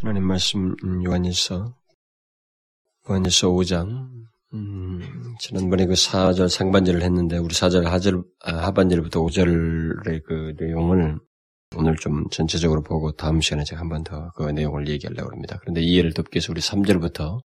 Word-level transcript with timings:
하나님 0.00 0.24
말씀 0.24 0.74
음, 0.84 1.04
요한일서 1.04 1.74
요한일서 3.08 3.48
5장 3.48 4.08
음, 4.54 5.00
지난번에 5.40 5.86
그 5.86 5.94
4절 5.94 6.48
상반절을 6.48 7.02
했는데 7.02 7.36
우리 7.38 7.52
4절 7.54 7.84
하절, 7.84 8.22
아, 8.44 8.52
하반절부터 8.66 9.20
5절의 9.20 10.22
그 10.24 10.54
내용을 10.58 11.18
오늘 11.76 11.96
좀 11.96 12.28
전체적으로 12.30 12.82
보고 12.82 13.12
다음 13.12 13.40
시간에 13.40 13.62
제가 13.64 13.80
한 13.82 13.88
번 13.90 14.04
더 14.04 14.30
그 14.34 14.44
내용을 14.44 14.88
얘기하려고 14.88 15.30
합니다. 15.32 15.58
그런데 15.60 15.82
이해를 15.82 16.14
돕기 16.14 16.36
위해서 16.36 16.52
우리 16.52 16.60
3절부터 16.60 17.40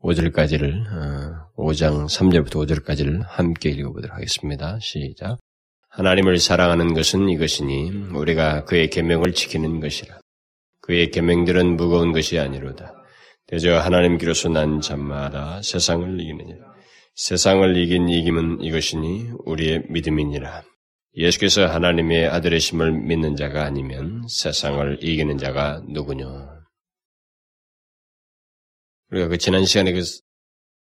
5절까지를 0.00 0.86
어, 0.92 1.50
5장 1.56 2.06
3절부터 2.08 2.66
5절까지를 2.66 3.22
함께 3.26 3.70
읽어보도록 3.70 4.16
하겠습니다. 4.16 4.78
시작. 4.80 5.38
하나님을 5.90 6.38
사랑하는 6.38 6.94
것은 6.94 7.28
이것이니 7.28 8.08
우리가 8.14 8.64
그의 8.64 8.90
계명을 8.90 9.32
지키는 9.34 9.78
것이라. 9.80 10.18
그의 10.84 11.10
계명들은 11.10 11.76
무거운 11.76 12.12
것이 12.12 12.38
아니로다. 12.38 12.92
대저 13.46 13.78
하나님께로서 13.78 14.50
난 14.50 14.82
자마다 14.82 15.62
세상을 15.62 16.20
이기느니라. 16.20 16.74
세상을 17.14 17.76
이긴 17.78 18.10
이김은 18.10 18.60
이것이니 18.60 19.30
우리의 19.46 19.84
믿음이니라. 19.88 20.62
예수께서 21.16 21.66
하나님의 21.66 22.26
아들의심을 22.26 22.92
믿는 22.92 23.34
자가 23.36 23.64
아니면 23.64 24.26
세상을 24.28 24.98
이기는 25.00 25.38
자가 25.38 25.82
누구냐? 25.88 26.26
우리가 29.10 29.28
그 29.28 29.38
지난 29.38 29.64
시간에 29.64 29.92
그 29.92 30.02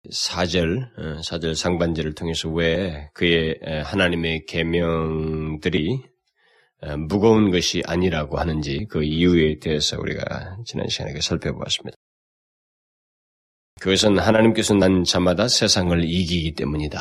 사절, 0.09 0.89
사절 1.23 1.53
상반절을 1.55 2.15
통해서 2.15 2.49
왜 2.49 3.07
그의 3.13 3.59
하나님의 3.83 4.45
계명들이 4.47 6.10
무거운 7.07 7.51
것이 7.51 7.83
아니라고 7.85 8.39
하는지 8.39 8.87
그 8.89 9.03
이유에 9.03 9.59
대해서 9.59 9.99
우리가 9.99 10.57
지난 10.65 10.87
시간에 10.87 11.19
살펴보았습니다. 11.21 11.95
그것은 13.79 14.19
하나님께서 14.19 14.73
난 14.75 15.03
자마다 15.03 15.47
세상을 15.47 16.03
이기기 16.03 16.53
때문이다. 16.53 16.99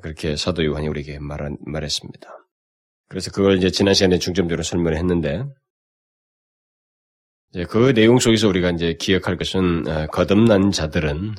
그렇게 0.00 0.36
사도 0.36 0.64
요한이 0.64 0.88
우리에게 0.88 1.18
말, 1.18 1.56
말했습니다. 1.60 2.28
그래서 3.08 3.30
그걸 3.30 3.58
이제 3.58 3.70
지난 3.70 3.94
시간에 3.94 4.18
중점적으로 4.18 4.62
설명을 4.62 4.96
했는데, 4.96 5.44
그 7.68 7.92
내용 7.92 8.18
속에서 8.18 8.48
우리가 8.48 8.70
이제 8.70 8.94
기억할 8.98 9.36
것은 9.36 9.86
어, 9.86 10.06
거듭난 10.06 10.70
자들은 10.70 11.34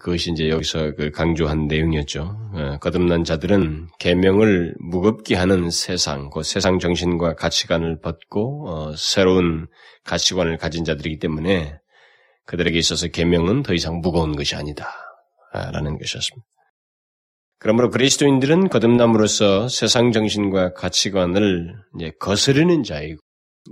그것이 0.00 0.30
이제 0.32 0.48
여기서 0.48 0.94
그 0.94 1.10
강조한 1.10 1.66
내용이었죠. 1.66 2.22
어, 2.54 2.78
거듭난 2.80 3.24
자들은 3.24 3.88
계명을 3.98 4.76
무겁게 4.80 5.34
하는 5.34 5.68
세상, 5.68 6.30
그 6.30 6.42
세상 6.42 6.78
정신과 6.78 7.34
가치관을 7.34 8.00
벗고 8.00 8.66
어, 8.66 8.96
새로운 8.96 9.66
가치관을 10.04 10.56
가진 10.56 10.84
자들이기 10.84 11.18
때문에 11.18 11.78
그들에게 12.46 12.78
있어서 12.78 13.08
계명은 13.08 13.62
더 13.62 13.74
이상 13.74 14.00
무거운 14.00 14.34
것이 14.34 14.56
아니다라는 14.56 15.98
것이었습니다. 15.98 16.46
그러므로 17.58 17.90
그리스도인들은 17.90 18.70
거듭남으로써 18.70 19.68
세상 19.68 20.12
정신과 20.12 20.72
가치관을 20.72 21.74
거스르는 22.20 22.84
자이고 22.84 23.20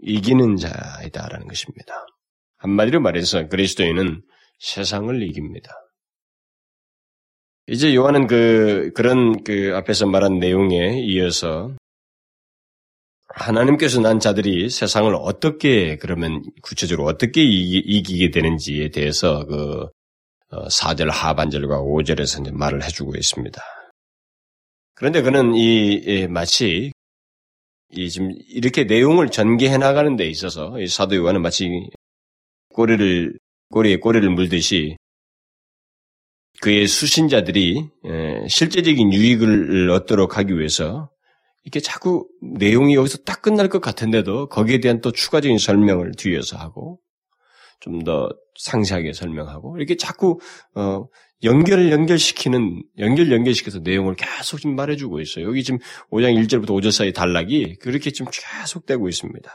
이기는 0.03 0.57
자이다라는 0.57 1.49
것입니다. 1.49 2.07
한마디로 2.59 3.01
말해서 3.01 3.49
그리스도인은 3.49 4.23
세상을 4.59 5.23
이깁니다. 5.23 5.71
이제 7.69 7.95
요한은 7.95 8.27
그 8.27 8.93
그런 8.95 9.43
그 9.43 9.73
앞에서 9.75 10.07
말한 10.07 10.39
내용에 10.39 11.01
이어서 11.03 11.75
하나님께서 13.29 14.01
난 14.01 14.21
자들이 14.21 14.71
세상을 14.71 15.13
어떻게 15.15 15.97
그러면 15.97 16.43
구체적으로 16.63 17.07
어떻게 17.07 17.43
이기, 17.43 18.19
게 18.19 18.31
되는지에 18.31 18.91
대해서 18.91 19.45
그 19.47 19.89
4절 20.51 21.09
어, 21.09 21.11
하반절과 21.11 21.81
5절에서 21.81 22.43
이제 22.43 22.51
말을 22.53 22.85
해주고 22.85 23.17
있습니다. 23.17 23.61
그런데 24.95 25.21
그는 25.23 25.55
이 25.55 26.27
마치 26.29 26.93
이 27.97 28.11
지금 28.11 28.31
이렇게 28.49 28.85
내용을 28.85 29.31
전개해 29.31 29.79
나가는 29.79 30.17
데 30.17 30.27
있어서 30.27 30.79
이 30.81 30.87
사도 30.87 31.17
요한은 31.17 31.43
마치 31.43 31.69
꼬리를 32.75 33.39
꼬리에 33.71 33.97
꼬리를 33.97 34.29
물듯이 34.31 34.97
그의 36.61 36.87
수신자들이 36.87 37.89
실제적인 38.49 39.13
유익을 39.13 39.91
얻도록 39.91 40.39
하기 40.39 40.59
위해서 40.59 41.11
이렇게 41.65 41.81
자꾸 41.81 42.29
내용이 42.41 42.95
여기서 42.95 43.19
딱 43.25 43.43
끝날 43.43 43.69
것 43.69 43.81
같은데도 43.81 44.49
거기에 44.49 44.81
대한 44.81 45.01
또 45.01 45.11
추가적인 45.13 45.59
설명을 45.59 46.13
뒤에서 46.17 46.57
하고 46.57 47.01
좀 47.81 48.05
더 48.05 48.29
상세하게 48.59 49.13
설명하고 49.13 49.77
이렇게 49.77 49.97
자꾸 49.97 50.39
어 50.75 51.05
연결을 51.43 51.91
연결시키는 51.93 52.83
연결 52.99 53.31
연결시켜서 53.31 53.81
내용을 53.81 54.15
계속 54.15 54.59
지금 54.59 54.75
말해주고 54.75 55.21
있어요. 55.21 55.47
여기 55.47 55.63
지금 55.63 55.79
5장 56.11 56.35
1절부터 56.43 56.71
5절 56.71 56.91
사이 56.91 57.13
단락이 57.13 57.77
그렇게 57.81 58.11
지금 58.11 58.31
계속되고 58.33 59.09
있습니다. 59.09 59.51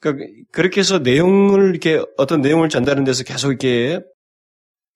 그러니까 0.00 0.26
그렇게 0.50 0.80
해서 0.80 0.98
내용을 0.98 1.70
이렇게 1.70 2.04
어떤 2.18 2.40
내용을 2.42 2.68
전달하는 2.68 3.04
데서 3.04 3.24
계속 3.24 3.48
이렇게 3.48 4.00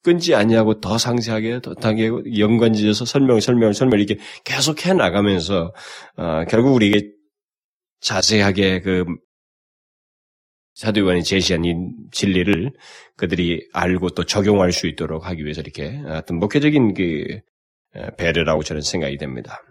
끊지 0.02 0.34
아니하고 0.34 0.80
더 0.80 0.98
상세하게 0.98 1.60
더 1.62 1.74
당게 1.74 2.10
연관지어서 2.38 3.04
설명 3.04 3.40
설명 3.40 3.72
설명 3.72 3.98
이렇게 3.98 4.20
계속 4.44 4.84
해 4.86 4.92
나가면서 4.92 5.72
어, 6.16 6.44
결국 6.48 6.74
우리에게 6.74 7.10
자세하게 8.00 8.82
그 8.82 9.04
사도요한이 10.76 11.24
제시한 11.24 11.64
이 11.64 11.74
진리를 12.12 12.70
그들이 13.16 13.66
알고 13.72 14.10
또 14.10 14.24
적용할 14.24 14.72
수 14.72 14.86
있도록 14.86 15.26
하기 15.26 15.42
위해서 15.42 15.62
이렇게 15.62 16.02
어떤 16.06 16.38
목회적인 16.38 16.92
그 16.92 17.40
배려라고 18.18 18.62
저는 18.62 18.82
생각이 18.82 19.16
됩니다. 19.16 19.62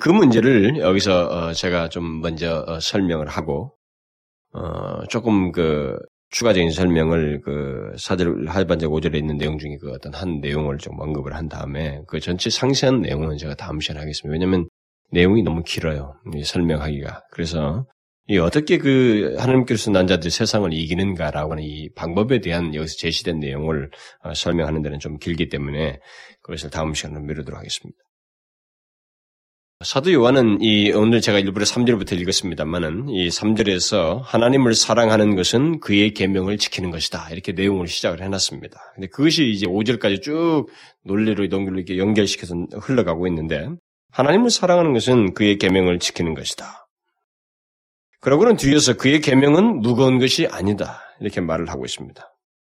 그 0.00 0.08
문제를 0.08 0.78
여기서 0.78 1.26
어, 1.28 1.52
제가 1.52 1.88
좀 1.88 2.20
먼저 2.20 2.64
어, 2.66 2.80
설명을 2.80 3.28
하고 3.28 3.76
어, 4.52 5.04
조금 5.08 5.52
그 5.52 5.98
추가적인 6.30 6.72
설명을 6.72 7.42
그 7.44 7.92
사절 7.96 8.48
하반절 8.48 8.88
5절에 8.88 9.14
있는 9.14 9.36
내용 9.36 9.58
중에 9.58 9.76
그 9.80 9.92
어떤 9.92 10.14
한 10.14 10.40
내용을 10.40 10.78
좀 10.78 10.98
언급을 10.98 11.34
한 11.34 11.48
다음에 11.48 12.00
그 12.08 12.18
전체 12.18 12.50
상세한 12.50 13.02
내용은 13.02 13.36
제가 13.36 13.54
다음 13.54 13.78
시간에 13.78 14.00
하겠습니다. 14.00 14.32
왜냐하면 14.32 14.68
내용이 15.12 15.44
너무 15.44 15.62
길어요. 15.62 16.14
설명하기가. 16.44 17.22
그래서 17.30 17.86
이 18.26 18.38
어떻게 18.38 18.78
그 18.78 19.36
하나님께서 19.38 19.90
난 19.90 20.06
자들이 20.06 20.30
세상을 20.30 20.72
이기는가라고 20.72 21.52
하는 21.52 21.62
이 21.62 21.90
방법에 21.94 22.40
대한 22.40 22.74
여기서 22.74 22.96
제시된 22.96 23.38
내용을 23.38 23.90
어, 24.22 24.32
설명하는 24.34 24.80
데는 24.80 24.98
좀 24.98 25.18
길기 25.18 25.50
때문에 25.50 26.00
그것을 26.42 26.70
다음 26.70 26.94
시간으로 26.94 27.22
미루도록 27.22 27.58
하겠습니다. 27.58 27.98
사도 29.84 30.10
요한은 30.12 30.62
이 30.62 30.90
오늘 30.92 31.20
제가 31.20 31.38
일부러 31.38 31.66
3절부터 31.66 32.18
읽었습니다만은 32.18 33.10
이 33.10 33.28
3절에서 33.28 34.22
하나님을 34.22 34.74
사랑하는 34.74 35.36
것은 35.36 35.80
그의 35.80 36.14
계명을 36.14 36.56
지키는 36.56 36.90
것이다. 36.90 37.28
이렇게 37.30 37.52
내용을 37.52 37.86
시작을 37.86 38.22
해 38.22 38.28
놨습니다. 38.28 38.80
근데 38.94 39.08
그것이 39.08 39.50
이제 39.50 39.66
5절까지 39.66 40.22
쭉 40.22 40.66
논리로 41.04 41.46
동결로 41.48 41.76
이렇게 41.76 41.98
연결시켜서 41.98 42.54
흘러가고 42.80 43.26
있는데 43.26 43.68
하나님을 44.12 44.48
사랑하는 44.48 44.94
것은 44.94 45.34
그의 45.34 45.58
계명을 45.58 45.98
지키는 45.98 46.32
것이다. 46.32 46.83
그러고는 48.24 48.56
뒤에서 48.56 48.94
그의 48.94 49.20
계명은 49.20 49.80
무거운 49.80 50.18
것이 50.18 50.46
아니다. 50.46 51.02
이렇게 51.20 51.42
말을 51.42 51.68
하고 51.68 51.84
있습니다. 51.84 52.22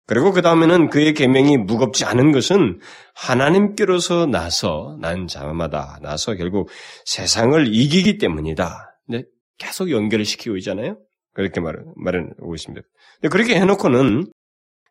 그리고 0.05 0.31
그 0.31 0.43
다음에는 0.43 0.89
그의 0.89 1.15
계명이 1.15 1.57
무겁지 1.57 2.05
않은 2.05 2.31
것은 2.31 2.79
하나님께로서 3.15 4.27
나서 4.27 4.95
난 5.01 5.25
자마다 5.25 5.97
나서 6.03 6.35
결국 6.35 6.69
세상을 7.05 7.67
이기기 7.67 8.19
때문이다. 8.19 8.95
네, 9.07 9.23
계속 9.57 9.89
연결을 9.89 10.23
시키고 10.23 10.55
있잖아요. 10.57 10.99
그렇게 11.33 11.59
말을 11.61 11.83
말하고 11.95 12.53
있습니다. 12.53 12.85
그렇게 13.31 13.55
해놓고는 13.59 14.31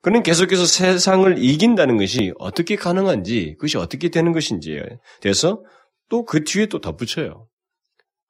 그는 0.03 0.23
계속해서 0.25 0.67
세상을 0.67 1.39
이긴다는 1.39 1.99
것이 1.99 2.33
어떻게 2.41 2.75
가능한지, 2.75 3.55
그것이 3.59 3.79
어떻게 3.79 4.09
되는 4.09 4.33
것인지에 4.33 4.83
대해서 5.21 5.63
또 6.09 6.25
그 6.25 6.43
뒤에 6.43 6.67
또 6.67 6.81
덧붙여요. 6.81 7.47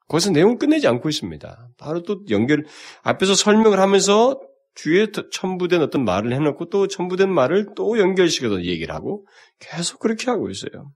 거기서 0.09 0.31
내용을 0.31 0.59
끝내지 0.59 0.89
않고 0.89 1.09
있습니다. 1.09 1.69
바로 1.79 2.03
또 2.03 2.23
연결, 2.31 2.65
앞에서 3.03 3.35
설명을 3.35 3.79
하면서 3.81 4.41
뒤에 4.75 5.09
첨부된 5.33 5.83
어떤 5.83 6.05
말을 6.05 6.33
해놓고 6.33 6.71
또 6.71 6.87
첨부된 6.87 7.31
말을 7.33 7.69
또 7.77 7.99
연결시켜서 7.99 8.65
얘기를 8.65 8.95
하고 8.95 9.27
계속 9.59 9.99
그렇게 9.99 10.31
하고 10.31 10.51
있어요. 10.51 10.93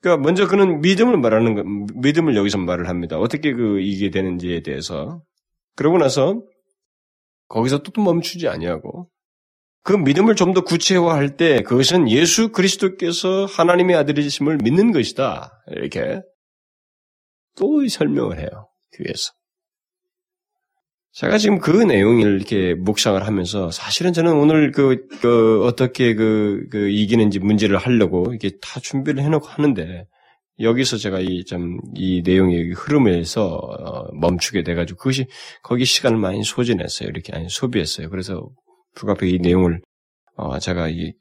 그러니까 0.00 0.22
먼저 0.22 0.46
그는 0.48 0.80
믿음을 0.80 1.18
말하는 1.18 1.54
거, 1.54 1.62
믿음을 2.00 2.36
여기서 2.36 2.58
말을 2.58 2.88
합니다. 2.88 3.18
어떻게 3.18 3.52
그 3.52 3.80
이게 3.80 4.10
되는지에 4.10 4.62
대해서. 4.62 5.22
그러고 5.76 5.98
나서 5.98 6.40
거기서 7.48 7.78
또 7.82 8.00
멈추지 8.02 8.48
아니하고 8.48 9.08
그 9.82 9.92
믿음을 9.92 10.36
좀 10.36 10.54
더 10.54 10.62
구체화할 10.62 11.36
때 11.36 11.62
그것은 11.62 12.08
예수 12.10 12.50
그리스도께서 12.52 13.44
하나님의 13.46 13.96
아들이심을 13.96 14.58
믿는 14.62 14.92
것이다. 14.92 15.50
이렇게 15.68 16.20
또 17.56 17.86
설명을 17.86 18.38
해요. 18.38 18.48
뒤에서. 18.92 19.32
제가 21.12 21.38
지금 21.38 21.58
그 21.58 21.72
내용을 21.72 22.36
이렇게 22.36 22.74
묵상을 22.74 23.20
하면서 23.26 23.70
사실은 23.72 24.12
저는 24.12 24.32
오늘 24.32 24.70
그, 24.70 25.06
그 25.20 25.64
어떻게 25.64 26.14
그, 26.14 26.66
그 26.70 26.88
이기는지 26.88 27.40
문제를 27.40 27.76
하려고 27.78 28.32
이게 28.32 28.52
다 28.62 28.78
준비를 28.80 29.22
해놓고 29.24 29.46
하는데 29.46 30.06
여기서 30.60 30.98
제가 30.98 31.20
이 31.20 31.44
좀 31.44 31.78
이 31.96 32.22
내용의 32.24 32.72
흐름에서 32.72 33.46
어, 33.56 34.12
멈추게 34.14 34.62
돼가지고 34.62 34.98
그것이 34.98 35.26
거기 35.62 35.84
시간을 35.84 36.18
많이 36.18 36.44
소진했어요. 36.44 37.08
이렇게 37.08 37.32
아니 37.34 37.48
소비했어요. 37.48 38.08
그래서 38.10 38.48
불가피이 38.94 39.38
내용을 39.40 39.80
어, 40.36 40.58
제가 40.58 40.88
이 40.88 41.12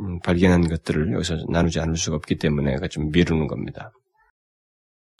음, 0.00 0.20
발견한 0.20 0.68
것들을 0.68 1.12
여기서 1.12 1.36
나누지 1.50 1.80
않을 1.80 1.96
수가 1.96 2.16
없기 2.16 2.36
때문에 2.36 2.76
좀 2.90 3.10
미루는 3.10 3.46
겁니다. 3.46 3.92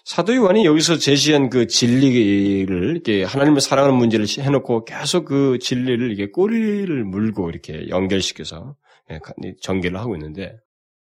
사도 0.08 0.34
요한이 0.34 0.64
여기서 0.64 0.96
제시한 0.96 1.50
그 1.50 1.66
진리를 1.66 2.90
이렇게 2.93 3.25
하나님을 3.25 3.60
사랑하는 3.60 3.94
문제를 3.94 4.25
해놓고 4.38 4.87
계속 4.87 5.26
그 5.26 5.58
진리를 5.58 6.10
이게 6.10 6.31
꼬리를 6.31 7.05
물고 7.05 7.50
이렇게 7.50 7.90
연결시켜서 7.90 8.75
예, 9.10 9.20
전개를 9.60 10.00
하고 10.00 10.16
있는데 10.16 10.56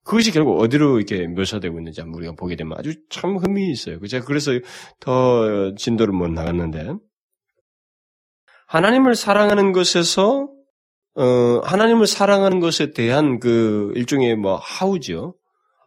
그것이 0.04 0.32
결국 0.32 0.60
어디로 0.60 0.98
이렇게 0.98 1.28
묘사되고 1.28 1.80
있는지 1.80 2.02
우리가 2.02 2.34
보게 2.34 2.58
되면 2.58 2.78
아주 2.78 2.94
참 3.10 3.38
흠이 3.38 3.72
있어요. 3.72 4.06
제가 4.06 4.26
그래서 4.26 4.52
더 5.00 5.74
진도를 5.76 6.14
못 6.14 6.28
나갔는데 6.28 6.92
하나님을 8.68 9.16
사랑하는 9.16 9.72
것에서 9.72 10.50
어, 11.16 11.24
하나님을 11.64 12.06
사랑하는 12.06 12.60
것에 12.60 12.92
대한 12.92 13.40
그 13.40 13.94
일종의 13.96 14.36
뭐 14.36 14.58
하우죠. 14.58 15.38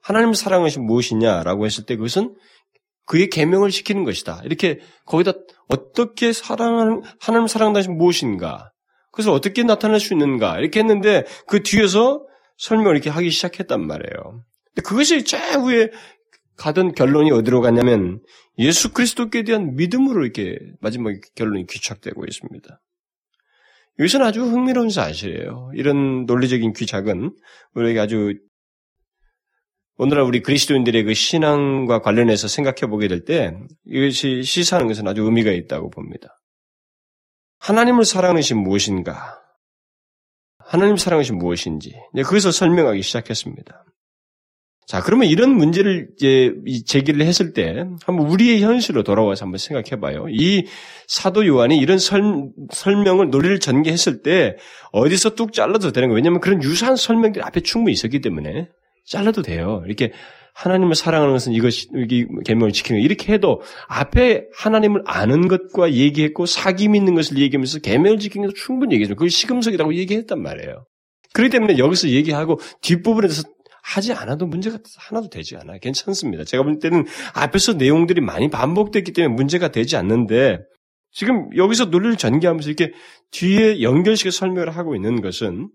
하나님을 0.00 0.35
사랑하는 0.35 0.65
것이 0.65 0.81
무엇이냐라고 0.81 1.67
했을 1.67 1.85
때 1.85 1.97
그것은 1.97 2.35
그의 3.06 3.28
계명을 3.28 3.70
지키는 3.70 4.04
것이다. 4.04 4.40
이렇게 4.44 4.81
거기다 5.06 5.32
어떻게 5.69 6.32
사랑하는 6.32 7.02
하나님 7.20 7.72
것이 7.72 7.88
무엇인가? 7.88 8.72
그것을 9.10 9.31
어떻게 9.31 9.62
나타낼 9.62 10.00
수 10.00 10.14
있는가? 10.14 10.58
이렇게 10.58 10.81
했는데 10.81 11.25
그 11.46 11.62
뒤에서 11.62 12.25
설명을 12.58 12.94
이렇게 12.94 13.10
하기 13.10 13.31
시작했단 13.31 13.87
말이에요. 13.87 14.43
그것이 14.84 15.25
최후에 15.25 15.90
가던 16.56 16.93
결론이 16.93 17.31
어디로 17.32 17.60
갔냐면 17.60 18.20
예수 18.58 18.93
그리스도께 18.93 19.43
대한 19.43 19.75
믿음으로 19.75 20.22
이렇게 20.22 20.58
마지막 20.81 21.12
결론이 21.34 21.66
귀착되고 21.66 22.25
있습니다. 22.25 22.81
여기서는 23.98 24.26
아주 24.26 24.43
흥미로운 24.43 24.88
사실이에요. 24.90 25.72
이런 25.75 26.25
논리적인 26.25 26.72
귀착은 26.72 27.34
우리에게 27.75 28.00
아주 28.00 28.34
오늘날 29.99 30.25
우리 30.25 30.41
그리스도인들의 30.41 31.05
그 31.05 31.15
신앙과 31.15 32.00
관련해서 32.00 32.49
생각해 32.49 32.91
보게 32.91 33.09
될 33.09 33.25
때 33.25 33.55
이것이 33.87 34.43
시사하는 34.43 34.89
것은 34.89 35.06
아주 35.06 35.23
의미가 35.23 35.53
있다고 35.53 35.91
봅니다. 35.91 36.41
하나님을 37.59 38.05
사랑하는 38.05 38.41
것이 38.41 38.55
무엇인가? 38.55 39.39
하나님 40.59 40.97
사랑하는 40.97 41.23
것이 41.23 41.33
무엇인지 41.33 41.93
그것을 42.17 42.53
설명하기 42.53 43.03
시작했습니다. 43.03 43.85
자, 44.87 45.00
그러면 45.00 45.29
이런 45.29 45.55
문제를 45.55 46.09
이제 46.17 46.53
제기를 46.87 47.25
했을 47.25 47.53
때 47.53 47.87
한번 48.05 48.27
우리의 48.27 48.62
현실로 48.62 49.05
돌아와서 49.05 49.44
한번 49.44 49.59
생각해 49.59 50.00
봐요. 50.00 50.27
이 50.29 50.67
사도 51.06 51.47
요한이 51.47 51.79
이런 51.79 51.99
설, 51.99 52.50
설명을 52.73 53.31
논리를 53.31 53.61
전개했을 53.61 54.23
때 54.23 54.56
어디서 54.91 55.37
뚝 55.37 55.53
잘라도 55.53 55.93
되는 55.93 56.09
거예요. 56.09 56.17
왜냐하면 56.17 56.41
그런 56.41 56.62
유사한 56.62 56.97
설명들이 56.97 57.44
앞에 57.44 57.61
충분히 57.61 57.93
있었기 57.93 58.21
때문에 58.21 58.69
잘라도 59.04 59.43
돼요. 59.43 59.82
이렇게 59.87 60.12
하나님을 60.54 60.94
사랑하는 60.94 61.32
것은 61.32 61.52
이것이 61.52 61.88
계명을 62.44 62.72
지키는 62.72 63.00
거 63.00 63.04
이렇게 63.04 63.32
해도 63.32 63.62
앞에 63.88 64.46
하나님을 64.54 65.02
아는 65.06 65.49
것과 65.49 65.93
얘기했고 65.93 66.44
사귐 66.44 66.94
있는 66.94 67.14
것을 67.14 67.38
얘기하면서 67.38 67.81
계명을 67.81 68.19
지키는 68.19 68.49
것도 68.49 68.56
충분히 68.56 68.94
얘기해줘. 68.94 69.14
그걸 69.14 69.31
시금석이라고 69.31 69.94
얘기했단 69.94 70.43
말이에요. 70.43 70.84
그렇기 71.32 71.50
때문에 71.50 71.78
여기서 71.78 72.10
얘기하고 72.10 72.60
뒷부분에서 72.82 73.44
하지 73.82 74.12
않아도 74.12 74.46
문제가 74.46 74.78
하나도 74.99 75.28
되지 75.28 75.56
않아요. 75.56 75.78
괜찮습니다. 75.81 76.44
제가 76.44 76.62
볼 76.62 76.78
때는 76.78 77.05
앞에서 77.34 77.72
내용들이 77.75 78.20
많이 78.20 78.48
반복됐기 78.48 79.12
때문에 79.12 79.34
문제가 79.34 79.69
되지 79.69 79.96
않는데 79.96 80.58
지금 81.10 81.48
여기서 81.56 81.87
논리를 81.87 82.16
전개하면서 82.16 82.70
이렇게 82.70 82.93
뒤에 83.32 83.82
연결식에 83.82 84.31
설명을 84.31 84.76
하고 84.76 84.94
있는 84.94 85.20
것은 85.20 85.70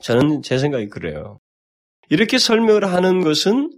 저는 0.00 0.42
제 0.42 0.58
생각이 0.58 0.88
그래요. 0.88 1.38
이렇게 2.10 2.38
설명을 2.38 2.92
하는 2.92 3.22
것은 3.22 3.70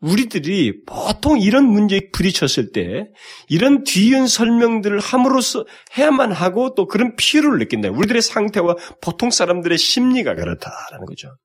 우리들이 0.00 0.84
보통 0.84 1.40
이런 1.40 1.64
문제에 1.64 2.10
부딪혔을 2.12 2.72
때 2.72 3.08
이런 3.48 3.82
뒤은 3.82 4.28
설명들을 4.28 5.00
함으로써 5.00 5.64
해야만 5.96 6.30
하고 6.32 6.74
또 6.74 6.86
그런 6.86 7.16
필요를 7.16 7.58
느낀다. 7.58 7.90
우리들의 7.90 8.22
상태와 8.22 8.76
보통 9.02 9.30
사람들의 9.30 9.76
심리가 9.76 10.34
그렇다라는 10.34 11.04
거죠. 11.06 11.36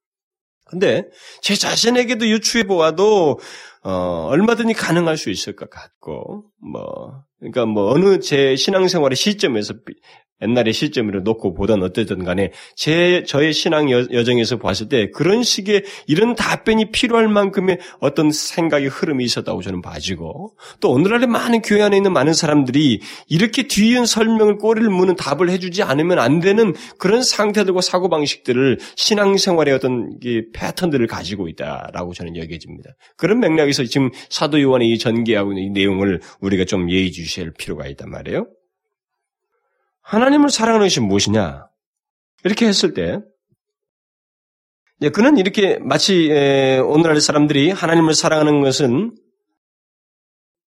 근데 0.65 1.05
제 1.41 1.55
자신에게도 1.55 2.27
유추해 2.27 2.63
보아도 2.63 3.39
어, 3.83 4.27
얼마든지 4.29 4.73
가능할 4.73 5.17
수 5.17 5.29
있을 5.29 5.55
것 5.55 5.69
같고 5.69 6.45
뭐 6.61 7.23
그러니까 7.39 7.65
뭐 7.65 7.91
어느 7.91 8.19
제 8.19 8.55
신앙생활의 8.55 9.15
시점에서 9.15 9.73
옛날의 10.41 10.73
시점으로 10.73 11.21
놓고 11.21 11.53
보던 11.53 11.81
어쨌든 11.83 12.23
간에 12.23 12.51
제 12.75 13.23
저의 13.23 13.53
신앙 13.53 13.89
여, 13.89 14.23
정에서 14.23 14.57
봤을 14.57 14.89
때 14.89 15.09
그런 15.11 15.43
식의 15.43 15.83
이런 16.07 16.35
답변이 16.35 16.91
필요할 16.91 17.27
만큼의 17.27 17.79
어떤 17.99 18.31
생각의 18.31 18.89
흐름이 18.89 19.23
있었다고 19.23 19.61
저는 19.61 19.81
봐지고 19.81 20.55
또 20.79 20.91
오늘날의 20.91 21.27
많은 21.27 21.61
교회 21.61 21.81
안에 21.81 21.97
있는 21.97 22.13
많은 22.13 22.33
사람들이 22.33 23.01
이렇게 23.29 23.67
뒤이은 23.67 24.05
설명을 24.05 24.57
꼬리를 24.57 24.89
무는 24.89 25.15
답을 25.15 25.49
해주지 25.49 25.83
않으면 25.83 26.19
안 26.19 26.39
되는 26.39 26.73
그런 26.97 27.23
상태들과 27.23 27.81
사고 27.81 28.09
방식들을 28.09 28.79
신앙생활의 28.95 29.73
어떤 29.73 30.19
패턴들을 30.53 31.07
가지고 31.07 31.47
있다라고 31.47 32.13
저는 32.13 32.35
여겨집니다. 32.35 32.91
그런 33.17 33.39
맥락에서 33.39 33.83
지금 33.85 34.09
사도 34.29 34.61
요한이 34.61 34.91
이 34.91 34.97
전개하고 34.97 35.53
있는 35.53 35.63
이 35.63 35.69
내용을 35.69 36.21
우리가 36.41 36.65
좀 36.65 36.89
예의주시할 36.89 37.53
필요가 37.57 37.87
있단 37.87 38.09
말이에요. 38.09 38.47
하나님을 40.03 40.49
사랑하는 40.49 40.85
것이 40.85 40.99
무엇이냐? 40.99 41.67
이렇게 42.43 42.67
했을 42.67 42.93
때, 42.93 43.19
그는 45.13 45.37
이렇게 45.37 45.79
마치 45.81 46.29
오늘날 46.85 47.19
사람들이 47.19 47.71
하나님을 47.71 48.13
사랑하는 48.13 48.61
것은 48.61 49.15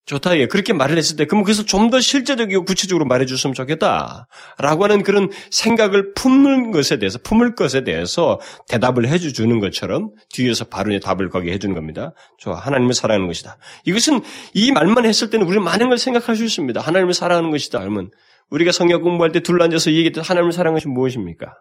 좋다. 0.04 0.30
그렇게 0.46 0.72
말을 0.72 0.96
했을 0.98 1.16
때, 1.16 1.24
그럼 1.24 1.42
그래서 1.42 1.64
좀 1.64 1.90
더 1.90 1.98
실제적이고 2.00 2.64
구체적으로 2.64 3.06
말해줬으면 3.06 3.54
좋겠다. 3.54 4.28
라고 4.58 4.84
하는 4.84 5.02
그런 5.02 5.30
생각을 5.50 6.14
품는 6.14 6.70
것에 6.70 6.98
대해서, 6.98 7.18
품을 7.18 7.56
것에 7.56 7.82
대해서 7.82 8.38
대답을 8.68 9.08
해주는 9.08 9.58
것처럼 9.58 10.12
뒤에서 10.30 10.64
바로 10.66 10.96
답을 11.00 11.28
거기 11.28 11.50
해주는 11.50 11.74
겁니다. 11.74 12.12
좋아. 12.38 12.54
하나님을 12.54 12.94
사랑하는 12.94 13.26
것이다. 13.26 13.58
이것은 13.84 14.20
이 14.54 14.70
말만 14.70 15.06
했을 15.06 15.28
때는 15.28 15.44
우리는 15.44 15.64
많은 15.64 15.88
걸 15.88 15.98
생각할 15.98 16.36
수 16.36 16.44
있습니다. 16.44 16.80
하나님을 16.80 17.12
사랑하는 17.12 17.50
것이다. 17.50 17.80
그러면 17.80 18.10
우리가 18.50 18.72
성경 18.72 19.02
공부할 19.02 19.32
때 19.32 19.40
둘러앉아서 19.40 19.90
얘기했던 19.92 20.24
하나님을 20.24 20.52
사랑하는 20.52 20.76
것이 20.76 20.88
무엇입니까? 20.88 21.54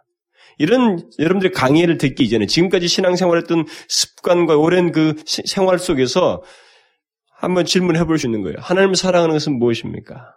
이런 0.57 1.09
여러분들의 1.19 1.51
강의를 1.51 1.97
듣기 1.97 2.23
이전에 2.23 2.45
지금까지 2.45 2.87
신앙생활했던 2.87 3.65
습관과 3.87 4.57
오랜 4.57 4.91
그 4.91 5.15
생활 5.25 5.79
속에서 5.79 6.43
한번 7.37 7.65
질문해 7.65 8.05
볼 8.05 8.17
수 8.17 8.27
있는 8.27 8.41
거예요. 8.41 8.57
하나님을 8.59 8.95
사랑하는 8.95 9.33
것은 9.33 9.59
무엇입니까? 9.59 10.35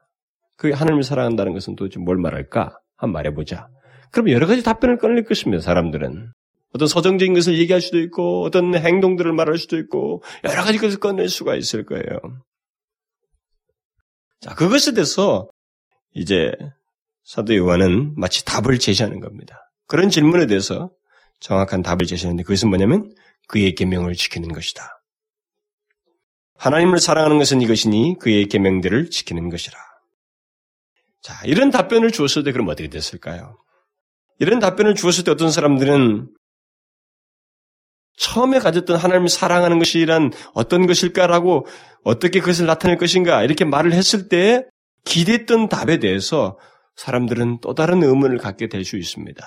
그 0.57 0.71
하나님을 0.71 1.05
사랑한다는 1.05 1.53
것은 1.53 1.77
도대체 1.77 2.01
뭘 2.01 2.17
말할까? 2.17 2.77
한번 2.97 3.13
말해보자. 3.13 3.69
그럼 4.11 4.31
여러 4.31 4.47
가지 4.47 4.63
답변을 4.63 4.99
꺼낼 4.99 5.25
것입니다, 5.25 5.63
사람들은. 5.63 6.33
어떤 6.75 6.89
서정적인 6.89 7.35
것을 7.35 7.57
얘기할 7.59 7.81
수도 7.81 7.99
있고, 8.01 8.43
어떤 8.43 8.75
행동들을 8.75 9.33
말할 9.33 9.57
수도 9.57 9.79
있고, 9.79 10.23
여러 10.45 10.63
가지 10.65 10.79
것을 10.79 10.99
꺼낼 10.99 11.29
수가 11.29 11.55
있을 11.55 11.85
거예요. 11.85 12.05
자, 14.41 14.55
그것에 14.55 14.93
대해서 14.93 15.49
이제 16.15 16.53
사도 17.25 17.55
요한은 17.57 18.15
마치 18.17 18.45
답을 18.45 18.79
제시하는 18.79 19.21
겁니다. 19.21 19.71
그런 19.87 20.11
질문에 20.11 20.47
대해서 20.47 20.91
정확한 21.41 21.83
답을 21.83 22.07
제시하는데 22.07 22.43
그것은 22.43 22.69
뭐냐면 22.69 23.13
그의 23.49 23.75
계명을 23.75 24.15
지키는 24.15 24.53
것이다. 24.53 25.03
하나님을 26.57 26.99
사랑하는 26.99 27.39
것은 27.39 27.63
이것이니 27.63 28.17
그의 28.21 28.47
계명들을 28.47 29.11
지키는 29.11 29.49
것이라. 29.49 29.79
자, 31.23 31.35
이런 31.45 31.71
답변을 31.71 32.11
주었을 32.11 32.43
때 32.43 32.53
그럼 32.53 32.69
어떻게 32.69 32.89
됐을까요? 32.89 33.59
이런 34.39 34.59
답변을 34.59 34.95
주었을 34.95 35.25
때 35.25 35.31
어떤 35.31 35.51
사람들은 35.51 36.29
처음에 38.17 38.59
가졌던 38.59 38.97
하나님을 38.97 39.29
사랑하는 39.29 39.79
것이란 39.79 40.33
어떤 40.55 40.87
것일까라고 40.87 41.67
어떻게 42.03 42.41
그것을 42.41 42.67
나타낼 42.67 42.99
것인가 42.99 43.45
이렇게 43.45 43.65
말을 43.65 43.93
했을 43.93 44.29
때 44.29 44.65
기대했던 45.09 45.69
답에 45.69 45.99
대해서 45.99 46.59
사람들은 46.97 47.61
또 47.63 47.75
다른 47.75 48.03
의문을 48.03 48.39
갖게 48.39 48.69
될 48.69 48.85
수 48.85 48.97
있습니다. 48.99 49.43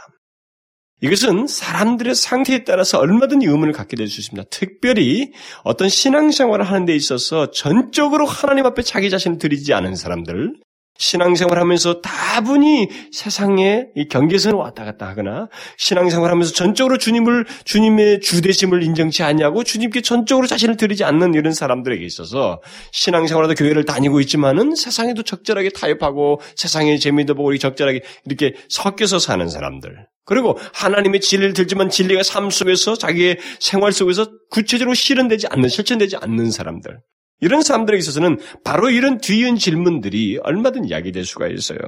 이것은 1.04 1.48
사람들의 1.48 2.14
상태에 2.16 2.64
따라서 2.64 3.00
얼마든지 3.00 3.48
의문을 3.48 3.74
갖게 3.74 3.96
될 3.96 4.08
수 4.08 4.20
있습니다. 4.22 4.50
특별히 4.50 5.32
어떤 5.64 5.90
신앙생활을 5.90 6.66
하는 6.66 6.86
데 6.86 6.96
있어서 6.96 7.52
전적으로 7.52 8.26
하나님 8.26 8.66
앞에 8.66 8.82
자기 8.84 9.10
자신을 9.10 9.38
드리지 9.38 9.74
않은 9.74 9.96
사람들, 9.96 10.56
신앙생활 11.02 11.60
하면서 11.60 12.00
다분히 12.00 12.88
세상에 13.12 13.88
이 13.96 14.08
경계선을 14.08 14.56
왔다 14.56 14.86
갔다 14.86 15.08
하거나 15.08 15.50
신앙생활 15.78 16.30
하면서 16.30 16.54
전적으로 16.54 17.00
주님을 17.00 17.46
주님의 17.66 18.22
주대심을 18.22 18.84
인정치 18.84 19.24
않냐고 19.24 19.64
주님께 19.64 20.02
전적으로 20.02 20.46
자신을 20.46 20.78
드리지 20.78 21.04
않는 21.04 21.34
이런 21.34 21.54
사람들에게 21.54 22.06
있어서 22.06 22.62
신앙생활하다 22.92 23.56
교회를 23.56 23.84
다니고 23.86 24.20
있지만은 24.22 24.76
세상에도 24.76 25.24
적절하게 25.24 25.70
타협하고 25.70 26.40
세상의 26.56 27.00
재미도 27.00 27.34
보고 27.34 27.58
적절하게 27.58 28.02
이렇게 28.26 28.54
섞여서 28.70 29.18
사는 29.18 29.50
사람들. 29.50 30.06
그리고 30.24 30.60
하나님의 30.76 31.20
진리를 31.20 31.54
들지만 31.54 31.90
진리가 31.90 32.22
삶 32.22 32.52
속에서 32.52 32.96
자기의 32.96 33.40
생활 33.60 33.92
속에서 33.92 34.28
구체적으로 34.52 34.94
실현되지 34.94 35.48
않는 35.48 35.68
실천되지 35.68 36.18
않는 36.18 36.52
사람들. 36.52 37.00
이런 37.42 37.62
사람들에 37.62 37.98
있어서는 37.98 38.40
바로 38.64 38.90
이런 38.90 39.18
뒤이은 39.18 39.58
질문들이 39.58 40.40
얼마든 40.44 40.90
야기될 40.90 41.26
수가 41.26 41.48
있어요. 41.48 41.80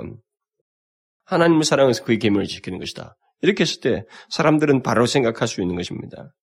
하나님을 1.25 1.63
사랑해서 1.63 2.03
그의 2.03 2.19
계명을 2.19 2.45
지키는 2.45 2.79
것이다. 2.79 3.15
이렇게 3.41 3.61
했을 3.61 3.81
때 3.81 4.03
사람들은 4.29 4.81
바로 4.83 5.05
생각할 5.05 5.47
수 5.47 5.61
있는 5.61 5.75
것입니다. 5.75 6.33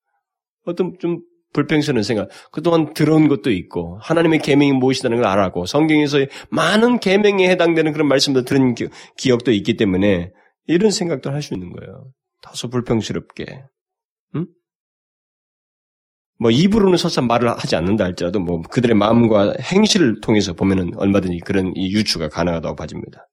어떤 0.64 0.96
좀 1.00 1.20
불평스러운 1.52 2.02
생각, 2.04 2.28
그동안 2.52 2.94
들어온 2.94 3.26
것도 3.26 3.50
있고 3.50 3.98
하나님의 4.02 4.38
계명이 4.38 4.72
무엇이라는 4.72 5.16
걸 5.16 5.26
알았고 5.26 5.66
성경에서 5.66 6.18
많은 6.50 7.00
계명에 7.00 7.48
해당되는 7.48 7.92
그런 7.92 8.06
말씀도 8.06 8.44
들은 8.44 8.74
기, 8.74 9.32
억도 9.32 9.50
있기 9.50 9.76
때문에 9.76 10.30
이런 10.66 10.92
생각도 10.92 11.30
할 11.30 11.42
수 11.42 11.54
있는 11.54 11.72
거예요. 11.72 12.12
다소 12.42 12.68
불평스럽게. 12.70 13.64
응? 14.36 14.46
뭐 16.40 16.50
입으로는 16.50 16.96
설사 16.96 17.20
말을 17.20 17.50
하지 17.50 17.76
않는다 17.76 18.04
할지라도 18.04 18.40
뭐 18.40 18.62
그들의 18.62 18.96
마음과 18.96 19.56
행실을 19.60 20.22
통해서 20.22 20.54
보면은 20.54 20.96
얼마든지 20.96 21.40
그런 21.44 21.72
이 21.76 21.92
유추가 21.92 22.30
가능하다고 22.30 22.76
봐집니다. 22.76 23.28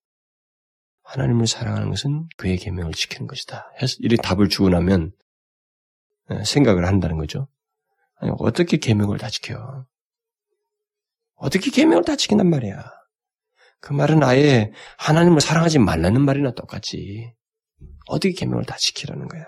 하나님을 1.03 1.47
사랑하는 1.47 1.89
것은 1.89 2.27
그의 2.35 2.57
계명을 2.57 2.91
지키는 2.91 3.27
것이다. 3.27 3.71
해서 3.81 3.95
이렇게 3.99 4.21
답을 4.21 4.49
주고 4.49 4.67
나면 4.67 5.13
예, 6.31 6.43
생각을 6.43 6.85
한다는 6.85 7.17
거죠. 7.17 7.47
아니 8.19 8.33
어떻게 8.39 8.75
계명을 8.75 9.17
다 9.17 9.29
지켜? 9.29 9.85
어떻게 11.35 11.71
계명을 11.71 12.03
다 12.03 12.17
지킨단 12.17 12.49
말이야? 12.49 12.91
그 13.79 13.93
말은 13.93 14.21
아예 14.21 14.73
하나님을 14.97 15.39
사랑하지 15.39 15.79
말라는 15.79 16.25
말이나 16.25 16.51
똑같지. 16.51 17.33
어떻게 18.07 18.33
계명을 18.33 18.65
다 18.65 18.75
지키라는 18.75 19.29
거야? 19.29 19.45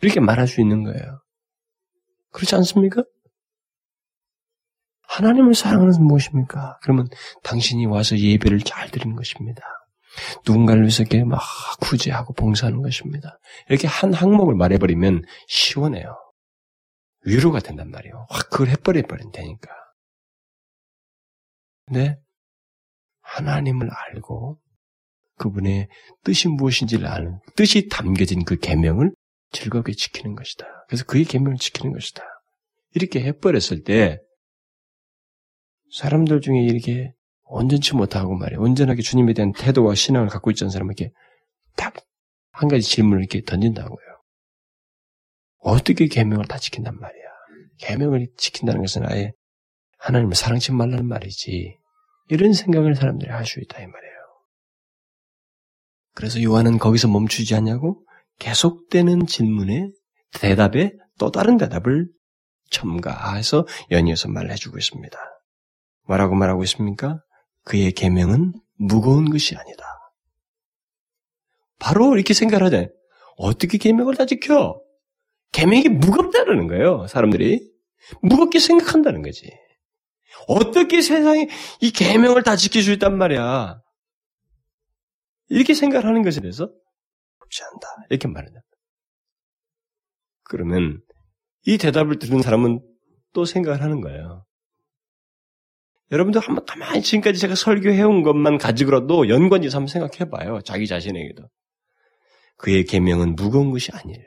이렇게 0.00 0.20
말할 0.20 0.46
수 0.46 0.60
있는 0.60 0.84
거예요. 0.84 1.25
그렇지 2.36 2.54
않습니까? 2.56 3.02
하나님을 5.08 5.54
사랑하는 5.54 5.86
것은 5.86 6.04
무엇입니까? 6.04 6.78
그러면 6.82 7.08
당신이 7.42 7.86
와서 7.86 8.18
예배를 8.18 8.60
잘 8.60 8.90
드리는 8.90 9.16
것입니다. 9.16 9.62
누군가를 10.46 10.82
위해서 10.82 11.02
이렇게 11.02 11.24
막 11.24 11.40
구제하고 11.80 12.34
봉사하는 12.34 12.82
것입니다. 12.82 13.38
이렇게 13.70 13.88
한 13.88 14.12
항목을 14.12 14.54
말해버리면 14.54 15.22
시원해요. 15.48 16.14
위로가 17.24 17.60
된단 17.60 17.90
말이에요. 17.90 18.26
확 18.28 18.50
그걸 18.50 18.68
해버려버리면 18.68 19.32
되니까. 19.32 19.70
근데 21.86 22.18
하나님을 23.22 23.88
알고 23.90 24.60
그분의 25.38 25.88
뜻이 26.22 26.48
무엇인지를 26.48 27.06
아는 27.06 27.40
뜻이 27.56 27.88
담겨진 27.88 28.44
그 28.44 28.56
계명을 28.56 29.12
즐겁게 29.52 29.92
지키는 29.92 30.34
것이다. 30.34 30.66
그래서 30.88 31.04
그의 31.04 31.24
계명을 31.24 31.56
지키는 31.58 31.92
것이다. 31.92 32.22
이렇게 32.94 33.22
해버렸을 33.22 33.82
때 33.82 34.18
사람들 35.92 36.40
중에 36.40 36.64
이렇게 36.64 37.12
온전치 37.44 37.94
못하고 37.94 38.34
말이야. 38.36 38.58
온전하게 38.58 39.02
주님에 39.02 39.32
대한 39.32 39.52
태도와 39.52 39.94
신앙을 39.94 40.28
갖고 40.28 40.50
않은 40.50 40.70
사람에게 40.70 41.10
딱 41.76 42.06
한 42.56 42.68
가지 42.70 42.82
질문을 42.88 43.18
이렇게 43.20 43.42
던진다고요. 43.42 44.06
어떻게 45.58 46.06
계명을 46.06 46.46
다 46.46 46.58
지킨단 46.58 46.98
말이야. 46.98 47.24
계명을 47.78 48.28
지킨다는 48.38 48.80
것은 48.80 49.04
아예 49.04 49.32
하나님을 49.98 50.34
사랑치 50.34 50.72
말라는 50.72 51.06
말이지. 51.06 51.76
이런 52.30 52.54
생각을 52.54 52.94
사람들이 52.94 53.30
할 53.30 53.44
수 53.44 53.60
있다 53.60 53.82
이 53.82 53.86
말이에요. 53.86 54.16
그래서 56.14 56.42
요한은 56.42 56.78
거기서 56.78 57.08
멈추지 57.08 57.54
않냐고 57.54 58.05
계속되는 58.38 59.26
질문에 59.26 59.90
대답에 60.32 60.92
또 61.18 61.30
다른 61.30 61.56
대답을 61.56 62.08
첨가해서 62.70 63.66
연이어서 63.90 64.28
말해주고 64.28 64.78
있습니다. 64.78 65.18
뭐라고 66.06 66.34
말하고 66.34 66.62
있습니까? 66.64 67.20
그의 67.64 67.92
계명은 67.92 68.52
무거운 68.78 69.30
것이 69.30 69.56
아니다. 69.56 69.84
바로 71.78 72.14
이렇게 72.16 72.34
하잖아요. 72.34 72.88
어떻게 73.36 73.78
계명을 73.78 74.16
다 74.16 74.26
지켜? 74.26 74.80
계명이 75.52 75.88
무겁다는 75.88 76.68
거예요. 76.68 77.06
사람들이 77.06 77.60
무겁게 78.22 78.58
생각한다는 78.58 79.22
거지. 79.22 79.50
어떻게 80.46 81.00
세상에 81.00 81.48
이 81.80 81.90
계명을 81.90 82.42
다 82.42 82.56
지킬 82.56 82.82
수 82.82 82.92
있단 82.92 83.16
말이야. 83.16 83.80
이렇게 85.48 85.74
생각하는 85.74 86.22
것에 86.22 86.40
대해서 86.40 86.70
없지 87.46 87.62
않다. 87.64 87.88
이렇게 88.10 88.28
말한다. 88.28 88.60
그러면 90.44 91.00
이 91.66 91.78
대답을 91.78 92.18
들은 92.18 92.42
사람은 92.42 92.80
또 93.32 93.44
생각을 93.44 93.82
하는 93.82 94.00
거예요. 94.00 94.44
여러분도 96.12 96.38
한번 96.38 96.64
가만히 96.64 97.02
지금까지 97.02 97.38
제가 97.40 97.56
설교해온 97.56 98.22
것만 98.22 98.58
가지고라도 98.58 99.28
연관지서 99.28 99.78
한번 99.78 99.88
생각해 99.88 100.30
봐요. 100.30 100.60
자기 100.62 100.86
자신에게도. 100.86 101.48
그의 102.58 102.84
계명은 102.84 103.34
무거운 103.34 103.72
것이 103.72 103.90
아니라. 103.92 104.22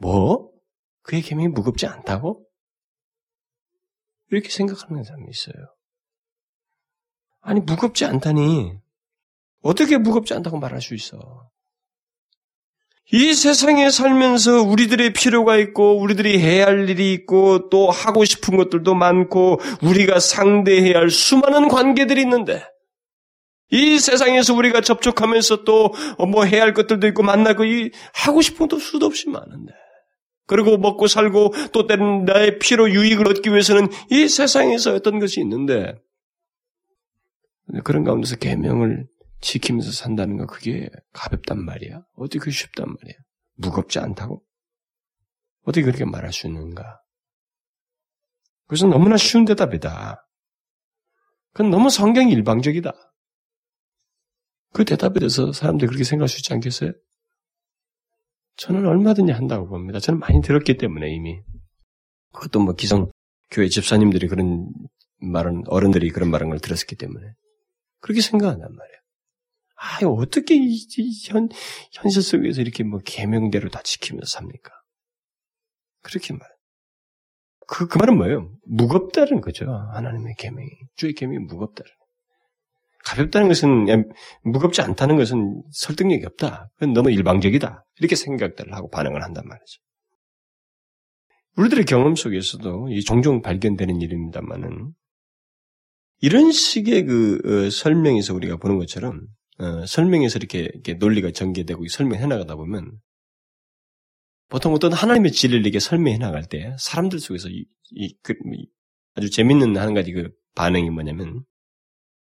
뭐? 0.00 0.50
그의 1.02 1.20
계명이 1.20 1.48
무겁지 1.48 1.86
않다고? 1.86 2.46
이렇게 4.30 4.48
생각하는 4.48 5.04
사람이 5.04 5.26
있어요. 5.28 5.54
아니, 7.40 7.60
무겁지 7.60 8.06
않다니. 8.06 8.78
어떻게 9.60 9.98
무겁지 9.98 10.32
않다고 10.32 10.58
말할 10.58 10.80
수 10.80 10.94
있어? 10.94 11.51
이 13.10 13.34
세상에 13.34 13.90
살면서 13.90 14.62
우리들의 14.62 15.12
필요가 15.12 15.56
있고, 15.58 15.98
우리들이 15.98 16.38
해야 16.38 16.66
할 16.66 16.88
일이 16.88 17.12
있고, 17.12 17.68
또 17.68 17.90
하고 17.90 18.24
싶은 18.24 18.56
것들도 18.56 18.94
많고, 18.94 19.60
우리가 19.82 20.20
상대해야 20.20 20.98
할 20.98 21.10
수많은 21.10 21.68
관계들이 21.68 22.22
있는데, 22.22 22.64
이 23.70 23.98
세상에서 23.98 24.54
우리가 24.54 24.80
접촉하면서 24.82 25.64
또 25.64 25.92
뭐 26.28 26.44
해야 26.44 26.62
할 26.62 26.72
것들도 26.74 27.06
있고, 27.08 27.22
만나고, 27.22 27.64
이, 27.64 27.90
하고 28.14 28.40
싶은 28.40 28.68
것도 28.68 28.78
수도 28.78 29.06
없이 29.06 29.28
많은데. 29.28 29.72
그리고 30.46 30.78
먹고 30.78 31.06
살고, 31.06 31.52
또 31.72 31.86
때는 31.86 32.24
나의 32.24 32.58
필요 32.58 32.88
유익을 32.88 33.28
얻기 33.28 33.50
위해서는 33.50 33.88
이 34.10 34.28
세상에서 34.28 34.94
어떤 34.94 35.18
것이 35.18 35.40
있는데, 35.40 35.94
그런 37.84 38.04
가운데서 38.04 38.36
계명을 38.36 39.06
지키면서 39.42 39.92
산다는 39.92 40.38
거 40.38 40.46
그게 40.46 40.88
가볍단 41.12 41.62
말이야? 41.62 42.02
어떻게 42.16 42.38
그게 42.38 42.50
쉽단 42.52 42.86
말이야? 42.86 43.16
무겁지 43.56 43.98
않다고? 43.98 44.42
어떻게 45.64 45.82
그렇게 45.82 46.04
말할 46.04 46.32
수 46.32 46.46
있는가? 46.46 47.00
그것은 48.62 48.88
너무나 48.88 49.16
쉬운 49.16 49.44
대답이다. 49.44 50.26
그건 51.52 51.70
너무 51.70 51.90
성경 51.90 52.30
일방적이다. 52.30 52.92
그 54.72 54.84
대답에 54.86 55.20
대해서 55.20 55.52
사람들이 55.52 55.88
그렇게 55.88 56.04
생각할 56.04 56.28
수 56.28 56.38
있지 56.38 56.52
않겠어요? 56.54 56.92
저는 58.56 58.86
얼마든지 58.86 59.32
한다고 59.32 59.68
봅니다. 59.68 59.98
저는 59.98 60.20
많이 60.20 60.40
들었기 60.40 60.78
때문에 60.78 61.12
이미. 61.12 61.42
그것도 62.32 62.60
뭐 62.60 62.74
기성 62.74 63.10
교회 63.50 63.68
집사님들이 63.68 64.28
그런 64.28 64.72
말은 65.18 65.64
어른들이 65.66 66.10
그런 66.10 66.30
걸 66.30 66.58
들었기 66.58 66.96
때문에 66.96 67.34
그렇게 68.00 68.20
생각한단 68.20 68.74
말이에요. 68.74 68.91
아, 69.82 70.06
어떻게 70.06 70.54
이, 70.54 70.78
현, 71.28 71.48
현실 71.92 72.22
속에서 72.22 72.60
이렇게 72.60 72.84
뭐 72.84 73.00
계명대로 73.04 73.68
다 73.68 73.80
지키면서 73.82 74.38
삽니까? 74.38 74.70
그렇게 76.02 76.32
말. 76.34 76.40
그, 77.66 77.88
그 77.88 77.98
말은 77.98 78.16
뭐예요? 78.16 78.54
무겁다는 78.64 79.40
거죠. 79.40 79.66
하나님의 79.92 80.34
계명이. 80.38 80.68
주의 80.94 81.14
계명이 81.14 81.46
무겁다는. 81.46 81.90
가볍다는 83.04 83.48
것은, 83.48 84.12
무겁지 84.44 84.82
않다는 84.82 85.16
것은 85.16 85.64
설득력이 85.72 86.26
없다. 86.26 86.68
그건 86.74 86.92
너무 86.92 87.10
일방적이다. 87.10 87.84
이렇게 87.98 88.14
생각들을 88.14 88.72
하고 88.72 88.88
반응을 88.88 89.24
한단 89.24 89.44
말이죠. 89.48 89.80
우리들의 91.56 91.86
경험 91.86 92.14
속에서도 92.14 92.88
이 92.90 93.02
종종 93.02 93.42
발견되는 93.42 94.00
일입니다만은, 94.00 94.92
이런 96.20 96.52
식의 96.52 97.04
그 97.04 97.40
어, 97.44 97.70
설명에서 97.70 98.32
우리가 98.32 98.58
보는 98.58 98.78
것처럼 98.78 99.26
어, 99.58 99.86
설명에서 99.86 100.38
이렇게, 100.38 100.60
이렇게 100.60 100.94
논리가 100.94 101.30
전개되고 101.32 101.86
설명해 101.88 102.26
나가다 102.26 102.56
보면 102.56 102.92
보통 104.48 104.74
어떤 104.74 104.92
하나님의 104.92 105.32
진리를 105.32 105.64
이렇게 105.64 105.78
설명해 105.78 106.18
나갈 106.18 106.44
때 106.44 106.74
사람들 106.78 107.18
속에서 107.18 107.48
이, 107.48 107.64
이, 107.90 108.14
그, 108.22 108.34
아주 109.14 109.30
재밌는 109.30 109.76
한 109.76 109.94
가지 109.94 110.12
그 110.12 110.30
반응이 110.54 110.90
뭐냐면 110.90 111.44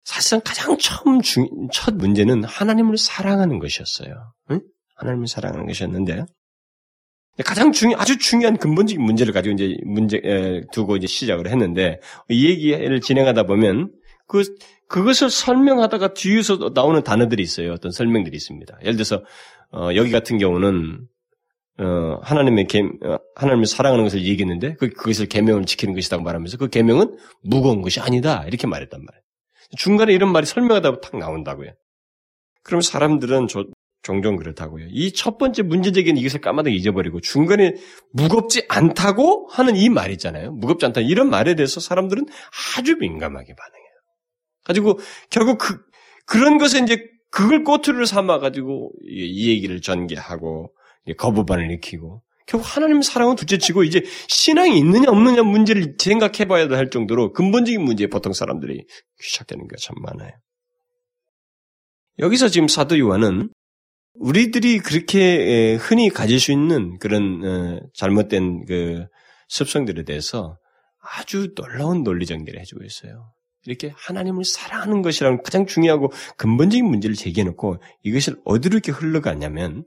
사실상 0.03 0.41
가장 0.43 0.77
처음 0.77 1.21
중, 1.21 1.47
첫 1.71 1.95
문제는 1.95 2.43
하나님을 2.43 2.97
사랑하는 2.97 3.59
것이었어요. 3.59 4.33
응? 4.51 4.61
하나님을 4.95 5.27
사랑하는 5.27 5.67
것이었는데 5.67 6.25
가장 7.45 7.71
중요 7.71 7.95
아주 7.97 8.17
중요한 8.17 8.57
근본적인 8.57 9.01
문제를 9.01 9.33
가지고 9.33 9.53
이제 9.53 9.75
문제 9.85 10.21
에, 10.23 10.61
두고 10.71 10.97
이제 10.97 11.07
시작을 11.07 11.47
했는데 11.47 11.99
이 12.29 12.47
얘기를 12.47 12.99
진행하다 13.01 13.43
보면 13.43 13.91
그 14.31 14.43
그것을 14.87 15.29
설명하다가 15.29 16.13
뒤에서 16.13 16.71
나오는 16.73 17.03
단어들이 17.03 17.43
있어요. 17.43 17.73
어떤 17.73 17.91
설명들이 17.91 18.35
있습니다. 18.35 18.77
예를 18.81 18.93
들어서 18.95 19.23
어, 19.73 19.89
여기 19.95 20.09
같은 20.11 20.37
경우는 20.37 21.07
어, 21.79 22.19
하나님의 22.21 22.67
개, 22.67 22.79
어, 22.79 23.17
하나님을 23.35 23.65
사랑하는 23.65 24.05
것을 24.05 24.23
얘기했는데 24.25 24.75
그 24.75 24.89
그것을 24.89 25.25
계명을 25.27 25.65
지키는 25.65 25.93
것이라고 25.95 26.23
말하면서 26.23 26.57
그 26.57 26.69
계명은 26.69 27.17
무거운 27.43 27.81
것이 27.81 27.99
아니다 27.99 28.45
이렇게 28.47 28.67
말했단 28.67 29.03
말이에요. 29.03 29.21
중간에 29.77 30.13
이런 30.13 30.31
말이 30.31 30.45
설명하다 30.45 31.01
탁 31.01 31.17
나온다고요. 31.17 31.71
그럼 32.63 32.81
사람들은 32.81 33.47
저, 33.49 33.65
종종 34.03 34.35
그렇다고요. 34.37 34.87
이 34.89 35.11
첫 35.13 35.37
번째 35.37 35.63
문제적인 35.63 36.15
이것을 36.17 36.39
까마득 36.41 36.73
잊어버리고 36.73 37.19
중간에 37.21 37.75
무겁지 38.13 38.65
않다고 38.69 39.47
하는 39.51 39.75
이 39.75 39.89
말 39.89 40.11
있잖아요. 40.11 40.51
무겁지 40.53 40.85
않다 40.87 41.01
이런 41.01 41.29
말에 41.29 41.55
대해서 41.55 41.79
사람들은 41.79 42.25
아주 42.77 42.95
민감하게 42.97 43.55
반응해요. 43.55 43.80
가지고 44.71 44.99
결국 45.29 45.57
그 45.57 45.79
그런 46.25 46.57
것에 46.57 46.79
이제 46.79 47.05
그걸 47.29 47.63
꼬투리를 47.63 48.05
삼아 48.05 48.39
가지고 48.39 48.91
이 49.07 49.49
얘기를 49.49 49.81
전개하고 49.81 50.73
거부반을 51.17 51.65
일으키고 51.69 52.23
결국 52.45 52.65
하나님 52.75 53.01
사랑은 53.01 53.35
둘째치고 53.35 53.83
이제 53.83 54.03
신앙이 54.27 54.77
있느냐 54.79 55.09
없느냐 55.09 55.43
문제를 55.43 55.95
생각해봐야 55.97 56.67
할 56.69 56.89
정도로 56.89 57.31
근본적인 57.33 57.81
문제에 57.81 58.07
보통 58.07 58.33
사람들이 58.33 58.85
시작되는 59.19 59.67
게 59.67 59.75
참 59.79 59.95
많아요. 60.01 60.31
여기서 62.19 62.49
지금 62.49 62.67
사도 62.67 62.99
요한은 62.99 63.49
우리들이 64.13 64.79
그렇게 64.79 65.75
흔히 65.75 66.09
가질 66.09 66.39
수 66.39 66.51
있는 66.51 66.97
그런 66.99 67.41
어, 67.45 67.79
잘못된 67.93 68.65
그 68.67 69.05
습성들에 69.47 70.03
대해서 70.03 70.57
아주 71.01 71.53
놀라운 71.55 72.03
논리 72.03 72.25
정리를 72.25 72.59
해주고 72.59 72.83
있어요. 72.83 73.31
이렇게 73.65 73.93
하나님을 73.95 74.43
사랑하는 74.43 75.01
것이라는 75.01 75.43
가장 75.43 75.65
중요하고 75.65 76.11
근본적인 76.37 76.85
문제를 76.85 77.15
제기해놓고 77.15 77.77
이것을 78.03 78.37
어디로 78.43 78.73
이렇게 78.73 78.91
흘러가냐면 78.91 79.85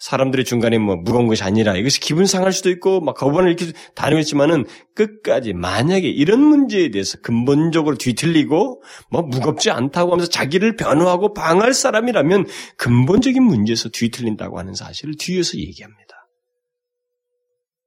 사람들이 0.00 0.44
중간에 0.44 0.78
뭐 0.78 0.96
무거운 0.96 1.26
것이 1.26 1.44
아니라 1.44 1.76
이것이 1.76 2.00
기분 2.00 2.24
상할 2.24 2.52
수도 2.52 2.70
있고 2.70 3.02
막 3.02 3.14
거부반을 3.14 3.50
이렇게 3.50 3.72
다루겠지만은 3.94 4.64
끝까지 4.94 5.52
만약에 5.52 6.08
이런 6.08 6.40
문제에 6.40 6.90
대해서 6.90 7.18
근본적으로 7.20 7.96
뒤틀리고 7.96 8.82
뭐 9.10 9.22
무겁지 9.22 9.70
않다고 9.70 10.12
하면서 10.12 10.30
자기를 10.30 10.76
변호하고 10.76 11.34
방할 11.34 11.74
사람이라면 11.74 12.46
근본적인 12.78 13.42
문제에서 13.42 13.90
뒤틀린다고 13.90 14.58
하는 14.58 14.72
사실을 14.72 15.14
뒤에서 15.18 15.58
얘기합니다. 15.58 16.16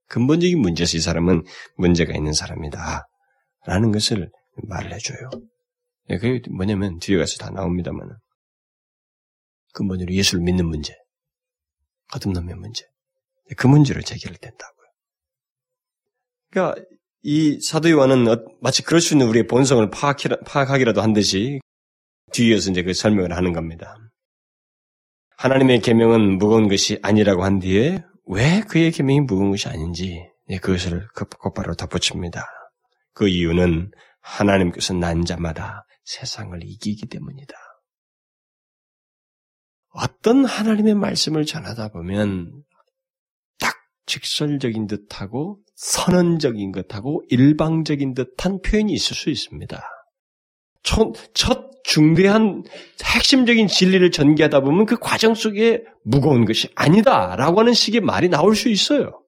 근본적인 0.08 0.60
문제에서 0.60 0.98
이 0.98 1.00
사람은 1.00 1.44
문제가 1.78 2.14
있는 2.14 2.34
사람이다. 2.34 3.08
라는 3.66 3.92
것을 3.92 4.30
말을 4.56 4.94
해줘요. 4.94 5.30
예, 6.10 6.18
그게 6.18 6.42
뭐냐면 6.50 7.00
뒤에 7.00 7.18
가서 7.18 7.38
다 7.38 7.50
나옵니다만 7.50 8.10
근본적으로 9.74 10.14
예수를 10.14 10.44
믿는 10.44 10.68
문제. 10.68 10.94
거듭남의 12.12 12.56
문제. 12.56 12.86
그 13.58 13.68
문제를 13.68 14.04
제기를 14.04 14.38
된다고요. 14.38 14.88
그러니까 16.52 16.82
이 17.24 17.60
사도 17.62 17.90
요한은 17.90 18.28
어, 18.28 18.38
마치 18.62 18.84
그럴 18.84 19.02
수 19.02 19.14
있는 19.14 19.28
우리의 19.28 19.48
본성을 19.48 19.90
파악하기라도 19.90 21.02
한 21.02 21.14
듯이 21.14 21.60
뒤에서 22.32 22.72
이제 22.72 22.84
그 22.84 22.94
설명을 22.94 23.36
하는 23.36 23.54
겁니다. 23.54 23.96
하나님의 25.38 25.82
계명은 25.82 26.38
무거운 26.38 26.68
것이 26.68 27.00
아니라고 27.02 27.44
한 27.44 27.60
뒤에 27.60 28.04
왜 28.28 28.62
그의 28.62 28.92
계명이 28.92 29.22
무거운 29.22 29.52
것이 29.52 29.68
아닌지 29.68 30.26
네, 30.48 30.58
그것을 30.58 31.08
곧바로 31.40 31.74
덧붙입니다. 31.76 32.46
그 33.14 33.28
이유는 33.28 33.92
하나님께서 34.24 34.94
난 34.94 35.26
자마다 35.26 35.86
세상을 36.06 36.58
이기기 36.64 37.08
때문이다. 37.08 37.54
어떤 39.90 40.44
하나님의 40.46 40.96
말씀을 40.96 41.46
전하다 41.46 41.90
보면 41.90 42.64
딱 43.60 43.76
직설적인 44.08 44.88
듯하고 44.88 45.60
선언적인 45.76 46.72
것하고 46.72 47.24
일방적인 47.30 48.14
듯한 48.16 48.62
표현이 48.62 48.92
있을 48.94 49.16
수 49.16 49.30
있습니다. 49.30 49.84
첫, 50.82 51.14
첫 51.34 51.72
중대한 51.84 52.64
핵심적인 53.04 53.68
진리를 53.68 54.10
전개하다 54.12 54.62
보면 54.62 54.86
그 54.86 54.98
과정 54.98 55.36
속에 55.36 55.84
무거운 56.04 56.46
것이 56.46 56.70
아니다라고 56.76 57.60
하는 57.60 57.74
식의 57.74 58.02
말이 58.02 58.30
나올 58.30 58.56
수 58.56 58.70
있어요. 58.70 59.22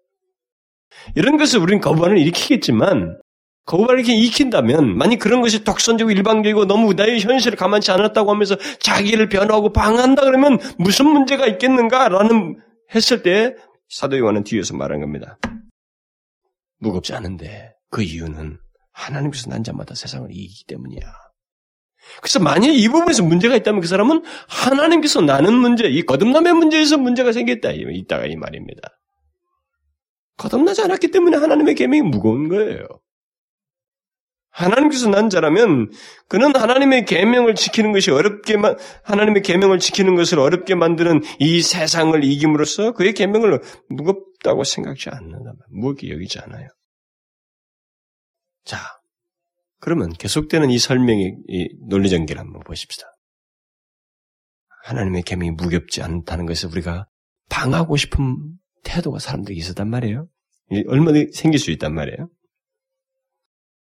이런 1.16 1.38
것을 1.38 1.60
우리는 1.60 1.82
거부반을 1.82 2.18
일으키겠지만 2.18 3.20
거부반을 3.66 4.00
이렇게 4.00 4.16
익힌다면, 4.16 4.96
만약 4.96 5.20
그런 5.20 5.42
것이 5.42 5.64
독선적이고 5.64 6.12
일방적이고 6.18 6.66
너무 6.66 6.94
나의 6.94 7.20
현실을 7.20 7.58
가만치 7.58 7.92
않았다고 7.92 8.32
하면서 8.32 8.56
자기를 8.80 9.30
변호하고 9.30 9.74
방한다 9.74 10.24
그러면 10.24 10.60
무슨 10.78 11.08
문제가 11.08 11.48
있겠는가라는 11.48 12.60
했을 12.94 13.24
때 13.24 13.56
사도 13.90 14.18
요한은 14.20 14.44
뒤에서 14.44 14.76
말한 14.76 15.02
겁니다. 15.02 15.40
무겁지 16.80 17.14
않은데 17.14 17.74
그 17.90 18.04
이유는 18.04 18.60
하나님께서 18.92 19.50
난 19.50 19.64
자마다 19.64 19.96
세상을 19.96 20.30
이기기 20.32 20.66
때문이야. 20.68 21.02
그래서 22.22 22.40
만약 22.40 22.68
이 22.68 22.88
부분에서 22.88 23.24
문제가 23.24 23.56
있다면 23.56 23.82
그 23.82 23.88
사람은 23.88 24.24
하나님께서 24.48 25.22
나는 25.22 25.56
문제, 25.56 25.88
이 25.88 26.04
거듭남의 26.04 26.54
문제에서 26.54 26.98
문제가 26.98 27.32
생겼다. 27.32 27.72
이따가 27.72 28.26
이 28.26 28.36
말입니다. 28.36 28.90
거듭나지 30.38 30.84
않았기 30.84 31.10
때문에 31.10 31.38
하나님의 31.38 31.76
계명이 31.76 32.04
무거운 32.04 32.48
거예요. 32.48 32.86
하나님께서 34.56 35.10
난 35.10 35.30
자라면 35.30 35.92
그는 36.30 36.56
하나님의 36.56 37.06
계명을 37.06 37.56
지키는 37.56 37.92
것이 37.92 38.10
어렵게만 38.12 38.78
하나님의 39.04 39.42
계명을 39.42 39.80
지키는 39.80 40.16
것을 40.16 40.40
어렵게 40.40 40.76
만드는 40.76 41.22
이 41.40 41.62
세상을 41.62 42.24
이김으로써 42.24 42.94
그의 42.94 43.14
계명을 43.14 43.62
무겁다고 43.90 44.64
생각지 44.64 45.10
않는다. 45.10 45.52
무겁게 45.70 46.10
여기지 46.10 46.40
않아요. 46.40 46.70
자, 48.64 48.80
그러면 49.82 50.14
계속되는 50.14 50.72
이 50.72 50.80
설명의 50.80 51.36
이 51.48 51.68
논리 51.90 52.10
전개를 52.10 52.40
한번 52.40 52.64
보십시다. 52.64 53.08
하나님의 54.86 55.24
계명이 55.24 55.52
무겁지 55.52 56.02
않다는 56.02 56.46
것을 56.46 56.70
우리가 56.70 57.08
방하고 57.50 57.98
싶은 57.98 58.38
태도가 58.84 59.20
사람들이 59.20 59.58
있었단 59.58 59.90
말이에요. 59.90 60.28
얼마나 60.88 61.20
생길 61.34 61.60
수 61.60 61.72
있단 61.72 61.94
말이에요. 61.94 62.30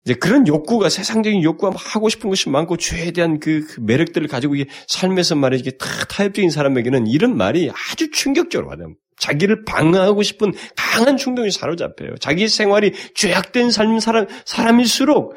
이제 0.08 0.14
그런 0.14 0.48
욕구가 0.48 0.88
세상적인 0.88 1.42
욕구가 1.42 1.76
하고 1.76 2.08
싶은 2.08 2.30
것이 2.30 2.48
많고 2.48 2.78
죄에 2.78 3.10
대한 3.10 3.38
그, 3.38 3.66
그 3.66 3.80
매력들을 3.80 4.26
가지고 4.26 4.54
이게 4.54 4.70
삶에서 4.86 5.34
말이지 5.34 5.60
이게 5.60 5.76
다 5.76 5.86
타협적인 6.08 6.48
사람에게는 6.48 7.06
이런 7.06 7.36
말이 7.36 7.70
아주 7.70 8.10
충격적으로 8.10 8.70
와요. 8.70 8.94
자기를 9.18 9.66
방어하고 9.66 10.22
싶은 10.22 10.54
강한 10.76 11.18
충동이 11.18 11.50
사로잡혀요. 11.50 12.16
자기 12.20 12.48
생활이 12.48 12.94
죄악된 13.16 13.70
삶 13.70 14.00
사람 14.00 14.26
사람일수록 14.46 15.34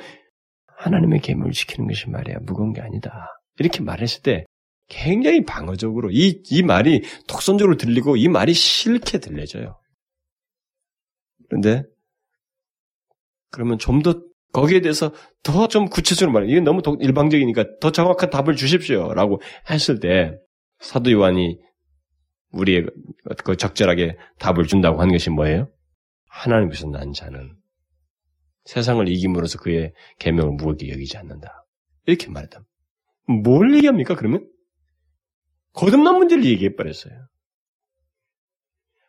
하나님의 0.78 1.20
계명을 1.20 1.52
지키는 1.52 1.90
것이 1.90 2.10
말이야 2.10 2.38
무거운 2.44 2.72
게 2.72 2.80
아니다. 2.80 3.28
이렇게 3.60 3.82
말했을 3.82 4.22
때 4.22 4.46
굉장히 4.88 5.44
방어적으로 5.44 6.12
이, 6.12 6.42
이 6.50 6.64
말이 6.64 7.02
독선적으로 7.28 7.76
들리고 7.76 8.16
이 8.16 8.30
말이 8.30 8.54
싫게 8.54 9.18
들려져요. 9.18 9.78
그런데 11.50 11.84
그러면 13.50 13.78
좀 13.78 14.02
더 14.02 14.31
거기에 14.54 14.82
대해서 14.82 15.14
더 15.44 15.68
좀 15.68 15.88
구체적으로 15.88 16.34
말해. 16.34 16.48
이게 16.52 16.60
너무 16.60 16.82
일방적이니까 17.00 17.80
더 17.80 17.92
정확한 17.92 18.30
답을 18.30 18.56
주십시오. 18.56 19.14
라고 19.14 19.42
했을 19.70 20.00
때, 20.00 20.38
사도 20.80 21.12
요한이 21.12 21.58
우리의 22.52 22.86
그 23.44 23.56
적절하게 23.56 24.18
답을 24.40 24.68
준다고 24.68 25.00
하는 25.00 25.14
것이 25.14 25.30
뭐예요? 25.30 25.70
하나님께서 26.28 26.88
난 26.88 27.14
자는 27.14 27.56
세상을 28.66 29.08
이김으로써 29.08 29.60
그의 29.60 29.94
계명을 30.20 30.54
무겁게 30.58 30.90
여기지 30.92 31.18
않는다. 31.18 31.66
이렇게 32.06 32.30
말했다. 32.30 32.62
뭘 33.44 33.74
얘기합니까, 33.76 34.16
그러면? 34.16 34.48
거듭난 35.74 36.18
문제를 36.18 36.46
얘기해 36.46 36.76
버렸어요. 36.76 37.14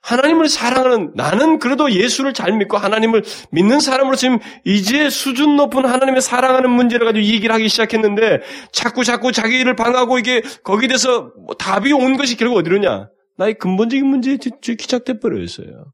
하나님을 0.03 0.49
사랑하는 0.49 1.13
나는 1.15 1.59
그래도 1.59 1.91
예수를 1.91 2.35
잘 2.35 2.53
믿고 2.53 2.77
하나님을 2.77 3.23
믿는 3.51 3.81
사람으로 3.81 4.17
지금 4.17 4.39
이제 4.65 5.09
수준 5.09 5.57
높은 5.57 5.85
하나님의 5.85 6.21
사랑하는 6.21 6.71
문제를 6.71 7.07
가지고 7.07 7.25
얘기를 7.25 7.55
하기 7.55 7.69
시작했는데 7.69 8.43
자꾸 8.73 9.05
자꾸 9.05 9.31
자기 9.31 9.61
일을 9.61 9.77
방하고 9.77 10.19
이게 10.19 10.43
거기에 10.65 10.89
대해서 10.89 11.33
뭐 11.39 11.55
답이 11.55 11.93
온 11.93 12.17
것이 12.17 12.37
결국 12.37 12.57
어디로냐? 12.57 13.11
나의 13.39 13.55
근본적인 13.55 14.05
문제에 14.05 14.37
귀착돼 14.37 15.21
버렸어요. 15.21 15.93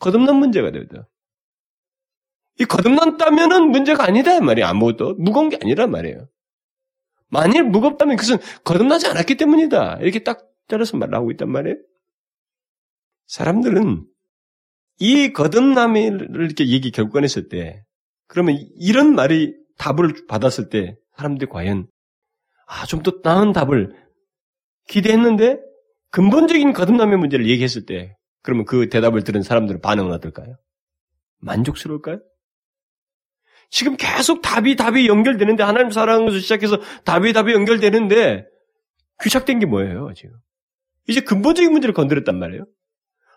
거듭난 0.00 0.36
문제가 0.36 0.70
되거든. 0.72 1.04
이 2.58 2.64
거듭났다면은 2.64 3.70
문제가 3.70 4.04
아니다 4.04 4.40
말이야 4.40 4.68
아무것도 4.68 5.14
무거운 5.18 5.48
게 5.48 5.58
아니란 5.62 5.90
말이에요. 5.90 6.28
만일 7.28 7.64
무겁다면 7.64 8.16
그것은 8.16 8.38
거듭나지 8.64 9.06
않았기 9.06 9.36
때문이다. 9.36 9.98
이렇게 10.00 10.24
딱 10.24 10.40
잘라서 10.68 10.96
말하고 10.96 11.30
있단 11.30 11.50
말이에요. 11.50 11.76
사람들은 13.26 14.06
이 14.98 15.32
거듭남을 15.32 16.28
이렇게 16.34 16.68
얘기 16.68 16.90
결국했을 16.90 17.48
때, 17.48 17.82
그러면 18.28 18.58
이런 18.76 19.14
말이 19.14 19.54
답을 19.78 20.26
받았을 20.28 20.68
때, 20.68 20.96
사람들이 21.16 21.48
과연, 21.50 21.86
아, 22.66 22.86
좀 22.86 23.02
더 23.02 23.12
나은 23.22 23.52
답을 23.52 23.92
기대했는데, 24.88 25.58
근본적인 26.10 26.72
거듭남의 26.72 27.18
문제를 27.18 27.46
얘기했을 27.48 27.84
때, 27.84 28.16
그러면 28.42 28.64
그 28.64 28.88
대답을 28.88 29.24
들은 29.24 29.42
사람들은 29.42 29.80
반응은 29.80 30.12
어떨까요? 30.12 30.56
만족스러울까요? 31.40 32.20
지금 33.68 33.96
계속 33.96 34.42
답이 34.42 34.76
답이 34.76 35.08
연결되는데 35.08 35.62
하나님 35.62 35.90
것을 35.90 36.40
시작해서 36.40 36.78
답이 37.04 37.32
답이 37.32 37.52
연결되는데 37.52 38.46
귀착된 39.22 39.58
게 39.58 39.66
뭐예요 39.66 40.12
지금? 40.14 40.36
이제 41.08 41.20
근본적인 41.20 41.72
문제를 41.72 41.92
건드렸단 41.92 42.38
말이에요. 42.38 42.66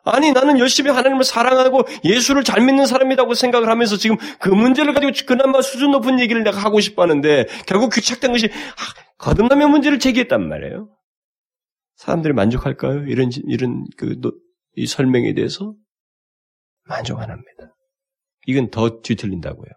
아니 0.03 0.31
나는 0.31 0.59
열심히 0.59 0.91
하나님을 0.91 1.23
사랑하고 1.23 1.83
예수를 2.03 2.43
잘 2.43 2.61
믿는 2.61 2.85
사람이라고 2.85 3.33
생각을 3.33 3.69
하면서 3.69 3.97
지금 3.97 4.17
그 4.39 4.49
문제를 4.49 4.93
가지고 4.93 5.11
그나마 5.25 5.61
수준 5.61 5.91
높은 5.91 6.19
얘기를 6.19 6.43
내가 6.43 6.57
하고 6.57 6.79
싶어 6.79 7.03
하는데 7.03 7.45
결국 7.65 7.93
귀착된 7.93 8.31
것이 8.31 8.49
거듭남의 9.17 9.67
문제를 9.67 9.99
제기했단 9.99 10.47
말이에요. 10.47 10.89
사람들이 11.95 12.33
만족할까요? 12.33 13.05
이런 13.07 13.29
이런 13.47 13.85
그 13.97 14.15
이 14.79 14.87
설명에 14.87 15.33
대해서 15.33 15.73
만족 16.85 17.19
안 17.19 17.29
합니다. 17.29 17.75
이건 18.47 18.69
더 18.69 19.01
뒤틀린다고요. 19.01 19.69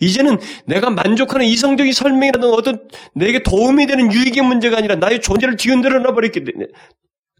이제는 0.00 0.38
내가 0.66 0.90
만족하는 0.90 1.44
이성적인 1.44 1.92
설명이라든 1.92 2.48
어떤 2.50 2.88
내게 3.14 3.42
도움이 3.42 3.86
되는 3.86 4.10
유익의 4.10 4.42
문제가 4.42 4.78
아니라 4.78 4.94
나의 4.94 5.20
존재를 5.20 5.56
뒤흔들어 5.56 5.98
놔버렸기 5.98 6.44
때문에 6.44 6.68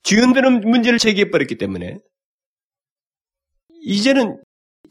뒤흔드는 0.06 0.60
문제를 0.60 0.98
제기해버렸기 0.98 1.56
때문에 1.58 1.98
이제는 3.82 4.40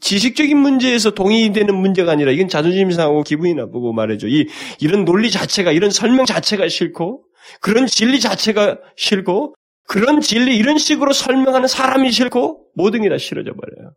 지식적인 0.00 0.56
문제에서 0.58 1.10
동의되는 1.12 1.74
문제가 1.74 2.12
아니라 2.12 2.30
이건 2.30 2.48
자존심 2.48 2.90
상하고 2.90 3.22
기분이 3.22 3.54
나쁘고 3.54 3.92
말이죠. 3.92 4.28
이 4.28 4.46
이런 4.78 5.04
논리 5.04 5.30
자체가 5.30 5.72
이런 5.72 5.90
설명 5.90 6.26
자체가 6.26 6.68
싫고 6.68 7.24
그런 7.60 7.86
진리 7.86 8.20
자체가 8.20 8.78
싫고 8.96 9.54
그런 9.88 10.20
진리 10.20 10.56
이런 10.56 10.78
식으로 10.78 11.12
설명하는 11.12 11.68
사람이 11.68 12.10
싫고 12.12 12.72
모든 12.74 13.02
게 13.02 13.08
다 13.08 13.16
싫어져 13.18 13.52
버려요. 13.52 13.94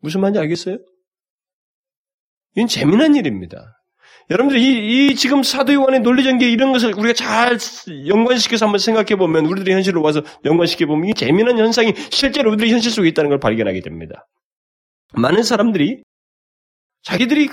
무슨 0.00 0.20
말인지 0.22 0.38
알겠어요? 0.40 0.78
이건 2.56 2.68
재미난 2.68 3.14
일입니다. 3.14 3.79
여러분들 4.30 4.58
이, 4.60 5.08
이 5.08 5.14
지금 5.16 5.42
사도 5.42 5.72
요한의 5.72 6.00
논리전개 6.00 6.48
이런 6.48 6.72
것을 6.72 6.94
우리가 6.96 7.12
잘 7.14 7.58
연관시켜서 8.06 8.66
한번 8.66 8.78
생각해 8.78 9.16
보면 9.16 9.46
우리들이 9.46 9.72
현실로 9.72 10.02
와서 10.02 10.22
연관시켜 10.44 10.86
보면 10.86 11.08
이 11.08 11.14
재미난 11.14 11.58
현상이 11.58 11.94
실제로 12.10 12.50
우리들이 12.50 12.70
현실 12.70 12.92
속에 12.92 13.08
있다는 13.08 13.30
걸 13.30 13.40
발견하게 13.40 13.80
됩니다. 13.80 14.26
많은 15.14 15.42
사람들이 15.42 16.02
자기들이 17.02 17.48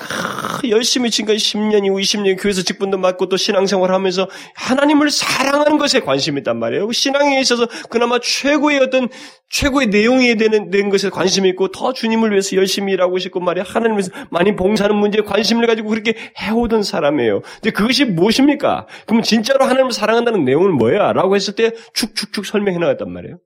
열심히 0.70 1.10
지금까지 1.10 1.38
10년 1.40 1.86
이후 1.86 1.96
20년 1.96 2.42
교회에서 2.42 2.64
직분도 2.64 2.98
맡고 2.98 3.30
또 3.30 3.38
신앙생활 3.38 3.94
하면서 3.94 4.28
하나님을 4.56 5.10
사랑하는 5.10 5.78
것에 5.78 6.02
관심이 6.02 6.40
있단 6.40 6.60
말이에요. 6.60 6.92
신앙에 6.92 7.40
있어서 7.40 7.66
그나마 7.90 8.20
최고의 8.20 8.80
어떤 8.80 9.08
최고의 9.50 9.88
내용이 9.88 10.36
되는, 10.36 10.70
된 10.70 10.90
것에 10.90 11.10
관심이 11.10 11.48
있고 11.50 11.70
더 11.70 11.94
주님을 11.94 12.32
위해서 12.32 12.58
열심히 12.58 12.92
일하고 12.92 13.20
싶고 13.20 13.40
말이야. 13.40 13.64
하나님을 13.66 14.00
위해서 14.00 14.12
많이 14.32 14.54
봉사하는 14.54 14.98
문제에 14.98 15.22
관심을 15.22 15.66
가지고 15.66 15.90
그렇게 15.90 16.16
해오던 16.42 16.84
사람이에요. 16.84 17.42
근데 17.62 17.72
그것이 17.72 18.04
무엇입니까? 18.04 18.86
그럼 19.06 19.22
진짜로 19.24 19.64
하나님을 19.64 19.94
사랑한다는 19.94 20.44
내용은 20.44 20.74
뭐야? 20.74 21.14
라고 21.14 21.38
했을 21.38 21.56
때 21.56 21.72
축축축 21.94 22.46
설명해 22.46 22.80
나갔단 22.80 23.10
말이에요. 23.10 23.38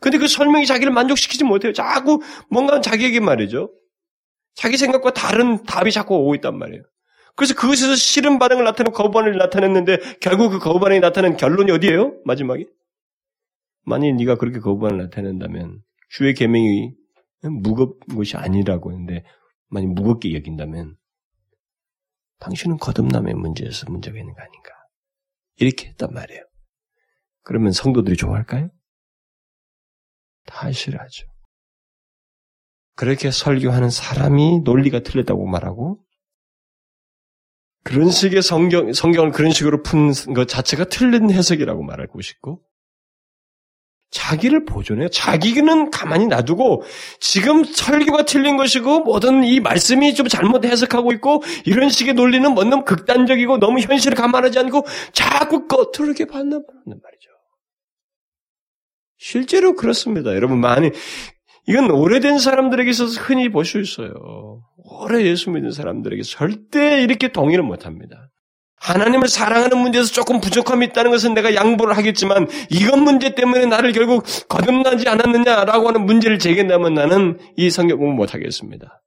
근데 0.00 0.18
그 0.18 0.26
설명이 0.26 0.66
자기를 0.66 0.92
만족시키지 0.92 1.44
못해요. 1.44 1.72
자꾸 1.72 2.20
뭔가 2.50 2.80
자기에게 2.80 3.20
말이죠. 3.20 3.70
자기 4.56 4.76
생각과 4.76 5.12
다른 5.12 5.62
답이 5.64 5.92
자꾸 5.92 6.16
오고 6.16 6.34
있단 6.36 6.58
말이에요. 6.58 6.82
그래서 7.36 7.54
그것에서 7.54 7.94
싫은 7.94 8.38
반응을 8.38 8.64
나타내고 8.64 8.96
거부 8.96 9.10
반응을 9.12 9.36
나타냈는데 9.36 9.98
결국 10.20 10.50
그 10.50 10.58
거부 10.58 10.80
반응이 10.80 11.00
나타낸 11.00 11.36
결론이 11.36 11.70
어디예요? 11.70 12.22
마지막에? 12.24 12.64
만일 13.84 14.16
네가 14.16 14.36
그렇게 14.36 14.58
거부 14.58 14.80
반응을 14.80 15.04
나타낸다면 15.04 15.82
주의 16.08 16.32
계명이 16.34 16.94
무겁은 17.42 18.16
것이 18.16 18.36
아니라고 18.38 18.90
했는데 18.90 19.22
만약 19.68 19.92
무겁게 19.92 20.34
여긴다면 20.34 20.96
당신은 22.38 22.78
거듭남의 22.78 23.34
문제에서 23.34 23.90
문제가 23.90 24.18
있는 24.18 24.32
거 24.34 24.40
아닌가? 24.40 24.70
이렇게 25.56 25.88
했단 25.88 26.12
말이에요. 26.12 26.42
그러면 27.42 27.72
성도들이 27.72 28.16
좋아할까요? 28.16 28.70
다 30.46 30.72
싫어하죠. 30.72 31.26
그렇게 32.96 33.30
설교하는 33.30 33.90
사람이 33.90 34.60
논리가 34.64 35.00
틀렸다고 35.00 35.46
말하고 35.46 36.00
그런 37.84 38.10
식의 38.10 38.42
성경, 38.42 38.92
성경을 38.92 39.30
그런 39.30 39.52
식으로 39.52 39.82
푼 39.82 40.12
것 40.34 40.48
자체가 40.48 40.86
틀린 40.86 41.30
해석이라고 41.30 41.84
말하고 41.84 42.20
싶고 42.20 42.62
자기를 44.10 44.64
보존해요. 44.64 45.08
자기는 45.08 45.90
가만히 45.90 46.26
놔두고 46.26 46.82
지금 47.20 47.64
설교가 47.64 48.24
틀린 48.24 48.56
것이고 48.56 49.00
모든 49.00 49.44
이 49.44 49.60
말씀이 49.60 50.14
좀 50.14 50.26
잘못 50.26 50.64
해석하고 50.64 51.12
있고 51.12 51.42
이런 51.64 51.90
식의 51.90 52.14
논리는 52.14 52.50
뭐 52.52 52.64
너무 52.64 52.84
극단적이고 52.84 53.58
너무 53.58 53.78
현실을 53.80 54.16
감안하지 54.16 54.58
않고 54.58 54.84
자꾸 55.12 55.68
겉으로 55.68 56.06
이렇게 56.06 56.24
받는 56.24 56.64
말이죠. 56.86 57.30
실제로 59.18 59.74
그렇습니다. 59.74 60.34
여러분 60.34 60.60
많이 60.60 60.90
이건 61.68 61.90
오래된 61.90 62.38
사람들에게 62.38 62.90
있어서 62.90 63.20
흔히 63.20 63.48
볼 63.48 63.64
수 63.64 63.80
있어요. 63.80 64.62
오래 64.76 65.24
예수 65.24 65.50
믿는 65.50 65.72
사람들에게 65.72 66.22
절대 66.22 67.02
이렇게 67.02 67.28
동의를 67.28 67.64
못 67.64 67.86
합니다. 67.86 68.30
하나님을 68.76 69.26
사랑하는 69.26 69.78
문제에서 69.78 70.12
조금 70.12 70.40
부족함이 70.40 70.86
있다는 70.86 71.10
것은 71.10 71.34
내가 71.34 71.54
양보를 71.54 71.96
하겠지만 71.96 72.46
이것 72.70 72.96
문제 72.96 73.34
때문에 73.34 73.66
나를 73.66 73.92
결국 73.92 74.24
거듭나지 74.48 75.08
않았느냐라고 75.08 75.88
하는 75.88 76.06
문제를 76.06 76.38
제기한다면 76.38 76.94
나는 76.94 77.38
이 77.56 77.70
성경 77.70 77.98
공부 77.98 78.14
못 78.14 78.34
하겠습니다. 78.34 79.02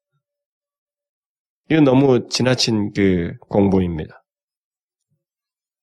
이건 1.69 1.83
너무 1.83 2.27
지나친 2.29 2.91
그 2.93 3.35
공부입니다. 3.47 4.23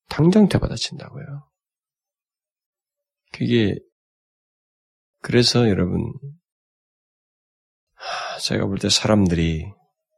당장 0.09 0.49
되받아친다고요. 0.49 1.47
그게 3.33 3.77
그래서 5.23 5.69
여러분 5.69 6.13
제가 8.43 8.67
볼 8.67 8.79
때 8.79 8.89
사람들이 8.89 9.65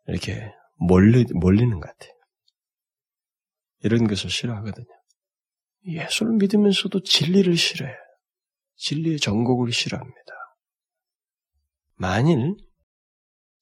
이렇게 0.06 0.52
몰리, 0.76 1.24
몰리는 1.32 1.80
것 1.80 1.80
같아요. 1.80 2.12
이런 3.80 4.06
것을 4.06 4.30
싫어하거든요. 4.30 4.86
예수를 5.86 6.34
믿으면서도 6.34 7.02
진리를 7.02 7.56
싫어해요. 7.56 7.96
진리의 8.76 9.18
정곡을 9.18 9.72
싫어합니다. 9.72 10.32
만일 11.94 12.56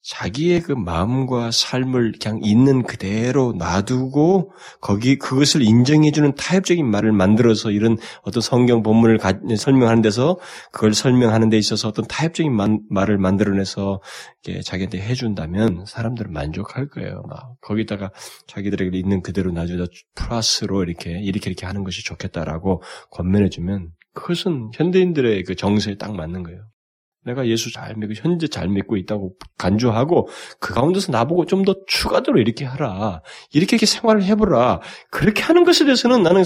자기의 0.07 0.61
그 0.61 0.71
마음과 0.71 1.51
삶을 1.51 2.13
그냥 2.21 2.39
있는 2.41 2.83
그대로 2.83 3.53
놔두고 3.57 4.53
거기 4.79 5.17
그것을 5.17 5.61
인정해주는 5.61 6.33
타협적인 6.35 6.89
말을 6.89 7.11
만들어서 7.11 7.71
이런 7.71 7.97
어떤 8.21 8.39
성경 8.41 8.83
본문을 8.83 9.17
가, 9.17 9.33
설명하는 9.57 10.01
데서 10.01 10.39
그걸 10.71 10.93
설명하는 10.93 11.49
데 11.49 11.57
있어서 11.57 11.89
어떤 11.89 12.07
타협적인 12.07 12.55
만, 12.55 12.79
말을 12.89 13.17
만들어내서 13.17 14.01
자기한테 14.63 15.01
해준다면 15.01 15.83
사람들은 15.85 16.31
만족할 16.31 16.87
거예요. 16.87 17.23
막 17.27 17.57
거기다가 17.59 18.11
자기들에게 18.47 18.97
있는 18.97 19.21
그대로 19.21 19.51
놔주다 19.51 19.91
플러스로 20.15 20.83
이렇게 20.83 21.19
이렇게 21.19 21.49
이렇게 21.49 21.65
하는 21.65 21.83
것이 21.83 22.05
좋겠다라고 22.05 22.81
권면해주면 23.11 23.89
그것은 24.13 24.71
현대인들의 24.73 25.43
그 25.43 25.55
정서에 25.55 25.95
딱 25.95 26.15
맞는 26.15 26.43
거예요. 26.43 26.61
내가 27.27 27.47
예수 27.47 27.71
잘 27.71 27.95
믿고 27.95 28.13
현재 28.15 28.47
잘 28.47 28.67
믿고 28.69 28.97
있다고 28.97 29.35
간주하고 29.57 30.27
그 30.59 30.73
가운데서 30.73 31.11
나보고 31.11 31.45
좀 31.45 31.63
더 31.65 31.75
추가적으로 31.85 32.39
이렇게 32.39 32.63
하라. 32.65 33.21
이렇게 33.51 33.75
이렇게 33.75 33.85
생활을 33.85 34.23
해보라. 34.23 34.79
그렇게 35.11 35.41
하는 35.43 35.65
것에 35.65 35.83
대해서는 35.85 36.23
나는 36.23 36.43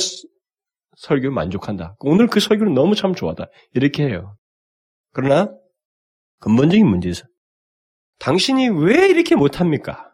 설교 0.97 1.31
만족한다. 1.31 1.95
오늘 1.99 2.27
그 2.27 2.39
설교는 2.39 2.73
너무 2.73 2.95
참 2.95 3.13
좋아다. 3.13 3.47
이렇게 3.73 4.03
해요. 4.05 4.35
그러나 5.13 5.51
근본적인 6.39 6.87
문제에서 6.87 7.23
당신이 8.19 8.69
왜 8.69 9.07
이렇게 9.07 9.35
못합니까? 9.35 10.10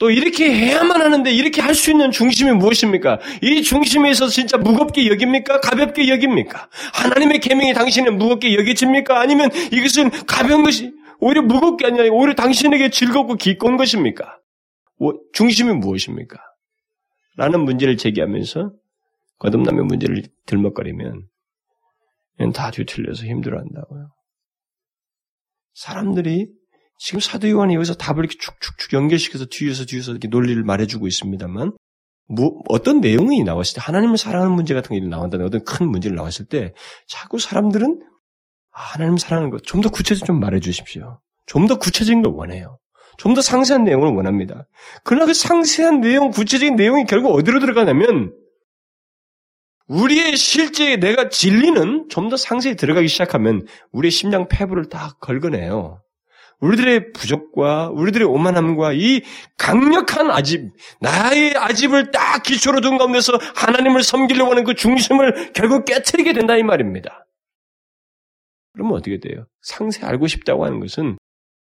또 0.00 0.10
이렇게 0.10 0.50
해야만 0.50 1.00
하는데 1.00 1.30
이렇게 1.30 1.60
할 1.60 1.74
수 1.74 1.90
있는 1.90 2.10
중심이 2.10 2.50
무엇입니까? 2.52 3.20
이 3.42 3.62
중심에 3.62 4.12
서 4.14 4.28
진짜 4.28 4.56
무겁게 4.56 5.06
여깁니까? 5.06 5.60
가볍게 5.60 6.08
여깁니까? 6.08 6.68
하나님의 6.94 7.40
계명이 7.40 7.74
당신은 7.74 8.18
무겁게 8.18 8.54
여겨집니까? 8.54 9.20
아니면 9.20 9.50
이것은 9.72 10.10
가벼운 10.26 10.62
것이 10.62 10.92
오히려 11.20 11.42
무겁게 11.42 11.86
아니라 11.86 12.04
오히려 12.12 12.34
당신에게 12.34 12.90
즐겁고 12.90 13.36
기꺼운 13.36 13.76
것입니까? 13.76 14.38
중심이 15.32 15.72
무엇입니까? 15.72 16.38
라는 17.36 17.60
문제를 17.60 17.96
제기하면서 17.96 18.72
거듭남의 19.38 19.84
문제를 19.84 20.22
들먹거리면 20.46 21.26
다 22.54 22.70
뒤틀려서 22.70 23.26
힘들어한다고요. 23.26 24.10
사람들이 25.74 26.48
지금 27.02 27.18
사도 27.18 27.48
요한이 27.48 27.74
여기서 27.76 27.94
답을 27.94 28.18
이렇게 28.18 28.36
축축축 28.38 28.92
연결시켜서 28.92 29.46
뒤에서 29.46 29.86
뒤에서 29.86 30.10
이렇게 30.10 30.28
논리를 30.28 30.62
말해주고 30.62 31.06
있습니다만 31.06 31.72
뭐 32.28 32.60
어떤 32.68 33.00
내용이 33.00 33.42
나왔을 33.42 33.76
때 33.76 33.80
하나님을 33.82 34.18
사랑하는 34.18 34.54
문제 34.54 34.74
같은 34.74 34.94
게 34.94 35.04
나온다는 35.08 35.46
어떤 35.46 35.64
큰 35.64 35.88
문제를 35.88 36.14
나왔을 36.14 36.44
때 36.44 36.74
자꾸 37.08 37.38
사람들은 37.38 38.02
아, 38.72 38.80
하나님 38.82 39.16
사랑하는 39.16 39.50
것 39.50 39.62
좀 39.64 39.80
더 39.80 39.88
구체적으로 39.88 40.26
좀 40.26 40.40
말해 40.40 40.60
주십시오. 40.60 41.20
좀 41.46 41.66
더 41.66 41.78
구체적인 41.78 42.22
걸 42.22 42.34
원해요. 42.34 42.78
좀 43.16 43.34
더 43.34 43.40
상세한 43.40 43.84
내용을 43.84 44.12
원합니다. 44.14 44.66
그러나 45.02 45.24
그 45.24 45.32
상세한 45.34 46.00
내용, 46.02 46.30
구체적인 46.30 46.76
내용이 46.76 47.04
결국 47.08 47.34
어디로 47.34 47.60
들어가냐면 47.60 48.32
우리의 49.88 50.36
실제 50.36 50.96
내가 50.98 51.30
진리는 51.30 52.08
좀 52.10 52.28
더 52.28 52.36
상세히 52.36 52.76
들어가기 52.76 53.08
시작하면 53.08 53.66
우리의 53.92 54.10
심장 54.10 54.48
폐부를 54.48 54.90
다 54.90 55.16
걸거내요. 55.20 56.02
우리들의 56.60 57.12
부족과 57.12 57.88
우리들의 57.90 58.26
오만함과 58.26 58.92
이 58.92 59.22
강력한 59.56 60.30
아집, 60.30 60.70
나의 61.00 61.56
아집을 61.56 62.10
딱 62.10 62.42
기초로 62.42 62.80
둔 62.80 62.98
가운데서 62.98 63.32
하나님을 63.56 64.02
섬기려고 64.02 64.50
하는 64.50 64.64
그 64.64 64.74
중심을 64.74 65.52
결국 65.52 65.84
깨뜨리게 65.84 66.32
된다 66.32 66.56
이 66.56 66.62
말입니다. 66.62 67.26
그러면 68.72 68.94
어떻게 68.94 69.18
돼요? 69.18 69.46
상세 69.62 70.06
알고 70.06 70.26
싶다고 70.26 70.64
하는 70.64 70.80
것은 70.80 71.16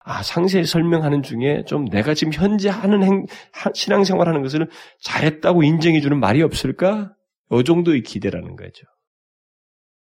아, 0.09 0.23
상세히 0.23 0.63
설명하는 0.63 1.21
중에 1.21 1.63
좀 1.67 1.85
내가 1.85 2.13
지금 2.13 2.31
현재 2.31 2.69
하는 2.69 3.03
행, 3.03 3.25
신앙생활 3.73 4.29
하는 4.29 4.41
것을 4.41 4.69
잘했다고 5.01 5.63
인정해주는 5.63 6.17
말이 6.17 6.41
없을까? 6.41 7.13
이 7.51 7.63
정도의 7.65 8.03
기대라는 8.03 8.55
거죠. 8.55 8.85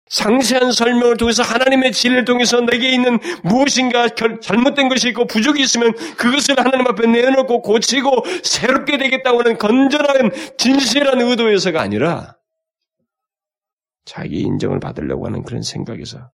상세한 0.08 0.70
설명을 0.70 1.16
통해서 1.16 1.42
하나님의 1.42 1.92
진리를 1.92 2.24
통해서 2.24 2.60
내게 2.60 2.92
있는 2.92 3.18
무엇인가 3.42 4.08
잘못된 4.08 4.88
것이 4.88 5.08
있고 5.08 5.26
부족이 5.26 5.60
있으면 5.60 5.94
그것을 6.16 6.58
하나님 6.58 6.86
앞에 6.86 7.06
내놓고 7.06 7.62
고치고 7.62 8.24
새롭게 8.44 8.98
되겠다고 8.98 9.40
하는 9.40 9.58
건전한 9.58 10.30
진실한 10.58 11.20
의도에서가 11.20 11.80
아니라 11.80 12.36
자기 14.04 14.40
인정을 14.40 14.78
받으려고 14.78 15.26
하는 15.26 15.42
그런 15.42 15.62
생각에서 15.62 16.30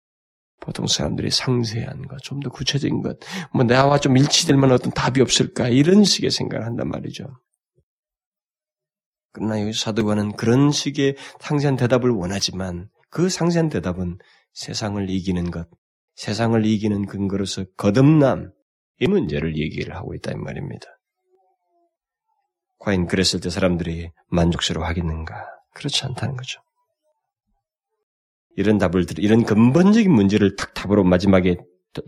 보통 0.60 0.88
사람들이 0.88 1.30
상세한 1.30 2.08
것, 2.08 2.18
좀 2.24 2.40
더 2.42 2.50
구체적인 2.50 3.02
것, 3.02 3.18
뭐 3.54 3.64
나와 3.64 4.00
좀 4.00 4.18
일치될 4.18 4.58
만한 4.58 4.76
어떤 4.76 4.92
답이 4.92 5.22
없을까 5.22 5.70
이런 5.70 6.04
식의 6.04 6.32
생각을 6.32 6.66
한단 6.66 6.90
말이죠. 6.90 7.26
그러나 9.32 9.62
여기 9.62 9.72
사도관은 9.74 10.34
그런 10.34 10.72
식의 10.72 11.16
상세한 11.40 11.76
대답을 11.78 12.10
원하지만 12.10 12.90
그 13.10 13.30
상세한 13.30 13.70
대답은 13.70 14.18
세상을 14.54 15.10
이기는 15.10 15.52
것, 15.52 15.68
세상을 16.16 16.66
이기는 16.66 17.06
근거로서 17.06 17.66
거듭남 17.78 18.52
이 19.00 19.08
문제를 19.08 19.58
얘기를 19.58 19.96
하고 19.96 20.14
있다 20.14 20.32
이 20.32 20.36
말입니다. 20.36 20.86
과연 22.80 23.08
그랬을 23.08 23.42
때 23.42 23.50
사람들이 23.50 24.12
만족스러워 24.28 24.88
하겠는가? 24.88 25.46
그렇지 25.74 26.06
않다는 26.06 26.36
거죠. 26.38 26.62
이런 28.56 28.78
답을 28.78 29.06
이런 29.18 29.44
근본적인 29.44 30.12
문제를 30.12 30.56
탁 30.56 30.74
답으로 30.74 31.04
마지막에 31.04 31.58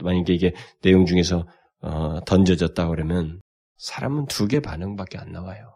만약에 0.04 0.34
이게 0.34 0.54
내용 0.82 1.06
중에서 1.06 1.48
어, 1.82 2.20
던져졌다 2.26 2.88
그러면 2.88 3.42
사람은 3.78 4.28
두 4.28 4.48
개 4.48 4.60
반응밖에 4.60 5.18
안 5.18 5.32
나와요. 5.32 5.71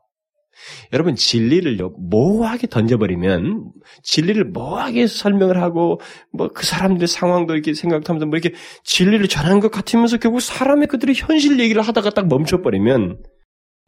여러분 0.94 1.15
진리를 1.15 1.78
모호하게 1.98 2.68
던져버리면 2.68 3.72
진리를 4.04 4.44
모호하게 4.46 5.08
설명을 5.08 5.62
하고 5.62 6.00
뭐 6.32 6.50
그 6.56 6.65
사람들의 6.65 7.08
상황도 7.08 7.54
이렇게 7.54 7.74
생각하면서 7.74 8.26
뭐 8.28 8.38
이렇게 8.38 8.56
진리를 8.84 9.28
전하는 9.28 9.60
것 9.60 9.72
같으면서 9.72 10.18
결국 10.18 10.39
사람의 10.39 10.88
그들의 10.88 11.15
현실 11.15 11.60
얘기를 11.60 11.82
하다가 11.82 12.12
딱 12.12 12.28
멈춰버리면 12.28 13.22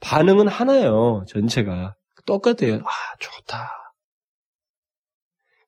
반응은 0.01 0.47
하나요 0.47 1.23
전체가 1.27 1.95
똑같아요. 2.25 2.75
아 2.75 2.89
좋다. 3.19 3.71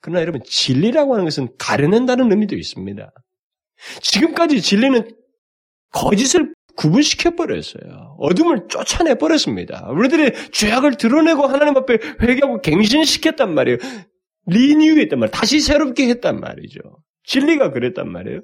그러나 0.02 0.22
여러분 0.22 0.42
진리라고 0.46 1.14
하는 1.14 1.26
것은 1.26 1.50
가려낸다는 1.58 2.32
의미도 2.32 2.56
있습니다. 2.56 3.12
지금까지 4.02 4.62
진리는 4.62 5.10
거짓을 5.92 6.54
구분시켜 6.80 7.32
버렸어요. 7.32 8.16
어둠을 8.20 8.68
쫓아내 8.70 9.16
버렸습니다. 9.16 9.90
우리들의 9.90 10.34
죄악을 10.54 10.96
드러내고 10.96 11.46
하나님 11.46 11.76
앞에 11.76 11.98
회개하고 12.22 12.62
갱신시켰단 12.62 13.54
말이에요. 13.54 13.78
리뉴했단 14.46 15.20
말이에요. 15.20 15.32
다시 15.32 15.60
새롭게 15.60 16.08
했단 16.08 16.40
말이죠. 16.40 16.80
진리가 17.26 17.72
그랬단 17.72 18.10
말이에요. 18.10 18.42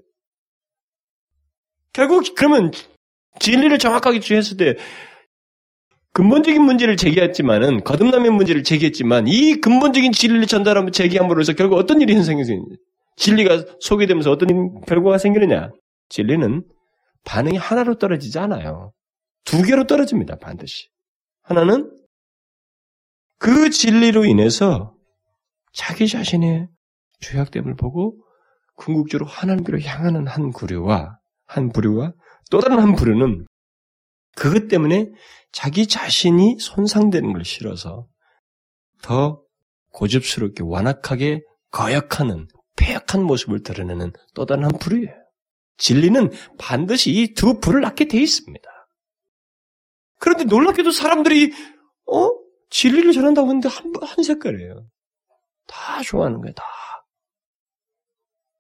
결국 1.93 2.25
그러면 2.35 2.71
진리를 3.39 3.77
정확하게 3.79 4.19
주했을 4.19 4.57
때 4.57 4.75
근본적인 6.11 6.61
문제를 6.61 6.97
제기했지만은 6.97 7.85
거듭남의 7.85 8.31
문제를 8.31 8.63
제기했지만 8.63 9.27
이 9.29 9.61
근본적인 9.61 10.11
진리를 10.11 10.45
전달하면 10.47 10.91
제기함으로써 10.91 11.53
결국 11.53 11.77
어떤 11.77 12.01
일이 12.01 12.13
현상이 12.13 12.43
진리가 13.15 13.65
소개되면서 13.79 14.29
어떤 14.29 14.81
결과가 14.81 15.19
생기느냐? 15.19 15.71
진리는 16.09 16.63
반응이 17.25 17.57
하나로 17.57 17.97
떨어지지 17.97 18.39
않아요. 18.39 18.93
두 19.43 19.61
개로 19.63 19.85
떨어집니다, 19.85 20.37
반드시. 20.37 20.89
하나는 21.41 21.91
그 23.37 23.69
진리로 23.69 24.25
인해서 24.25 24.95
자기 25.73 26.07
자신의 26.07 26.67
죄악됨을 27.19 27.75
보고 27.75 28.17
궁극적으로 28.75 29.29
하나님께로 29.29 29.81
향하는 29.81 30.27
한 30.27 30.51
부류와 30.51 31.19
한 31.45 31.69
부류와 31.71 32.13
또 32.49 32.59
다른 32.59 32.79
한 32.79 32.95
부류는 32.95 33.45
그것 34.35 34.67
때문에 34.67 35.11
자기 35.51 35.87
자신이 35.87 36.57
손상되는 36.59 37.33
걸 37.33 37.45
싫어서 37.45 38.07
더 39.01 39.41
고집스럽게 39.91 40.63
완악하게 40.63 41.41
거역하는 41.71 42.47
폐역한 42.75 43.23
모습을 43.23 43.63
드러내는 43.63 44.11
또 44.33 44.45
다른 44.45 44.65
한 44.65 44.71
부류예요. 44.77 45.24
진리는 45.77 46.31
반드시 46.57 47.11
이 47.11 47.33
두 47.33 47.59
불을 47.59 47.81
낳게 47.81 48.07
돼 48.07 48.19
있습니다. 48.19 48.69
그런데 50.19 50.45
놀랍게도 50.45 50.91
사람들이 50.91 51.51
어 52.11 52.29
진리를 52.69 53.11
전한다고 53.13 53.47
하는데 53.49 53.67
한, 53.69 53.93
한 54.01 54.23
색깔이에요. 54.23 54.87
다 55.67 56.01
좋아하는 56.01 56.39
거예요. 56.41 56.53
다. 56.53 56.63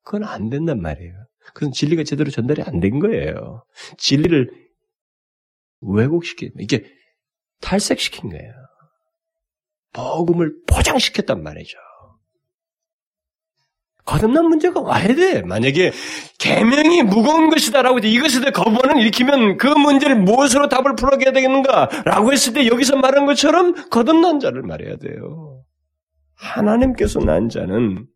그건 0.03 0.23
안 0.23 0.49
된단 0.49 0.81
말이에요. 0.81 1.13
그건 1.53 1.71
진리가 1.71 2.03
제대로 2.03 2.29
전달이 2.29 2.61
안 2.63 2.79
된 2.79 2.99
거예요. 2.99 3.65
진리를 3.97 4.49
왜곡시킨 5.81 6.51
이게 6.59 6.85
탈색시킨 7.61 8.29
거예요. 8.29 8.51
복음을 9.93 10.53
포장시켰단 10.67 11.41
말이죠. 11.41 11.77
거듭난 14.05 14.45
문제가 14.45 14.81
와야 14.81 15.07
돼. 15.07 15.41
만약에 15.41 15.91
계명이 16.37 17.03
무거운 17.03 17.49
것이다라고 17.49 17.99
이것에 17.99 18.39
대해 18.39 18.51
거부하는 18.51 19.01
일으키면 19.01 19.57
그 19.57 19.67
문제를 19.67 20.15
무엇으로 20.21 20.69
답을 20.69 20.95
풀어야 20.95 21.17
되겠는가라고 21.31 22.31
했을 22.31 22.53
때 22.53 22.67
여기서 22.67 22.97
말한 22.97 23.25
것처럼 23.25 23.89
거듭난 23.89 24.39
자를 24.39 24.61
말해야 24.61 24.97
돼요. 24.97 25.63
하나님께서 26.35 27.19
난 27.19 27.49
자는 27.49 28.07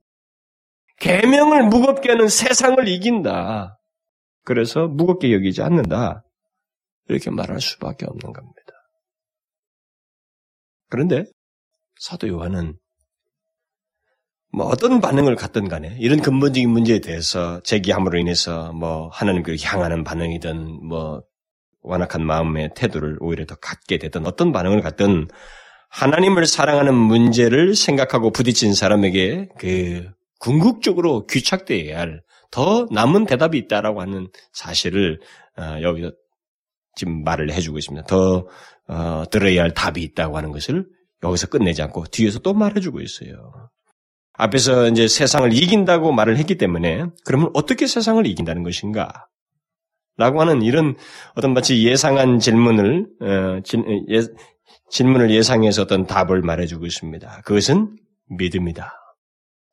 계명을 1.00 1.64
무겁게 1.64 2.12
하는 2.12 2.28
세상을 2.28 2.88
이긴다. 2.88 3.80
그래서 4.44 4.88
무겁게 4.88 5.34
여기지 5.34 5.62
않는다. 5.62 6.24
이렇게 7.08 7.32
말할 7.32 7.60
수밖에 7.60 8.06
없는 8.06 8.34
겁니다. 8.34 8.74
그런데 10.90 11.26
사도 12.00 12.28
요한은 12.28 12.79
뭐 14.52 14.66
어떤 14.66 15.00
반응을 15.00 15.36
갖든 15.36 15.68
간에 15.68 15.96
이런 16.00 16.22
근본적인 16.22 16.70
문제에 16.70 17.00
대해서 17.00 17.62
제기함으로 17.62 18.18
인해서 18.18 18.74
뭐 18.74 19.10
하나님께로 19.10 19.58
향하는 19.62 20.04
반응이든 20.04 20.88
뭐 20.88 21.24
완악한 21.82 22.26
마음의 22.26 22.72
태도를 22.76 23.18
오히려 23.22 23.46
더 23.46 23.56
갖게 23.56 23.98
되든 23.98 24.26
어떤 24.26 24.52
반응을 24.52 24.82
갖든 24.82 25.28
하나님을 25.90 26.46
사랑하는 26.46 26.94
문제를 26.94 27.76
생각하고 27.76 28.32
부딪힌 28.32 28.74
사람에게 28.74 29.50
그 29.58 30.10
궁극적으로 30.40 31.26
귀착되어야 31.28 31.98
할 32.00 32.22
더 32.52 32.88
남은 32.92 33.26
대답이 33.26 33.58
있다라고 33.58 34.02
하는 34.02 34.30
사실을 34.54 35.20
어, 35.58 35.82
여기서 35.82 36.12
지금 36.96 37.24
말을 37.24 37.52
해주고 37.52 37.78
있습니다. 37.78 38.08
더 38.08 38.48
어, 38.88 39.24
들어야 39.30 39.64
할 39.64 39.74
답이 39.74 40.02
있다고 40.02 40.38
하는 40.38 40.52
것을 40.52 40.88
여기서 41.24 41.48
끝내지 41.48 41.82
않고 41.84 42.06
뒤에서 42.06 42.40
또 42.40 42.54
말해주고 42.54 43.02
있어요. 43.02 43.70
앞에서 44.40 44.88
이제 44.88 45.10
세상을 45.10 45.52
이긴다고 45.52 46.14
말을 46.14 46.38
했기 46.38 46.56
때문에 46.56 47.08
그러면 47.26 47.52
어떻게 47.54 47.88
세상을 47.88 48.26
이긴다는 48.26 48.64
것인가? 48.64 49.28
라고 50.16 50.40
하는 50.40 50.62
이런 50.62 50.96
어떤 51.36 51.54
마치 51.54 51.86
예상한 51.86 52.40
질문을 52.40 53.08
어, 53.22 53.62
예, 54.10 54.22
질문을 54.92 55.32
예상해서 55.32 55.82
어떤 55.82 56.08
답을 56.08 56.42
말해주고 56.42 56.86
있습니다. 56.86 57.42
그것은 57.44 57.98
믿음이다. 58.30 58.94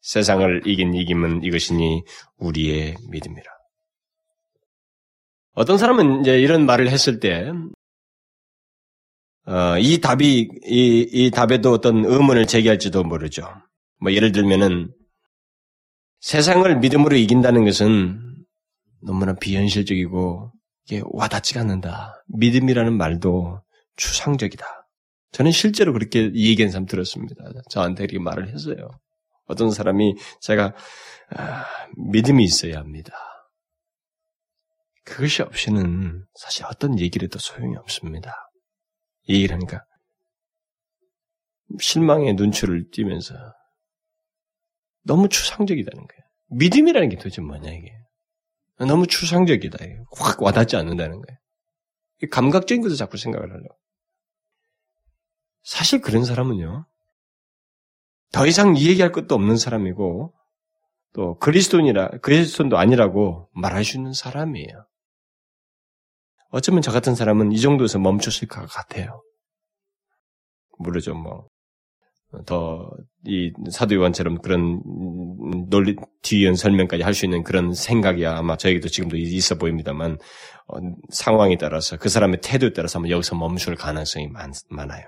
세상을 0.01 0.63
이긴 0.67 0.95
이김은 0.95 1.45
이것이니 1.45 2.03
우리의 2.39 2.97
믿음이라. 3.09 3.51
어떤 5.53 5.79
사람은 5.79 6.23
이제 6.23 6.41
이런 6.41 6.67
말을 6.67 6.89
했을 6.91 7.21
때, 7.21 7.53
어, 9.47 9.79
이 9.79 10.01
답이, 10.01 10.49
이, 10.67 11.09
이 11.13 11.31
답에도 11.31 11.71
어떤 11.73 12.05
의문을 12.05 12.47
제기할지도 12.47 13.05
모르죠. 13.05 13.49
뭐 14.01 14.13
예를 14.13 14.33
들면은 14.33 14.93
세상을 16.21 16.79
믿음으로 16.79 17.17
이긴다는 17.17 17.65
것은 17.65 18.45
너무나 19.03 19.35
비현실적이고 19.35 20.53
이게 20.87 21.03
와닿지가 21.05 21.61
않는다. 21.61 22.23
믿음이라는 22.39 22.97
말도 22.97 23.61
추상적이다. 23.97 24.65
저는 25.33 25.51
실제로 25.51 25.93
그렇게 25.93 26.31
이 26.33 26.49
얘기한 26.51 26.71
사람 26.71 26.87
들었습니다. 26.87 27.35
저한테 27.71 28.05
이렇게 28.05 28.19
말을 28.19 28.49
했어요. 28.53 28.89
어떤 29.47 29.71
사람이 29.71 30.15
제가 30.41 30.75
아, 31.31 31.65
믿음이 31.97 32.43
있어야 32.45 32.79
합니다. 32.79 33.13
그것이 35.05 35.43
없이는 35.43 36.25
사실 36.35 36.65
어떤 36.67 36.99
얘기를 36.99 37.27
해도 37.27 37.39
소용이 37.39 37.77
없습니다. 37.77 38.33
이 39.29 39.35
얘기를 39.35 39.55
하니까 39.55 39.85
실망의 41.81 42.35
눈초를 42.35 42.91
띄면서 42.91 43.35
너무 45.07 45.29
추상적이다는 45.29 46.07
거예요. 46.07 46.23
믿음이라는 46.51 47.09
게 47.09 47.17
도대체 47.17 47.41
뭐냐 47.41 47.71
이게. 47.71 47.93
너무 48.79 49.07
추상적이다. 49.07 49.79
확 50.19 50.43
와닿지 50.43 50.77
않는다는 50.77 51.23
거예요. 51.23 51.39
감각적인 52.31 52.83
것을 52.83 52.97
자꾸 52.97 53.17
생각을 53.17 53.51
하려고. 53.51 53.77
사실 55.63 56.01
그런 56.01 56.25
사람은요. 56.25 56.87
더 58.33 58.47
이상 58.47 58.77
이 58.77 58.89
얘기할 58.89 59.13
것도 59.13 59.35
없는 59.35 59.57
사람이고 59.57 60.35
또 61.15 61.39
그리스도인이라 61.39 62.19
그리스도인도 62.21 62.77
아니라고 62.77 63.49
말할 63.55 63.85
수 63.85 63.97
있는 63.97 64.13
사람이에요. 64.13 64.87
어쩌면 66.51 66.83
저 66.83 66.93
같은 66.93 67.15
사람은 67.15 67.53
이 67.53 67.61
정도에서 67.61 67.99
멈췄을 67.99 68.49
것 68.49 68.67
같아요. 68.67 69.23
모르죠, 70.79 71.15
뭐. 71.15 71.49
더, 72.45 72.91
이 73.25 73.53
사도 73.71 73.95
요한처럼 73.95 74.39
그런 74.43 74.83
논리, 75.69 75.97
뒤이은 76.23 76.55
설명까지 76.55 77.03
할 77.03 77.15
수 77.15 77.25
있는 77.25 77.43
그런 77.43 77.73
생각이야 77.73 78.37
아마 78.37 78.57
저에게도 78.57 78.89
지금도 78.89 79.17
있어 79.17 79.57
보입니다만, 79.57 80.19
어, 80.69 80.77
상황에 81.11 81.57
따라서 81.57 81.97
그 81.97 82.09
사람의 82.09 82.41
태도에 82.43 82.73
따라서 82.73 82.99
아마 82.99 83.09
여기서 83.09 83.37
멈출 83.37 83.75
가능성이 83.77 84.29
많, 84.29 84.53
많아요. 84.71 85.05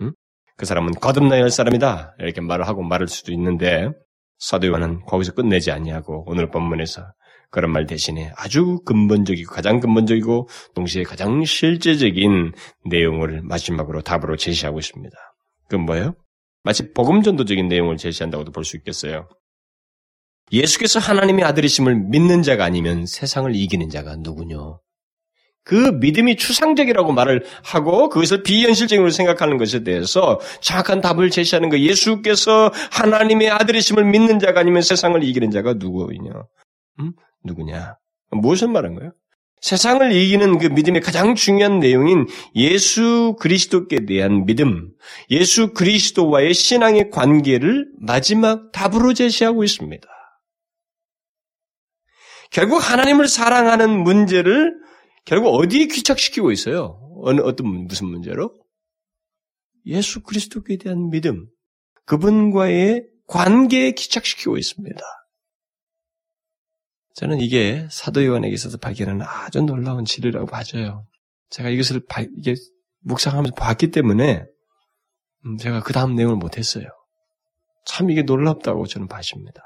응? 0.00 0.12
그 0.56 0.64
사람은 0.66 0.94
거듭나야 0.94 1.42
할 1.42 1.50
사람이다. 1.50 2.16
이렇게 2.20 2.40
말을 2.40 2.66
하고 2.66 2.82
말할 2.82 3.08
수도 3.08 3.32
있는데, 3.32 3.90
사도 4.38 4.68
요한은 4.68 5.00
거기서 5.06 5.34
끝내지 5.34 5.70
아니하고 5.72 6.24
오늘 6.28 6.48
본문에서 6.50 7.02
그런 7.50 7.72
말 7.72 7.86
대신에 7.86 8.30
아주 8.36 8.78
근본적이고 8.84 9.52
가장 9.52 9.80
근본적이고 9.80 10.48
동시에 10.74 11.02
가장 11.02 11.44
실제적인 11.44 12.52
내용을 12.84 13.42
마지막으로 13.42 14.02
답으로 14.02 14.36
제시하고 14.36 14.78
있습니다. 14.78 15.16
그건 15.68 15.86
뭐예요? 15.86 16.14
마치 16.68 16.92
복음 16.92 17.22
전도적인 17.22 17.66
내용을 17.66 17.96
제시한다고도 17.96 18.52
볼 18.52 18.62
수 18.62 18.76
있겠어요. 18.76 19.26
예수께서 20.52 20.98
하나님의 21.00 21.42
아들이심을 21.46 21.94
믿는 21.94 22.42
자가 22.42 22.66
아니면 22.66 23.06
세상을 23.06 23.56
이기는 23.56 23.88
자가 23.88 24.16
누구뇨? 24.16 24.78
그 25.64 25.74
믿음이 25.74 26.36
추상적이라고 26.36 27.12
말을 27.12 27.46
하고 27.64 28.10
그것을 28.10 28.42
비현실적으로 28.42 29.08
생각하는 29.08 29.56
것에 29.56 29.82
대해서 29.82 30.40
정확한 30.60 31.00
답을 31.00 31.30
제시하는 31.30 31.70
거 31.70 31.78
예수께서 31.78 32.70
하나님의 32.92 33.48
아들이심을 33.48 34.04
믿는 34.04 34.38
자가 34.38 34.60
아니면 34.60 34.82
세상을 34.82 35.24
이기는 35.24 35.50
자가 35.50 35.72
누구냐? 35.72 36.30
음? 37.00 37.12
누구냐? 37.44 37.96
무엇을 38.30 38.68
말한 38.68 38.94
거예요? 38.94 39.12
세상을 39.60 40.12
이기는 40.12 40.58
그 40.58 40.66
믿음의 40.66 41.00
가장 41.00 41.34
중요한 41.34 41.80
내용인 41.80 42.26
예수 42.54 43.36
그리스도께 43.40 44.06
대한 44.06 44.44
믿음, 44.46 44.92
예수 45.30 45.72
그리스도와의 45.72 46.54
신앙의 46.54 47.10
관계를 47.10 47.90
마지막 48.00 48.70
답으로 48.72 49.14
제시하고 49.14 49.64
있습니다. 49.64 50.06
결국 52.50 52.78
하나님을 52.78 53.28
사랑하는 53.28 53.90
문제를 53.90 54.74
결국 55.24 55.48
어디에 55.48 55.86
귀착시키고 55.86 56.50
있어요? 56.52 56.98
어느 57.22 57.40
어떤 57.42 57.66
무슨 57.66 58.06
문제로? 58.06 58.54
예수 59.86 60.22
그리스도께 60.22 60.78
대한 60.78 61.10
믿음, 61.10 61.46
그분과의 62.06 63.06
관계에 63.26 63.92
귀착시키고 63.92 64.56
있습니다. 64.56 65.00
저는 67.18 67.40
이게 67.40 67.88
사도 67.90 68.24
요한에게 68.24 68.54
있어서 68.54 68.78
발견하는 68.78 69.26
아주 69.26 69.60
놀라운 69.60 70.04
진리라고 70.04 70.46
봐져요. 70.46 71.04
제가 71.50 71.68
이것을 71.68 72.06
바, 72.08 72.20
이게 72.20 72.54
묵상하면서 73.00 73.56
봤기 73.56 73.90
때문에 73.90 74.44
음, 75.44 75.56
제가 75.56 75.82
그 75.82 75.92
다음 75.92 76.14
내용을 76.14 76.36
못했어요. 76.36 76.86
참 77.84 78.12
이게 78.12 78.22
놀랍다고 78.22 78.86
저는 78.86 79.08
봐집니다. 79.08 79.60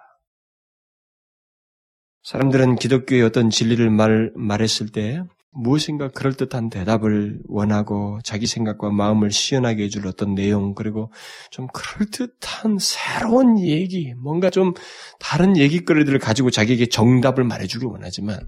사람들은 2.23 2.77
기독교의 2.77 3.23
어떤 3.23 3.51
진리를 3.51 3.91
말, 3.91 4.33
말했을 4.35 4.89
때 4.89 5.23
무엇인가 5.55 6.09
그럴듯한 6.09 6.71
대답을 6.71 7.41
원하고 7.47 8.19
자기 8.25 8.47
생각과 8.47 8.91
마음을 8.91 9.31
시원하게 9.31 9.85
해줄 9.85 10.07
어떤 10.07 10.35
내용 10.35 10.75
그리고 10.75 11.13
좀 11.51 11.67
그럴듯한 11.73 12.79
새로운 12.81 13.59
얘기 13.59 14.15
뭔가 14.15 14.51
좀 14.51 14.73
다른 15.19 15.57
얘기거리들을 15.57 16.19
가지고 16.19 16.51
자기에게 16.51 16.87
정답을 16.87 17.45
말해주길 17.45 17.87
원하지만 17.87 18.41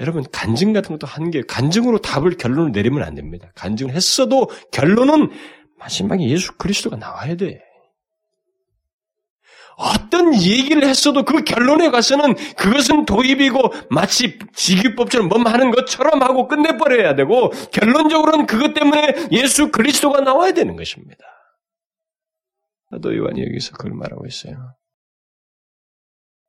여러분 0.00 0.24
간증 0.32 0.72
같은 0.72 0.92
것도 0.92 1.06
한게 1.06 1.42
간증으로 1.46 1.98
답을 1.98 2.36
결론을 2.36 2.72
내리면 2.72 3.02
안 3.02 3.14
됩니다. 3.14 3.52
간증을 3.54 3.94
했어도 3.94 4.48
결론은 4.72 5.30
마지막에 5.78 6.28
예수 6.28 6.56
그리스도가 6.56 6.96
나와야 6.96 7.36
돼. 7.36 7.62
어떤 9.76 10.34
얘기를 10.34 10.86
했어도 10.86 11.24
그 11.24 11.42
결론에 11.44 11.90
가서는 11.90 12.34
그것은 12.56 13.04
도입이고 13.06 13.72
마치 13.90 14.38
직위법처럼 14.54 15.28
뭐 15.28 15.40
하는 15.42 15.70
것처럼 15.70 16.22
하고 16.22 16.46
끝내버려야 16.48 17.14
되고 17.16 17.50
결론적으로는 17.72 18.46
그것 18.46 18.74
때문에 18.74 19.28
예수 19.32 19.70
그리스도가 19.70 20.20
나와야 20.20 20.52
되는 20.52 20.76
것입니다. 20.76 21.24
사도 22.90 23.16
요한이 23.16 23.42
여기서 23.42 23.72
그걸 23.72 23.92
말하고 23.92 24.26
있어요. 24.26 24.74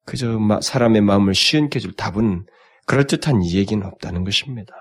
그저 0.06 0.38
사람의 0.62 1.02
마음을 1.02 1.34
시원케 1.34 1.78
해줄 1.78 1.94
답은 1.94 2.46
그럴듯한 2.86 3.44
얘기는 3.44 3.84
없다는 3.86 4.24
것입니다. 4.24 4.74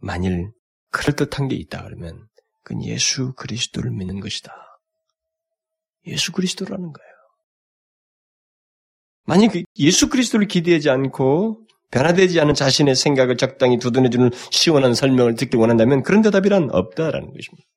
만일 0.00 0.50
그럴듯한 0.90 1.48
게 1.48 1.56
있다 1.56 1.82
그러면 1.84 2.26
그건 2.62 2.84
예수 2.84 3.32
그리스도를 3.34 3.90
믿는 3.90 4.20
것이다. 4.20 4.67
예수 6.08 6.32
그리스도라는 6.32 6.92
거예요. 6.92 7.08
만약 9.26 9.52
그 9.52 9.62
예수 9.78 10.08
그리스도를 10.08 10.46
기대하지 10.46 10.88
않고 10.90 11.60
변화되지 11.90 12.40
않은 12.40 12.54
자신의 12.54 12.94
생각을 12.94 13.36
적당히 13.36 13.78
두둔해주는 13.78 14.30
시원한 14.50 14.94
설명을 14.94 15.34
듣기 15.34 15.56
원한다면 15.56 16.02
그런 16.02 16.22
대답이란 16.22 16.70
없다라는 16.70 17.28
것입니다. 17.28 17.68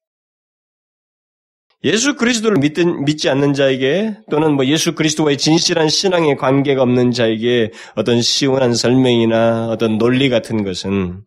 예수 1.84 2.16
그리스도를 2.16 2.60
믿든, 2.60 3.06
믿지 3.06 3.28
않는 3.30 3.54
자에게 3.54 4.18
또는 4.30 4.54
뭐 4.54 4.66
예수 4.66 4.94
그리스도와의 4.94 5.38
진실한 5.38 5.90
신앙의 5.90 6.38
관계가 6.38 6.84
없는 6.84 7.12
자에게 7.12 7.72
어떤 7.96 8.22
시원한 8.22 8.76
설명이나 8.76 9.70
어떤 9.70 9.98
논리 9.98 10.30
같은 10.30 10.64
것은 10.64 11.24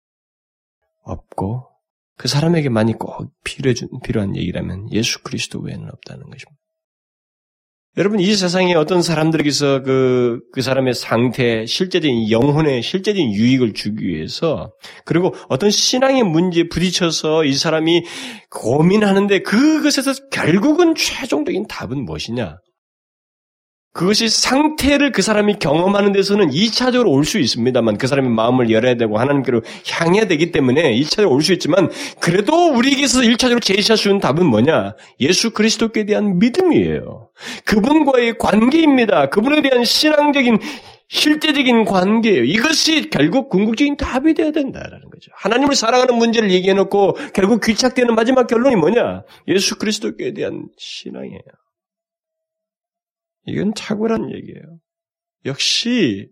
없고 1.03 1.68
그 2.16 2.28
사람에게 2.28 2.68
많이 2.68 2.93
꼭 2.93 3.33
필요한 3.43 4.37
얘기라면 4.37 4.93
예수 4.93 5.22
그리스도 5.22 5.61
외에는 5.61 5.89
없다는 5.89 6.31
것입니다. 6.31 6.64
여러분, 7.97 8.18
이 8.18 8.34
세상에 8.34 8.74
어떤 8.74 9.03
사람들에게서 9.03 9.82
그, 9.82 10.40
그 10.53 10.62
사람의 10.62 10.95
상태, 10.95 11.64
실제적인 11.64 12.28
영혼의 12.28 12.82
실제적인 12.82 13.32
유익을 13.32 13.72
주기 13.72 14.09
위해서, 14.09 14.72
그리고 15.05 15.32
어떤 15.49 15.70
신앙의 15.70 16.24
문제에 16.24 16.64
부딪혀서 16.68 17.45
이 17.45 17.55
사람이 17.55 18.05
고민하는데 18.51 19.42
그것에서 19.42 20.12
결국은 20.32 20.97
최종적인 20.97 21.68
답은 21.68 22.05
무엇이냐? 22.05 22.59
그것이 23.95 24.28
상태를 24.28 25.12
그 25.12 25.22
사람이 25.22 25.61
경험하는 25.61 26.11
데서는 26.12 26.51
2차적으로 26.51 27.11
올 27.12 27.24
수 27.24 27.38
있습니다만 27.38 27.97
그 27.97 28.07
사람의 28.09 28.30
마음을 28.32 28.70
열어야 28.70 28.97
되고 28.97 29.18
하나님께로 29.18 29.62
향해야 29.88 30.26
되기 30.26 30.51
때문에 30.53 30.95
2차적으로 30.97 31.30
올 31.30 31.42
수 31.42 31.53
있지만 31.55 31.90
그래도 32.20 32.72
우리에게서 32.74 33.20
1차적으로 33.20 33.62
제시할 33.62 33.97
수 33.97 34.09
있는 34.09 34.20
답은 34.20 34.45
뭐냐? 34.47 34.97
예수 35.20 35.53
그리스도께 35.53 36.05
대한 36.07 36.38
믿음이에요. 36.40 37.30
그분과의 37.64 38.36
관계입니다. 38.38 39.30
그분에 39.30 39.62
대한 39.62 39.84
신앙적인 39.84 40.59
실제적인 41.09 41.84
관계예요. 41.84 42.42
이것이 42.42 43.11
결국 43.11 43.49
궁극적인 43.49 43.97
답이 43.97 44.34
되어야 44.34 44.51
된다라는 44.51 45.09
거죠. 45.09 45.30
하나님을 45.36 45.76
사랑하는 45.76 46.16
문제를 46.16 46.51
얘기해놓고 46.51 47.16
결국 47.32 47.61
귀착되는 47.62 48.12
마지막 48.16 48.49
결론이 48.49 48.74
뭐냐? 48.74 49.22
예수 49.47 49.78
그리스도께 49.78 50.34
대한 50.34 50.66
신앙이에요. 50.76 51.40
이건 53.47 53.74
탁월한 53.74 54.30
얘기예요. 54.34 54.78
역시 55.45 56.28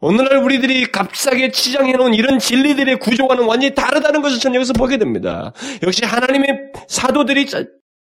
오늘날 0.00 0.38
우리들이 0.38 0.90
값싸게 0.92 1.50
치장해놓은 1.50 2.14
이런 2.14 2.38
진리들의 2.38 2.98
구조와는 2.98 3.44
완전히 3.46 3.74
다르다는 3.74 4.20
것을 4.22 4.38
저는 4.38 4.56
여기서 4.56 4.74
보게 4.74 4.98
됩니다. 4.98 5.52
역시 5.82 6.04
하나님의 6.04 6.72
사도들이 6.88 7.46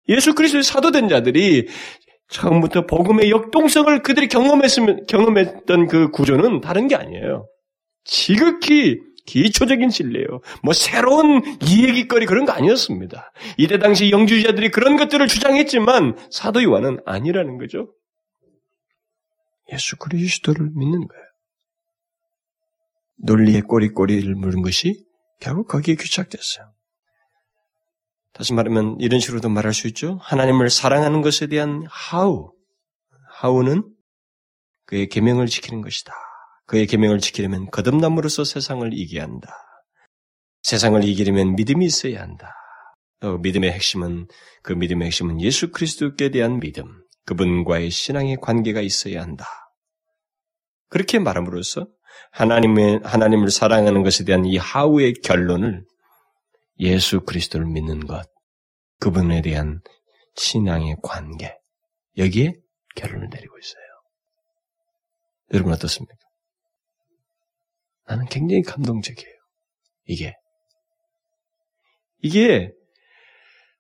예수 0.08 0.34
그리스도의 0.34 0.64
사도된 0.64 1.10
자들이 1.10 1.68
처음부터 2.30 2.86
복음의 2.86 3.30
역동성을 3.30 4.04
그들이 4.04 4.30
경험했으면 4.30 5.06
경험했던 5.08 5.88
그 5.88 6.12
구조는 6.12 6.62
다른 6.62 6.88
게 6.88 6.96
아니에요. 6.96 7.48
지극히 8.06 9.00
기초적인 9.26 9.90
진리예요. 9.90 10.42
뭐 10.64 10.74
새로운 10.74 11.42
이야기거리 11.62 12.26
그런 12.26 12.46
거 12.46 12.52
아니었습니다. 12.52 13.32
이때 13.58 13.80
당시 13.80 14.12
영주자들이 14.12 14.70
그런 14.72 14.98
것들을 14.98 15.28
주장했지만 15.28 16.18
사도 16.32 16.64
요한은 16.64 17.00
아니라는 17.06 17.58
거죠. 17.58 17.94
예수 19.72 19.96
그리스도를 19.98 20.70
믿는 20.76 21.08
거예요. 21.08 21.24
논리의 23.24 23.62
꼬리꼬리를 23.62 24.34
물은 24.36 24.62
것이 24.62 25.06
결국 25.40 25.68
거기에 25.68 25.96
귀착됐어요. 25.96 26.72
다시 28.34 28.54
말하면 28.54 28.98
이런 29.00 29.20
식으로도 29.20 29.50
말할 29.50 29.74
수 29.74 29.88
있죠. 29.88 30.18
하나님을 30.22 30.70
사랑하는 30.70 31.22
것에 31.22 31.48
대한 31.48 31.84
하우. 31.90 32.54
하우는 33.34 33.84
그의 34.86 35.08
계명을 35.08 35.48
지키는 35.48 35.82
것이다. 35.82 36.14
그의 36.72 36.88
계명을 36.88 37.20
지키려면 37.20 37.70
거듭남으로써 37.70 38.46
세상을 38.46 38.94
이기게 38.94 39.20
한다. 39.20 39.54
세상을 40.62 41.04
이기려면 41.04 41.56
믿음이 41.56 41.86
있어야 41.86 42.22
한다. 42.22 42.54
어, 43.20 43.38
믿음의 43.40 43.70
핵심은 43.74 44.28
그 44.64 44.72
믿음의 44.72 45.08
핵심은 45.08 45.42
예수 45.42 45.72
그리스도께 45.72 46.32
대한 46.32 46.62
믿음, 46.62 46.86
그분과의 47.26 47.90
신앙의 47.90 48.38
관계가 48.42 48.80
있어야 48.80 49.22
한다. 49.22 49.46
그렇게 50.88 51.20
말함으로써 51.20 51.90
하나님의 52.32 53.02
하나님을 53.04 53.52
사랑하는 53.52 54.02
것에 54.04 54.24
대한 54.24 54.46
이 54.46 54.56
하우의 54.56 55.16
결론을 55.26 55.84
예수 56.80 57.20
그리스도를 57.26 57.66
믿는 57.66 58.08
것, 58.08 58.26
그분에 59.02 59.42
대한 59.42 59.82
신앙의 60.36 60.96
관계, 61.04 61.54
여기에 62.18 62.56
결론을 62.96 63.28
내리고 63.30 63.58
있어요. 63.60 63.84
여러분 65.54 65.74
어떻습니까? 65.74 66.31
나는 68.12 68.26
굉장히 68.26 68.62
감동적이에요. 68.64 69.36
이게. 70.06 70.36
이게 72.20 72.74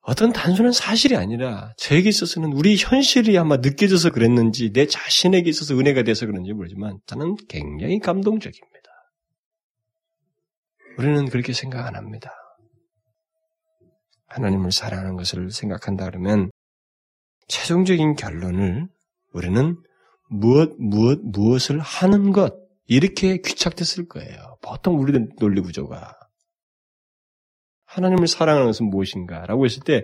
어떤 0.03 0.31
단순한 0.31 0.71
사실이 0.71 1.17
아니라 1.17 1.73
저에게 1.77 2.07
있어서는 2.07 2.53
우리 2.53 2.77
현실이 2.77 3.37
아마 3.37 3.57
느껴져서 3.57 4.11
그랬는지 4.11 4.71
내 4.71 4.87
자신에게 4.87 5.49
있어서 5.49 5.77
은혜가 5.77 6.03
돼서 6.03 6.25
그런지 6.25 6.53
모르지만 6.53 6.99
저는 7.07 7.35
굉장히 7.49 7.99
감동적입니다. 7.99 8.89
우리는 10.97 11.25
그렇게 11.29 11.51
생각 11.51 11.85
안 11.85 11.95
합니다. 11.95 12.31
하나님을 14.27 14.71
사랑하는 14.71 15.17
것을 15.17 15.51
생각한다 15.51 16.05
그러면 16.05 16.51
최종적인 17.49 18.15
결론을 18.15 18.87
우리는 19.33 19.75
무엇, 20.29 20.73
무엇, 20.79 21.19
무엇을 21.21 21.81
하는 21.81 22.31
것, 22.31 22.60
이렇게 22.91 23.37
귀착됐을 23.37 24.09
거예요. 24.09 24.57
보통 24.61 24.99
우리들 24.99 25.29
논리 25.39 25.61
구조가. 25.61 26.13
하나님을 27.85 28.27
사랑하는 28.27 28.67
것은 28.67 28.89
무엇인가? 28.89 29.45
라고 29.45 29.63
했을 29.63 29.81
때 29.81 30.03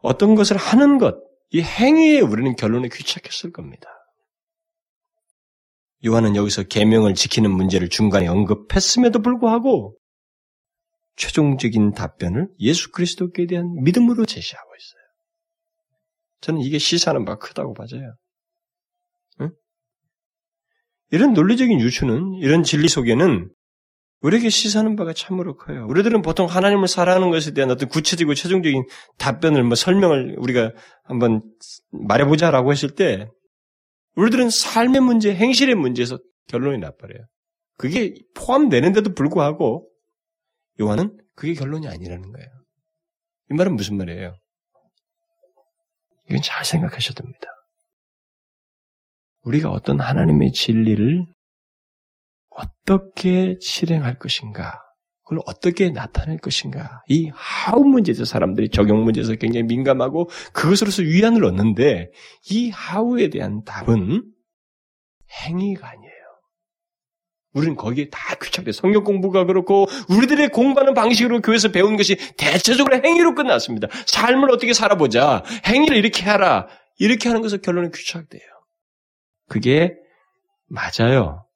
어떤 0.00 0.34
것을 0.34 0.56
하는 0.56 0.96
것, 0.96 1.14
이 1.50 1.60
행위에 1.60 2.20
우리는 2.20 2.56
결론에 2.56 2.88
귀착했을 2.90 3.52
겁니다. 3.52 3.90
요한은 6.06 6.34
여기서 6.34 6.62
계명을 6.62 7.14
지키는 7.14 7.50
문제를 7.50 7.90
중간에 7.90 8.28
언급했음에도 8.28 9.20
불구하고 9.20 9.98
최종적인 11.16 11.92
답변을 11.92 12.48
예수 12.60 12.92
그리스도께 12.92 13.44
대한 13.44 13.74
믿음으로 13.82 14.24
제시하고 14.24 14.70
있어요. 14.74 15.02
저는 16.40 16.60
이게 16.62 16.78
시사하는 16.78 17.26
바가 17.26 17.46
크다고 17.46 17.74
봐져요. 17.74 18.16
응? 21.12 21.16
이런 21.16 21.32
논리적인 21.34 21.80
유추는 21.80 22.34
이런 22.40 22.62
진리 22.62 22.88
속에는 22.88 23.50
우리에게 24.20 24.48
시사하는 24.50 24.94
바가 24.96 25.12
참으로 25.12 25.56
커요. 25.56 25.86
우리들은 25.88 26.22
보통 26.22 26.46
하나님을 26.46 26.86
사랑하는 26.86 27.30
것에 27.30 27.52
대한 27.52 27.70
어떤 27.70 27.88
구체적이고 27.88 28.34
최종적인 28.34 28.84
답변을 29.18 29.64
뭐 29.64 29.74
설명을 29.74 30.36
우리가 30.38 30.72
한번 31.04 31.42
말해보자라고 31.90 32.70
했을 32.70 32.94
때 32.94 33.28
우리들은 34.14 34.50
삶의 34.50 35.00
문제, 35.00 35.34
행실의 35.34 35.74
문제에서 35.74 36.18
결론이 36.48 36.78
나버려요. 36.78 37.24
그게 37.78 38.14
포함되는데도 38.34 39.14
불구하고 39.14 39.88
요한은 40.80 41.18
그게 41.34 41.54
결론이 41.54 41.88
아니라는 41.88 42.30
거예요. 42.30 42.48
이 43.50 43.54
말은 43.54 43.74
무슨 43.74 43.96
말이에요? 43.96 44.36
이건 46.28 46.42
잘 46.42 46.64
생각하셔야 46.64 47.14
됩니다. 47.14 47.48
우리가 49.42 49.70
어떤 49.70 50.00
하나님의 50.00 50.52
진리를 50.52 51.24
어떻게 52.50 53.56
실행할 53.60 54.18
것인가, 54.18 54.80
그걸 55.24 55.40
어떻게 55.46 55.90
나타낼 55.90 56.38
것인가, 56.38 57.02
이 57.08 57.30
하우 57.34 57.84
문제에서 57.84 58.24
사람들이 58.24 58.68
적용 58.70 59.04
문제에서 59.04 59.34
굉장히 59.36 59.64
민감하고 59.64 60.28
그것으로서 60.52 61.02
위안을 61.02 61.44
얻는데 61.44 62.10
이 62.50 62.70
하우에 62.70 63.30
대한 63.30 63.62
답은 63.64 64.22
행위가 65.44 65.88
아니에요. 65.88 66.12
우리는 67.54 67.76
거기에 67.76 68.08
다 68.10 68.34
귀착돼. 68.40 68.72
성경 68.72 69.04
공부가 69.04 69.44
그렇고, 69.44 69.86
우리들의 70.08 70.48
공부하는 70.50 70.94
방식으로 70.94 71.42
교회에서 71.42 71.70
배운 71.70 71.96
것이 71.96 72.16
대체적으로 72.38 73.00
행위로 73.04 73.34
끝났습니다. 73.34 73.88
삶을 74.06 74.50
어떻게 74.50 74.72
살아보자. 74.72 75.42
행위를 75.66 75.98
이렇게 75.98 76.22
하라. 76.24 76.68
이렇게 76.98 77.28
하는 77.28 77.42
것을 77.42 77.60
결론은 77.60 77.90
귀착돼요. 77.90 78.40
그게 79.52 79.94
맞아요. 80.66 81.46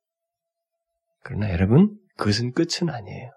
그러나 1.22 1.51
여러분, 1.51 1.99
그것은 2.18 2.53
끝은 2.53 2.90
아니에요. 2.90 3.30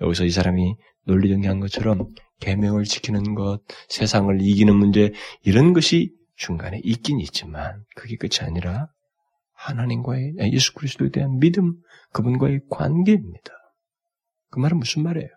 여기서 0.00 0.24
이 0.24 0.30
사람이 0.30 0.76
논리정리한 1.06 1.58
것처럼 1.58 2.06
계명을 2.38 2.84
지키는 2.84 3.34
것, 3.34 3.60
세상을 3.88 4.40
이기는 4.40 4.72
문제 4.76 5.12
이런 5.42 5.72
것이 5.72 6.14
중간에 6.36 6.80
있긴 6.84 7.18
있지만 7.18 7.84
그게 7.96 8.14
끝이 8.14 8.46
아니라 8.46 8.86
하나님과의 9.54 10.34
예수 10.52 10.72
그리스도에 10.72 11.10
대한 11.10 11.40
믿음, 11.40 11.74
그분과의 12.12 12.60
관계입니다. 12.70 13.52
그 14.50 14.60
말은 14.60 14.78
무슨 14.78 15.02
말이에요? 15.02 15.28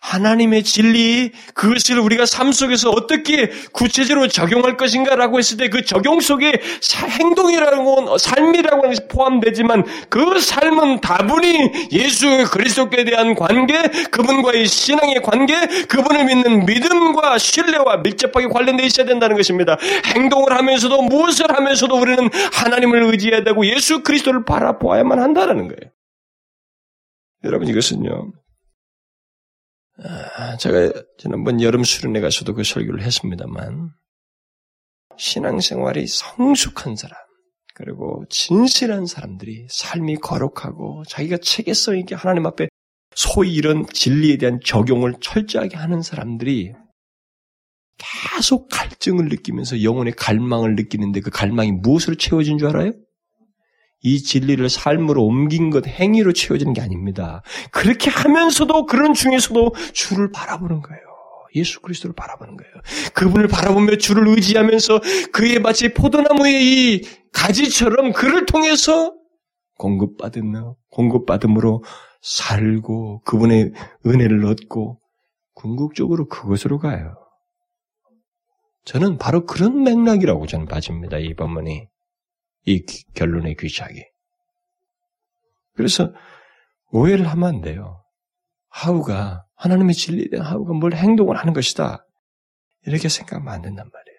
하나님의 0.00 0.62
진리, 0.62 1.32
그것을 1.54 1.98
우리가 1.98 2.24
삶 2.24 2.52
속에서 2.52 2.90
어떻게 2.90 3.50
구체적으로 3.72 4.28
적용할 4.28 4.76
것인가 4.76 5.14
라고 5.16 5.38
했을 5.38 5.56
때 5.56 5.68
그 5.68 5.84
적용 5.84 6.20
속에 6.20 6.60
행동이라는 7.20 7.84
건 7.84 8.18
삶이라고 8.18 8.76
하는 8.76 8.88
것이 8.88 9.08
포함되지만 9.08 9.84
그 10.08 10.40
삶은 10.40 11.00
다분히 11.00 11.70
예수 11.92 12.48
그리스도께 12.50 13.04
대한 13.04 13.34
관계, 13.34 13.82
그분과의 14.10 14.66
신앙의 14.66 15.22
관계, 15.22 15.54
그분을 15.88 16.24
믿는 16.24 16.64
믿음과 16.66 17.38
신뢰와 17.38 17.98
밀접하게 17.98 18.48
관련되어 18.48 18.86
있어야 18.86 19.06
된다는 19.06 19.36
것입니다. 19.36 19.76
행동을 20.14 20.52
하면서도 20.52 21.02
무엇을 21.02 21.54
하면서도 21.54 21.94
우리는 21.94 22.30
하나님을 22.52 23.02
의지해야 23.12 23.44
되고 23.44 23.66
예수 23.66 24.02
그리스도를 24.02 24.44
바라보아야만 24.44 25.18
한다는 25.20 25.68
거예요. 25.68 25.92
여러분 27.44 27.68
이것은요. 27.68 28.32
아, 30.04 30.56
제가 30.56 30.92
지난번 31.18 31.60
여름 31.60 31.82
수련회 31.82 32.20
가서도 32.20 32.54
그 32.54 32.62
설교를 32.62 33.02
했습니다만 33.02 33.90
신앙생활이 35.16 36.06
성숙한 36.06 36.94
사람 36.94 37.18
그리고 37.74 38.24
진실한 38.30 39.06
사람들이 39.06 39.66
삶이 39.68 40.16
거룩하고 40.16 41.02
자기가 41.08 41.38
책에 41.38 41.74
써있게 41.74 42.14
하나님 42.14 42.46
앞에 42.46 42.68
소위 43.14 43.52
이런 43.54 43.86
진리에 43.86 44.36
대한 44.36 44.60
적용을 44.64 45.14
철저하게 45.20 45.76
하는 45.76 46.02
사람들이 46.02 46.72
계속 47.98 48.68
갈증을 48.68 49.28
느끼면서 49.28 49.82
영혼의 49.82 50.12
갈망을 50.12 50.76
느끼는데 50.76 51.20
그 51.20 51.30
갈망이 51.30 51.72
무엇으로 51.72 52.14
채워진 52.16 52.58
줄 52.58 52.68
알아요? 52.68 52.92
이 54.02 54.22
진리를 54.22 54.68
삶으로 54.68 55.24
옮긴 55.24 55.70
것, 55.70 55.86
행위로 55.86 56.32
채워지는 56.32 56.72
게 56.72 56.80
아닙니다. 56.80 57.42
그렇게 57.72 58.10
하면서도 58.10 58.86
그런 58.86 59.14
중에서도 59.14 59.72
주를 59.92 60.30
바라보는 60.30 60.82
거예요. 60.82 61.02
예수 61.54 61.80
그리스도를 61.80 62.14
바라보는 62.14 62.56
거예요. 62.56 62.72
그분을 63.14 63.48
바라보며 63.48 63.96
주를 63.96 64.28
의지하면서 64.28 65.00
그의 65.32 65.60
마치 65.60 65.92
포도나무의 65.94 66.62
이 66.62 67.02
가지처럼 67.32 68.12
그를 68.12 68.46
통해서 68.46 69.14
공급받은 69.78 70.74
공급받음으로 70.90 71.82
살고 72.20 73.22
그분의 73.22 73.72
은혜를 74.06 74.44
얻고 74.44 75.00
궁극적으로 75.54 76.28
그것으로 76.28 76.78
가요. 76.78 77.14
저는 78.84 79.18
바로 79.18 79.44
그런 79.44 79.82
맥락이라고 79.82 80.46
저는 80.46 80.66
봐집니다. 80.66 81.18
이 81.18 81.34
본문이. 81.34 81.88
이 82.68 82.84
결론의 83.14 83.56
귀착이. 83.58 84.04
그래서 85.74 86.12
오해를 86.90 87.26
하면 87.28 87.48
안 87.48 87.60
돼요. 87.62 88.04
하우가 88.68 89.46
하나님의 89.56 89.94
진리된 89.94 90.42
하우가 90.42 90.74
뭘 90.74 90.94
행동을 90.94 91.36
하는 91.36 91.54
것이다. 91.54 92.04
이렇게 92.84 93.08
생각하면 93.08 93.52
안 93.52 93.62
된단 93.62 93.88
말이에요. 93.90 94.18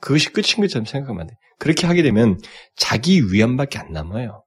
그것이 0.00 0.32
끝인 0.32 0.60
것처럼 0.60 0.84
생각하면 0.84 1.22
안 1.22 1.26
돼. 1.26 1.34
그렇게 1.58 1.86
하게 1.86 2.02
되면 2.02 2.38
자기 2.76 3.20
위안밖에 3.32 3.78
안 3.78 3.90
남아요. 3.90 4.44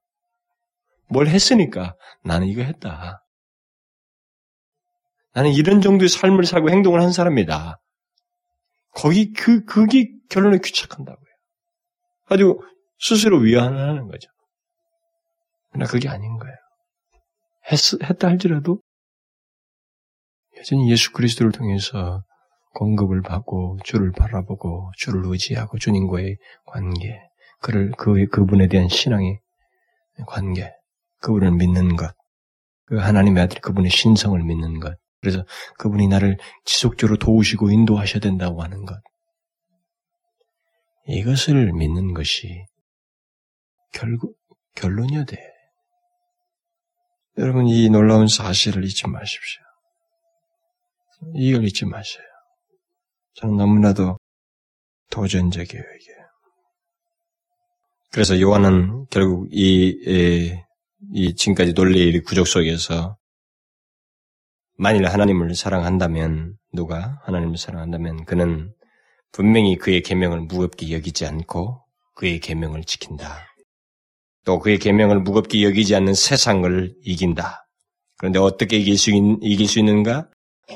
뭘 1.10 1.28
했으니까 1.28 1.96
나는 2.24 2.48
이거 2.48 2.62
했다. 2.62 3.26
나는 5.34 5.52
이런 5.52 5.82
정도의 5.82 6.08
삶을 6.08 6.46
살고 6.46 6.70
행동을 6.70 7.02
한 7.02 7.12
사람이다. 7.12 7.80
거기 8.92 9.34
그 9.34 9.66
그게 9.66 10.10
결론에 10.30 10.60
귀착한다고요. 10.64 11.29
가지고 12.30 12.64
스스로 13.00 13.40
위안하는 13.40 14.08
거죠. 14.08 14.30
그러나 15.72 15.90
그게 15.90 16.10
아닌 16.10 16.38
거예요. 16.38 16.56
했, 17.72 17.80
했다 18.04 18.28
할지라도 18.28 18.80
여전히 20.58 20.92
예수 20.92 21.12
그리스도를 21.12 21.52
통해서 21.52 22.24
공급을 22.76 23.22
받고 23.22 23.80
주를 23.84 24.12
바라보고 24.12 24.92
주를 24.98 25.24
의지하고 25.26 25.78
주님과의 25.78 26.38
관계, 26.66 27.20
그를 27.62 27.92
그 27.98 28.26
그분에 28.28 28.68
대한 28.68 28.88
신앙의 28.88 29.40
관계, 30.28 30.72
그분을 31.22 31.52
믿는 31.52 31.96
것, 31.96 32.14
그 32.86 32.98
하나님의 32.98 33.44
아들 33.44 33.62
그분의 33.62 33.90
신성을 33.90 34.42
믿는 34.44 34.80
것, 34.80 34.96
그래서 35.22 35.46
그분이 35.78 36.08
나를 36.08 36.38
지속적으로 36.66 37.18
도우시고 37.18 37.72
인도하셔야 37.72 38.20
된다고 38.20 38.62
하는 38.62 38.86
것. 38.86 39.00
이것을 41.10 41.74
믿는 41.74 42.14
것이 42.14 42.66
결국 43.91 44.38
결론이어야 44.76 45.26
돼. 45.26 45.38
여러분 47.39 47.68
이 47.68 47.89
놀라운 47.89 48.28
사실을 48.28 48.86
잊지 48.86 49.07
마십시오. 49.07 49.62
이걸 51.36 51.66
잊지 51.66 51.86
마세요. 51.86 52.24
저는 53.34 53.57
너무나도 53.57 54.20
도전적이에요 55.10 55.84
이게. 55.99 56.14
그래서 58.12 58.39
요한은 58.39 59.07
결국 59.10 59.47
이, 59.51 59.88
이, 60.05 60.55
이 61.14 61.36
지금까지 61.36 61.74
논리의 61.74 62.22
구족 62.22 62.47
속에서 62.47 63.18
만일 64.78 65.07
하나님을 65.07 65.55
사랑한다면 65.55 66.55
누가 66.72 67.20
하나님을 67.24 67.57
사랑한다면 67.57 68.26
그는 68.26 68.74
분명히 69.32 69.76
그의 69.78 70.02
계명을 70.02 70.42
무겁게 70.42 70.92
여기지 70.92 71.26
않고 71.26 71.82
그의 72.16 72.40
계명을 72.40 72.84
지킨다. 72.84 73.46
또 74.46 74.60
그의 74.60 74.80
계명을 74.80 75.20
무겁게 75.20 75.64
여기지 75.64 75.96
않는 75.96 76.14
세상을 76.14 76.96
이긴다. 77.04 77.68
그런데 78.18 78.40
어떻게 78.40 78.78
이길 78.78 78.98
수, 78.98 79.12
있, 79.12 79.16
이길 79.42 79.68
수 79.68 79.80
있는가? 79.80 80.30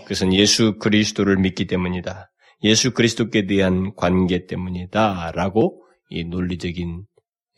그것은 0.04 0.34
예수 0.34 0.78
그리스도를 0.80 1.38
믿기 1.38 1.66
때문이다. 1.66 2.32
예수 2.64 2.93
그리스도께 2.93 3.45
대한 3.45 3.93
관계 3.95 4.45
때문이다. 4.45 5.32
라고 5.34 5.84
이 6.10 6.24
논리적인 6.24 7.06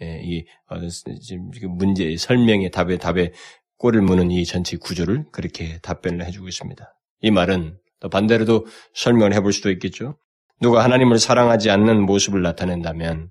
예, 0.01 0.21
이 0.23 0.45
어, 0.67 0.79
지금 1.21 1.77
문제 1.77 2.17
설명의 2.17 2.71
답에 2.71 2.97
답에 2.97 3.31
꼬리를 3.77 4.05
무는 4.05 4.31
이 4.31 4.45
전체 4.45 4.77
구조를 4.77 5.25
그렇게 5.31 5.79
답변을 5.79 6.25
해주고 6.25 6.47
있습니다. 6.47 6.85
이 7.21 7.31
말은 7.31 7.77
또 7.99 8.09
반대로도 8.09 8.65
설명을 8.93 9.33
해볼 9.33 9.53
수도 9.53 9.71
있겠죠. 9.71 10.17
누가 10.61 10.83
하나님을 10.83 11.19
사랑하지 11.19 11.69
않는 11.69 12.01
모습을 12.05 12.41
나타낸다면 12.41 13.29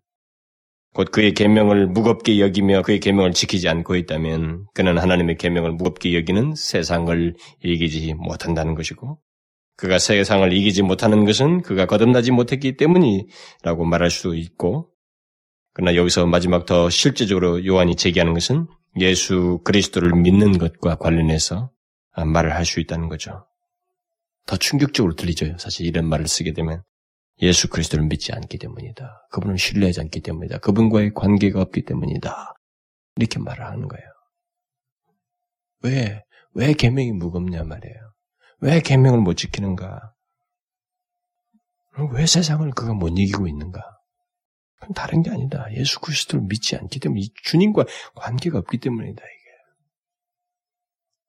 곧 0.94 1.10
그의 1.10 1.34
계명을 1.34 1.88
무겁게 1.88 2.38
여기며 2.40 2.82
그의 2.82 3.00
계명을 3.00 3.32
지키지 3.32 3.68
않고 3.68 3.96
있다면 3.96 4.66
그는 4.74 4.98
하나님의 4.98 5.38
계명을 5.38 5.72
무겁게 5.72 6.16
여기는 6.16 6.54
세상을 6.54 7.34
이기지 7.62 8.14
못한다는 8.14 8.74
것이고 8.74 9.18
그가 9.76 9.98
세상을 9.98 10.52
이기지 10.52 10.82
못하는 10.82 11.24
것은 11.24 11.62
그가 11.62 11.86
거듭나지 11.86 12.30
못했기 12.30 12.76
때문이라고 12.76 13.84
말할 13.84 14.10
수도 14.10 14.34
있고 14.36 14.90
그러나 15.72 15.96
여기서 15.96 16.26
마지막 16.26 16.66
더 16.66 16.88
실제적으로 16.88 17.66
요한이 17.66 17.96
제기하는 17.96 18.32
것은 18.34 18.68
예수 19.00 19.60
그리스도를 19.64 20.14
믿는 20.14 20.58
것과 20.58 20.94
관련해서 20.94 21.72
말을 22.16 22.54
할 22.54 22.64
수 22.64 22.78
있다는 22.78 23.08
거죠. 23.08 23.46
더 24.46 24.56
충격적으로 24.56 25.16
들리죠. 25.16 25.58
사실 25.58 25.86
이런 25.86 26.08
말을 26.08 26.28
쓰게 26.28 26.52
되면 26.52 26.84
예수 27.42 27.68
그리스도를 27.68 28.06
믿지 28.06 28.32
않기 28.32 28.58
때문이다. 28.58 29.28
그분을 29.30 29.58
신뢰하지 29.58 30.00
않기 30.00 30.20
때문이다. 30.20 30.58
그분과의 30.58 31.12
관계가 31.14 31.60
없기 31.60 31.84
때문이다. 31.84 32.54
이렇게 33.16 33.38
말을 33.38 33.64
하는 33.64 33.88
거예요. 33.88 34.04
왜? 35.82 36.22
왜 36.52 36.72
계명이 36.72 37.12
무겁냐 37.12 37.64
말이에요. 37.64 38.12
왜 38.60 38.80
계명을 38.80 39.20
못 39.20 39.34
지키는가? 39.34 40.14
왜 42.12 42.26
세상을 42.26 42.68
그가 42.70 42.94
못 42.94 43.08
이기고 43.08 43.48
있는가? 43.48 43.80
다른 44.94 45.22
게 45.22 45.30
아니다. 45.30 45.66
예수 45.72 46.00
그리스도를 46.00 46.44
믿지 46.46 46.76
않기 46.76 47.00
때문에 47.00 47.20
주님과 47.44 47.84
관계가 48.14 48.58
없기 48.58 48.78
때문이다. 48.78 49.22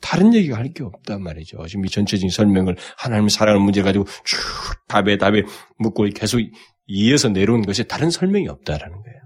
다른 0.02 0.34
얘기가 0.34 0.58
할 0.58 0.74
게 0.74 0.84
없단 0.84 1.22
말이죠. 1.24 1.66
지금 1.68 1.86
이 1.86 1.90
전체적인 1.90 2.30
설명을 2.30 2.76
하나님의 2.98 3.30
사랑을 3.30 3.60
문제 3.62 3.82
가지고 3.82 4.06
쭉 4.26 4.38
답에 4.88 5.18
답에 5.18 5.44
묻고 5.78 6.10
계속 6.14 6.42
이어서 6.88 7.30
내려온 7.30 7.62
것이 7.64 7.88
다른 7.88 8.10
설명이 8.10 8.48
없다라는 8.48 9.02
거예요. 9.02 9.20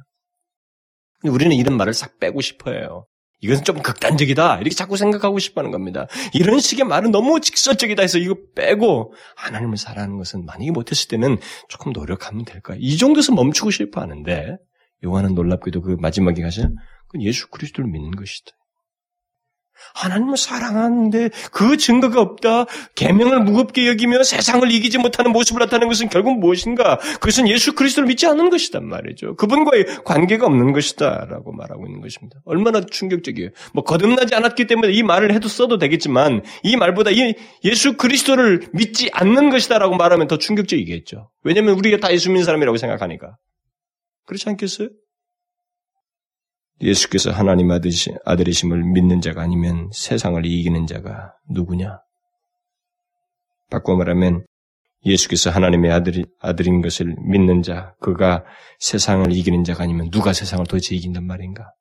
우리는 1.33 1.55
이런 1.55 1.75
말을 1.77 1.93
싹 1.93 2.19
빼고 2.19 2.41
싶어요. 2.41 3.05
이것은 3.41 3.63
좀 3.63 3.81
극단적이다. 3.81 4.57
이렇게 4.57 4.75
자꾸 4.75 4.97
생각하고 4.97 5.39
싶어 5.39 5.61
하는 5.61 5.71
겁니다. 5.71 6.07
이런 6.33 6.59
식의 6.59 6.85
말은 6.85 7.11
너무 7.11 7.39
직설적이다 7.39 8.01
해서 8.01 8.17
이거 8.17 8.35
빼고 8.55 9.13
하나님을 9.37 9.77
사랑하는 9.77 10.17
것은 10.17 10.45
만약에 10.45 10.71
못했을 10.71 11.07
때는 11.07 11.37
조금 11.69 11.93
노력하면 11.93 12.43
될까. 12.45 12.75
이 12.77 12.97
정도에서 12.97 13.33
멈추고 13.33 13.71
싶어 13.71 14.01
하는데 14.01 14.57
요한은 15.05 15.35
놀랍게도 15.35 15.81
그 15.81 15.95
마지막에 15.99 16.41
가서 16.41 16.63
그 17.07 17.21
예수 17.21 17.49
그리스도를 17.49 17.89
믿는 17.89 18.11
것이다. 18.11 18.51
하나님을 19.93 20.37
사랑하는데 20.37 21.29
그 21.51 21.77
증거가 21.77 22.21
없다. 22.21 22.65
계명을 22.95 23.43
무겁게 23.43 23.87
여기며 23.87 24.23
세상을 24.23 24.69
이기지 24.71 24.97
못하는 24.97 25.31
모습을 25.31 25.59
나타내는 25.59 25.87
것은 25.87 26.09
결국 26.09 26.39
무엇인가? 26.39 26.97
그것은 26.97 27.47
예수 27.47 27.73
그리스도를 27.73 28.07
믿지 28.07 28.27
않는 28.27 28.49
것이단 28.49 28.87
말이죠. 28.87 29.35
그분과의 29.35 29.85
관계가 30.05 30.45
없는 30.45 30.73
것이다라고 30.73 31.53
말하고 31.53 31.85
있는 31.87 32.01
것입니다. 32.01 32.39
얼마나 32.45 32.81
충격적이에요. 32.81 33.49
뭐 33.73 33.83
거듭나지 33.83 34.35
않았기 34.35 34.67
때문에 34.67 34.91
이 34.93 35.03
말을 35.03 35.33
해도 35.33 35.47
써도 35.47 35.77
되겠지만 35.77 36.43
이 36.63 36.75
말보다 36.75 37.11
이 37.11 37.35
예수 37.63 37.97
그리스도를 37.97 38.61
믿지 38.73 39.09
않는 39.13 39.49
것이다라고 39.49 39.95
말하면 39.95 40.27
더 40.27 40.37
충격적이겠죠. 40.37 41.29
왜냐하면 41.43 41.75
우리가 41.75 41.97
다 41.97 42.11
예수 42.13 42.29
믿는 42.29 42.43
사람이라고 42.45 42.77
생각하니까. 42.77 43.35
그렇지 44.25 44.47
않겠어요? 44.49 44.89
예수께서 46.81 47.31
하나님 47.31 47.69
아들이심을 47.71 48.83
믿는 48.83 49.21
자가 49.21 49.41
아니면 49.41 49.89
세상을 49.91 50.45
이기는 50.45 50.87
자가 50.87 51.33
누구냐? 51.49 51.99
바꿔 53.69 53.95
말하면 53.95 54.45
예수께서 55.05 55.49
하나님의 55.49 55.91
아들, 55.91 56.25
아들인 56.39 56.81
것을 56.81 57.15
믿는 57.19 57.61
자, 57.61 57.93
그가 57.99 58.43
세상을 58.79 59.31
이기는 59.31 59.63
자가 59.63 59.83
아니면 59.83 60.09
누가 60.09 60.33
세상을 60.33 60.65
도대체 60.65 60.95
이긴단 60.95 61.25
말인가? 61.25 61.71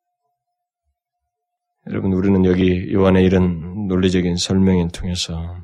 여러분, 1.89 2.13
우리는 2.13 2.45
여기 2.45 2.93
요한의 2.93 3.25
이런 3.25 3.87
논리적인 3.89 4.37
설명을 4.37 4.89
통해서 4.89 5.57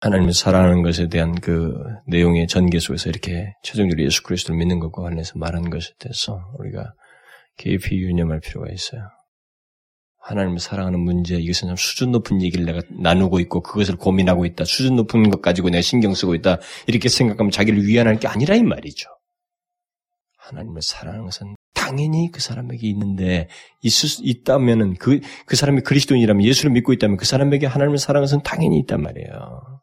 하나님을 0.00 0.32
사랑하는 0.32 0.82
것에 0.82 1.08
대한 1.08 1.34
그 1.34 1.74
내용의 2.06 2.46
전개 2.46 2.78
속에서 2.78 3.08
이렇게 3.08 3.54
최종적으로 3.62 4.04
예수 4.04 4.22
그리스도를 4.22 4.58
믿는 4.58 4.78
것과 4.78 5.02
관련해서 5.02 5.38
말한 5.38 5.70
것에 5.70 5.92
대해서 5.98 6.52
우리가 6.58 6.92
깊이 7.56 7.96
유념할 7.96 8.40
필요가 8.40 8.70
있어요. 8.72 9.02
하나님을 10.18 10.58
사랑하는 10.58 11.00
문제, 11.00 11.36
이것은 11.36 11.68
좀 11.68 11.76
수준 11.76 12.10
높은 12.10 12.40
얘기를 12.40 12.64
내가 12.64 12.80
나누고 12.90 13.40
있고 13.40 13.62
그것을 13.62 13.96
고민하고 13.96 14.46
있다. 14.46 14.64
수준 14.64 14.96
높은 14.96 15.28
것 15.28 15.42
가지고 15.42 15.68
내가 15.68 15.82
신경 15.82 16.14
쓰고 16.14 16.34
있다. 16.34 16.60
이렇게 16.86 17.10
생각하면 17.10 17.50
자기를 17.50 17.86
위안할 17.86 18.18
게 18.18 18.26
아니라 18.26 18.54
이 18.54 18.62
말이죠. 18.62 19.10
하나님을 20.38 20.80
사랑하는 20.80 21.26
것은 21.26 21.54
당연히 21.74 22.30
그 22.32 22.40
사람에게 22.40 22.88
있는데 22.88 23.48
있을 23.82 24.08
수 24.08 24.22
있다면은 24.24 24.94
그, 24.94 25.20
그 25.44 25.56
사람이 25.56 25.82
그리스도인이라면 25.82 26.42
예수를 26.42 26.70
믿고 26.72 26.94
있다면 26.94 27.18
그 27.18 27.26
사람에게 27.26 27.66
하나님을 27.66 27.98
사랑하는 27.98 28.24
것은 28.24 28.42
당연히 28.42 28.78
있단 28.80 29.02
말이에요. 29.02 29.80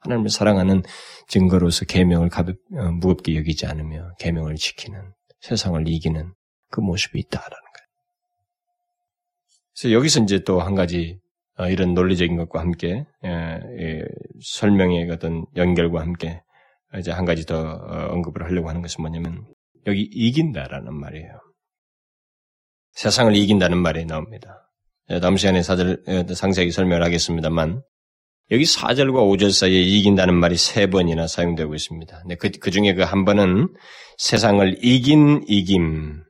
하나님을 0.00 0.30
사랑하는 0.30 0.82
증거로서 1.26 1.84
계명을 1.86 2.28
가볍 2.28 2.56
어, 2.76 2.92
무겁게 2.92 3.36
여기지 3.36 3.66
않으며 3.66 4.12
계명을 4.20 4.54
지키는 4.54 5.12
세상을 5.40 5.86
이기는 5.88 6.32
그 6.70 6.80
모습이 6.80 7.18
있다라는 7.18 7.50
거예요. 7.50 7.88
그래서 9.74 9.94
여기서 9.94 10.20
이제 10.22 10.40
또 10.44 10.60
한 10.60 10.74
가지 10.74 11.18
어, 11.58 11.68
이런 11.68 11.94
논리적인 11.94 12.36
것과 12.36 12.60
함께 12.60 13.04
예, 13.24 14.04
설명의 14.42 15.10
어떤 15.10 15.44
연결과 15.56 16.00
함께 16.00 16.40
이제 16.98 17.10
한 17.10 17.24
가지 17.24 17.44
더 17.44 17.60
어, 17.60 18.08
언급을 18.12 18.44
하려고 18.44 18.68
하는 18.68 18.82
것은 18.82 19.02
뭐냐면 19.02 19.44
여기 19.86 20.02
이긴다라는 20.12 20.94
말이에요. 20.94 21.40
세상을 22.92 23.34
이긴다는 23.36 23.78
말이 23.78 24.04
나옵니다. 24.06 24.70
예, 25.10 25.20
다음 25.20 25.36
시간에 25.36 25.62
사절 25.62 26.02
상세하게 26.34 26.70
설명을 26.70 27.04
하겠습니다만 27.04 27.82
여기 28.52 28.64
4절과 28.64 29.14
5절 29.14 29.52
사이에 29.52 29.80
이긴다는 29.80 30.34
말이 30.34 30.56
세 30.56 30.86
번이나 30.88 31.26
사용되고 31.28 31.74
있습니다. 31.74 32.24
그, 32.40 32.50
그 32.50 32.70
중에 32.70 32.94
그 32.94 33.02
한 33.04 33.24
번은 33.24 33.68
세상을 34.18 34.78
이긴 34.82 35.44
이김. 35.46 36.24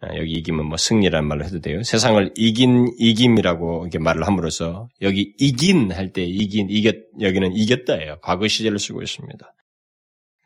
아, 0.00 0.14
여기 0.16 0.32
이김은 0.32 0.66
뭐 0.66 0.76
승리라는 0.76 1.26
말로 1.26 1.44
해도 1.44 1.60
돼요. 1.60 1.82
세상을 1.82 2.32
이긴 2.36 2.92
이김이라고 2.98 3.84
이렇게 3.84 3.98
말을 3.98 4.26
함으로써 4.26 4.88
여기 5.00 5.34
이긴 5.38 5.90
할 5.92 6.12
때 6.12 6.22
이긴 6.24 6.68
이겼 6.70 6.96
여기는 7.20 7.54
이겼다예요. 7.54 8.18
과거 8.22 8.46
시제를 8.46 8.78
쓰고 8.78 9.02
있습니다. 9.02 9.52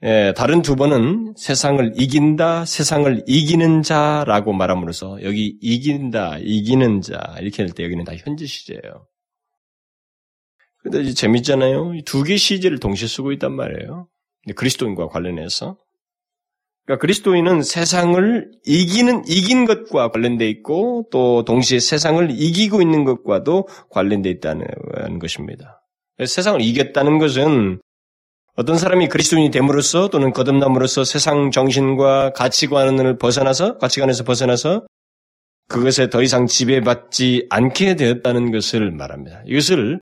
예, 0.05 0.33
다른 0.37 0.63
두 0.63 0.77
번은 0.77 1.35
세상을 1.37 1.93
이긴다, 2.01 2.65
세상을 2.65 3.25
이기는 3.27 3.83
자라고 3.83 4.53
말함으로써 4.55 5.23
여기 5.23 5.59
이긴다, 5.61 6.39
이기는 6.39 7.03
자 7.03 7.37
이렇게 7.41 7.63
할 7.65 7.73
때 7.73 7.85
여기는 7.85 8.05
다 8.05 8.13
현재 8.17 8.47
시제예요. 8.47 9.07
근데 10.83 11.13
재밌잖아요. 11.13 11.93
두 12.07 12.25
개 12.25 12.37
시제를 12.37 12.79
동시에 12.79 13.09
쓰고 13.09 13.33
있단 13.33 13.53
말이에요. 13.53 14.09
그리스도인과 14.57 15.09
관련해서. 15.09 15.77
그러니까 16.87 17.01
그리스도인은 17.01 17.63
세상을 17.63 18.51
이기는, 18.65 19.25
이긴 19.29 19.65
것과 19.65 20.11
관련돼 20.11 20.49
있고, 20.49 21.07
또 21.13 21.45
동시에 21.45 21.79
세상을 21.79 22.31
이기고 22.31 22.83
있는 22.83 23.05
것과도 23.05 23.69
관련돼 23.91 24.31
있다는 24.31 24.65
것입니다. 25.21 25.83
세상을 26.25 26.61
이겼다는 26.61 27.19
것은 27.19 27.81
어떤 28.57 28.77
사람이 28.77 29.09
그리스도인이 29.09 29.51
됨으로써 29.51 30.09
또는 30.09 30.33
거듭남으로써 30.33 31.05
세상 31.05 31.51
정신과 31.51 32.33
가치관을 32.33 33.17
벗어나서, 33.19 33.79
가치관에서 33.79 34.25
벗어나서 34.25 34.87
그것에 35.69 36.11
더 36.11 36.21
이상 36.23 36.47
지배받지 36.47 37.47
않게 37.49 37.95
되었다는 37.95 38.51
것을 38.51 38.91
말합니다. 38.91 39.43
이것을 39.47 40.01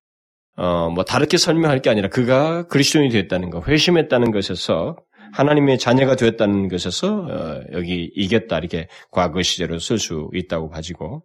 어, 0.57 0.91
뭐 0.91 1.05
다르게 1.05 1.37
설명할 1.37 1.83
게 1.83 1.91
아니라 1.91 2.09
그가 2.09 2.66
그리스도인이 2.66 3.11
되었다는 3.11 3.51
것, 3.51 3.68
회심했다는 3.68 4.33
것에서 4.33 4.97
하나님의 5.33 5.79
자녀가 5.79 6.16
되었다는 6.16 6.68
것에서 6.68 7.18
어, 7.26 7.62
여기 7.72 8.11
이겼다 8.14 8.59
이렇게 8.59 8.89
과거 9.11 9.43
시제로 9.43 9.79
쓸 9.79 9.99
수 9.99 10.31
있다고 10.35 10.68
가지고 10.70 11.24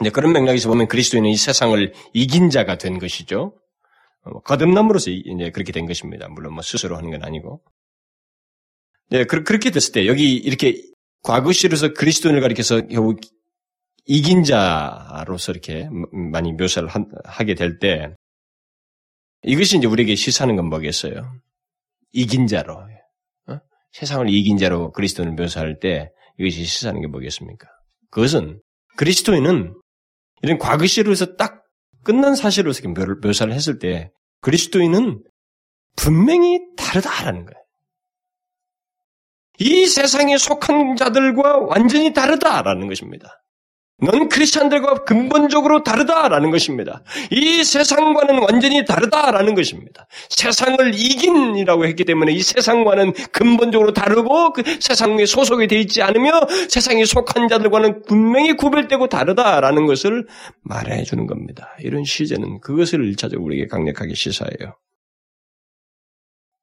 이제 0.00 0.10
그런 0.10 0.32
맥락에서 0.32 0.68
보면 0.68 0.88
그리스도인은 0.88 1.30
이 1.30 1.36
세상을 1.36 1.92
이긴 2.14 2.50
자가 2.50 2.78
된 2.78 2.98
것이죠. 2.98 3.54
어, 4.24 4.30
뭐 4.30 4.42
거듭남으로서 4.42 5.10
이제 5.10 5.50
그렇게 5.50 5.72
된 5.72 5.86
것입니다. 5.86 6.28
물론 6.28 6.54
뭐 6.54 6.62
스스로 6.62 6.96
하는 6.96 7.10
건 7.10 7.24
아니고. 7.24 7.62
네, 9.10 9.24
그 9.24 9.36
렇게 9.36 9.70
됐을 9.70 9.92
때 9.92 10.06
여기 10.06 10.36
이렇게 10.36 10.82
과거 11.22 11.52
시로서 11.52 11.92
그리스도인을 11.94 12.40
가리켜서 12.40 12.86
결국 12.86 13.20
이긴 14.06 14.44
자로서 14.44 15.52
이렇게 15.52 15.88
많이 16.12 16.52
묘사를 16.52 16.88
하 16.88 17.44
게 17.44 17.54
될 17.54 17.78
때 17.80 18.14
이것이 19.44 19.78
이제 19.78 19.86
우리에게 19.86 20.14
시사하는 20.16 20.56
건 20.56 20.66
뭐겠어요? 20.68 21.32
이긴 22.12 22.46
자로 22.46 22.74
어? 23.48 23.58
세상을 23.92 24.28
이긴 24.28 24.56
자로 24.58 24.92
그리스도를 24.92 25.32
묘사할 25.32 25.78
때 25.80 26.10
이것이 26.38 26.64
시사하는 26.64 27.00
게 27.00 27.06
뭐겠습니까? 27.06 27.68
그것은 28.10 28.60
그리스도인은 28.96 29.74
이런 30.42 30.58
과거 30.58 30.86
시로서 30.86 31.36
딱 31.36 31.64
끝난 32.02 32.34
사실로서 32.34 32.82
묘사를 33.22 33.52
했을 33.52 33.78
때 33.78 34.10
그리스도인은 34.40 35.22
분명히 35.96 36.60
다르다라는 36.76 37.44
거예요. 37.44 37.60
이 39.58 39.86
세상에 39.86 40.38
속한 40.38 40.96
자들과 40.96 41.58
완전히 41.58 42.14
다르다라는 42.14 42.88
것입니다. 42.88 43.42
넌 44.02 44.28
크리스찬들과 44.28 45.04
근본적으로 45.04 45.82
다르다라는 45.82 46.50
것입니다. 46.50 47.02
이 47.30 47.62
세상과는 47.62 48.42
완전히 48.42 48.84
다르다라는 48.84 49.54
것입니다. 49.54 50.06
세상을 50.30 50.94
이긴이라고 50.94 51.86
했기 51.86 52.04
때문에 52.04 52.32
이 52.32 52.40
세상과는 52.40 53.12
근본적으로 53.32 53.92
다르고 53.92 54.52
그 54.52 54.62
세상에 54.80 55.26
소속이 55.26 55.66
되어 55.66 55.78
있지 55.80 56.02
않으며 56.02 56.46
세상에 56.68 57.04
속한 57.04 57.48
자들과는 57.48 58.02
분명히 58.06 58.56
구별되고 58.56 59.08
다르다라는 59.08 59.86
것을 59.86 60.26
말해 60.62 61.04
주는 61.04 61.26
겁니다. 61.26 61.74
이런 61.80 62.04
시제는 62.04 62.60
그것을 62.60 63.04
일차적으로 63.04 63.44
우리에게 63.46 63.66
강력하게 63.66 64.14
시사해요. 64.14 64.76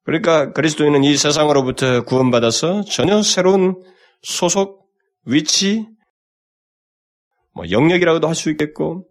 그러니까 0.04 0.52
그리스도인은 0.52 1.04
이 1.04 1.16
세상으로부터 1.16 2.04
구원받아서 2.04 2.82
전혀 2.84 3.20
새로운 3.20 3.74
소속, 4.22 4.86
위치, 5.26 5.86
뭐 7.58 7.68
영역이라고도 7.68 8.28
할 8.28 8.36
수 8.36 8.50
있겠고, 8.50 9.04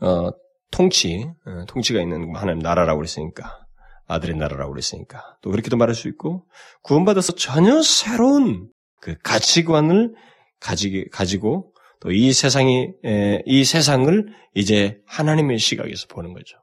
어, 0.00 0.30
통치, 0.70 1.26
어, 1.44 1.64
통치가 1.68 2.00
있는 2.00 2.34
하나님 2.34 2.60
나라라고 2.60 2.96
그랬으니까, 2.98 3.58
아들의 4.06 4.36
나라라고 4.36 4.72
그랬으니까, 4.72 5.36
또 5.42 5.50
그렇게도 5.50 5.76
말할 5.76 5.94
수 5.94 6.08
있고, 6.08 6.46
구원받아서 6.82 7.34
전혀 7.34 7.82
새로운 7.82 8.70
그 9.02 9.16
가치관을 9.22 10.14
가지, 10.60 11.04
가지고, 11.12 11.74
또 12.00 12.10
이 12.10 12.32
세상이, 12.32 12.88
에, 13.04 13.42
이 13.44 13.64
세상을 13.64 14.26
이제 14.54 14.96
하나님의 15.06 15.58
시각에서 15.58 16.06
보는 16.08 16.32
거죠. 16.32 16.56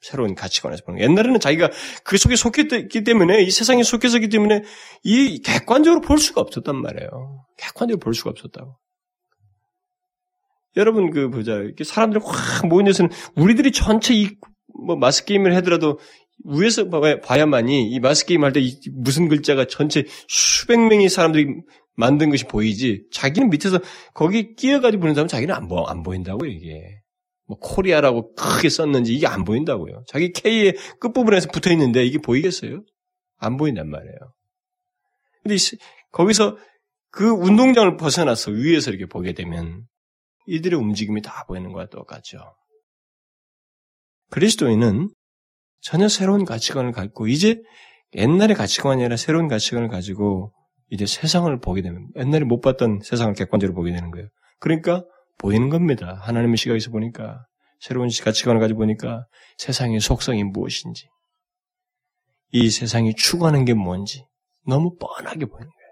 새로운 0.00 0.34
가치관에서 0.34 0.84
보는 0.86 0.98
거예요. 1.00 1.10
옛날에는 1.10 1.38
자기가 1.40 1.68
그 2.04 2.16
속에 2.16 2.34
속했기 2.34 3.04
때문에, 3.04 3.42
이 3.42 3.50
세상에 3.50 3.82
속해서기 3.82 4.30
때문에, 4.30 4.62
이 5.02 5.42
객관적으로 5.42 6.00
볼 6.00 6.16
수가 6.16 6.40
없었단 6.40 6.76
말이에요. 6.80 7.44
객관적으로 7.58 8.00
볼 8.00 8.14
수가 8.14 8.30
없었다고. 8.30 8.78
여러분 10.78 11.10
그 11.10 11.28
보자. 11.28 11.54
이렇게 11.56 11.84
사람들이 11.84 12.22
확 12.24 12.66
모인 12.68 12.86
데서는 12.86 13.10
우리들이 13.36 13.72
전체 13.72 14.14
이 14.14 14.30
뭐 14.84 14.96
마스 14.96 15.24
게임을 15.24 15.54
하더라도 15.56 15.98
위에서 16.44 16.88
봐야만이 17.20 17.90
이 17.90 18.00
마스 18.00 18.24
게임 18.26 18.44
할 18.44 18.52
때 18.52 18.60
무슨 18.92 19.28
글자가 19.28 19.66
전체 19.66 20.04
수백 20.28 20.78
명의 20.78 21.08
사람들이 21.08 21.46
만든 21.96 22.30
것이 22.30 22.44
보이지. 22.44 23.06
자기는 23.10 23.50
밑에서 23.50 23.80
거기 24.14 24.54
끼어가지고 24.54 25.00
보는 25.00 25.14
사람은 25.14 25.28
자기는 25.28 25.52
안, 25.52 25.66
보, 25.68 25.84
안 25.86 26.02
보인다고 26.02 26.46
이게. 26.46 27.00
뭐 27.46 27.58
코리아라고 27.58 28.34
크게 28.34 28.68
썼는지 28.68 29.14
이게 29.14 29.26
안 29.26 29.42
보인다고요. 29.42 30.04
자기 30.06 30.32
K의 30.32 30.76
끝부분에서 31.00 31.48
붙어 31.50 31.72
있는데 31.72 32.04
이게 32.04 32.18
보이겠어요? 32.18 32.82
안 33.38 33.56
보인단 33.56 33.88
말이에요. 33.88 34.16
근데 35.42 35.56
거기서 36.12 36.56
그 37.10 37.30
운동장을 37.30 37.96
벗어나서 37.96 38.50
위에서 38.50 38.90
이렇게 38.90 39.06
보게 39.06 39.32
되면 39.32 39.82
이들의 40.48 40.78
움직임이 40.78 41.20
다 41.22 41.44
보이는 41.46 41.72
것과 41.72 41.90
똑같죠. 41.90 42.38
그리스도인은 44.30 45.10
전혀 45.80 46.08
새로운 46.08 46.44
가치관을 46.44 46.92
갖고 46.92 47.28
이제 47.28 47.62
옛날의 48.14 48.56
가치관이 48.56 49.02
아니라 49.02 49.16
새로운 49.16 49.48
가치관을 49.48 49.88
가지고 49.88 50.52
이제 50.90 51.06
세상을 51.06 51.54
보게 51.60 51.82
되면 51.82 52.08
옛날에 52.16 52.44
못 52.44 52.60
봤던 52.60 53.00
세상을 53.04 53.34
객관적으로 53.34 53.74
보게 53.74 53.92
되는 53.92 54.10
거예요. 54.10 54.28
그러니까 54.58 55.04
보이는 55.36 55.68
겁니다. 55.68 56.18
하나님의 56.22 56.56
시각에서 56.56 56.90
보니까 56.90 57.46
새로운 57.80 58.08
가치관을 58.08 58.60
가지고 58.60 58.80
보니까 58.80 59.26
세상의 59.58 60.00
속성이 60.00 60.44
무엇인지 60.44 61.08
이 62.52 62.70
세상이 62.70 63.14
추구하는 63.14 63.66
게 63.66 63.74
뭔지 63.74 64.26
너무 64.66 64.96
뻔하게 64.96 65.44
보이는 65.44 65.68
거예요. 65.68 65.88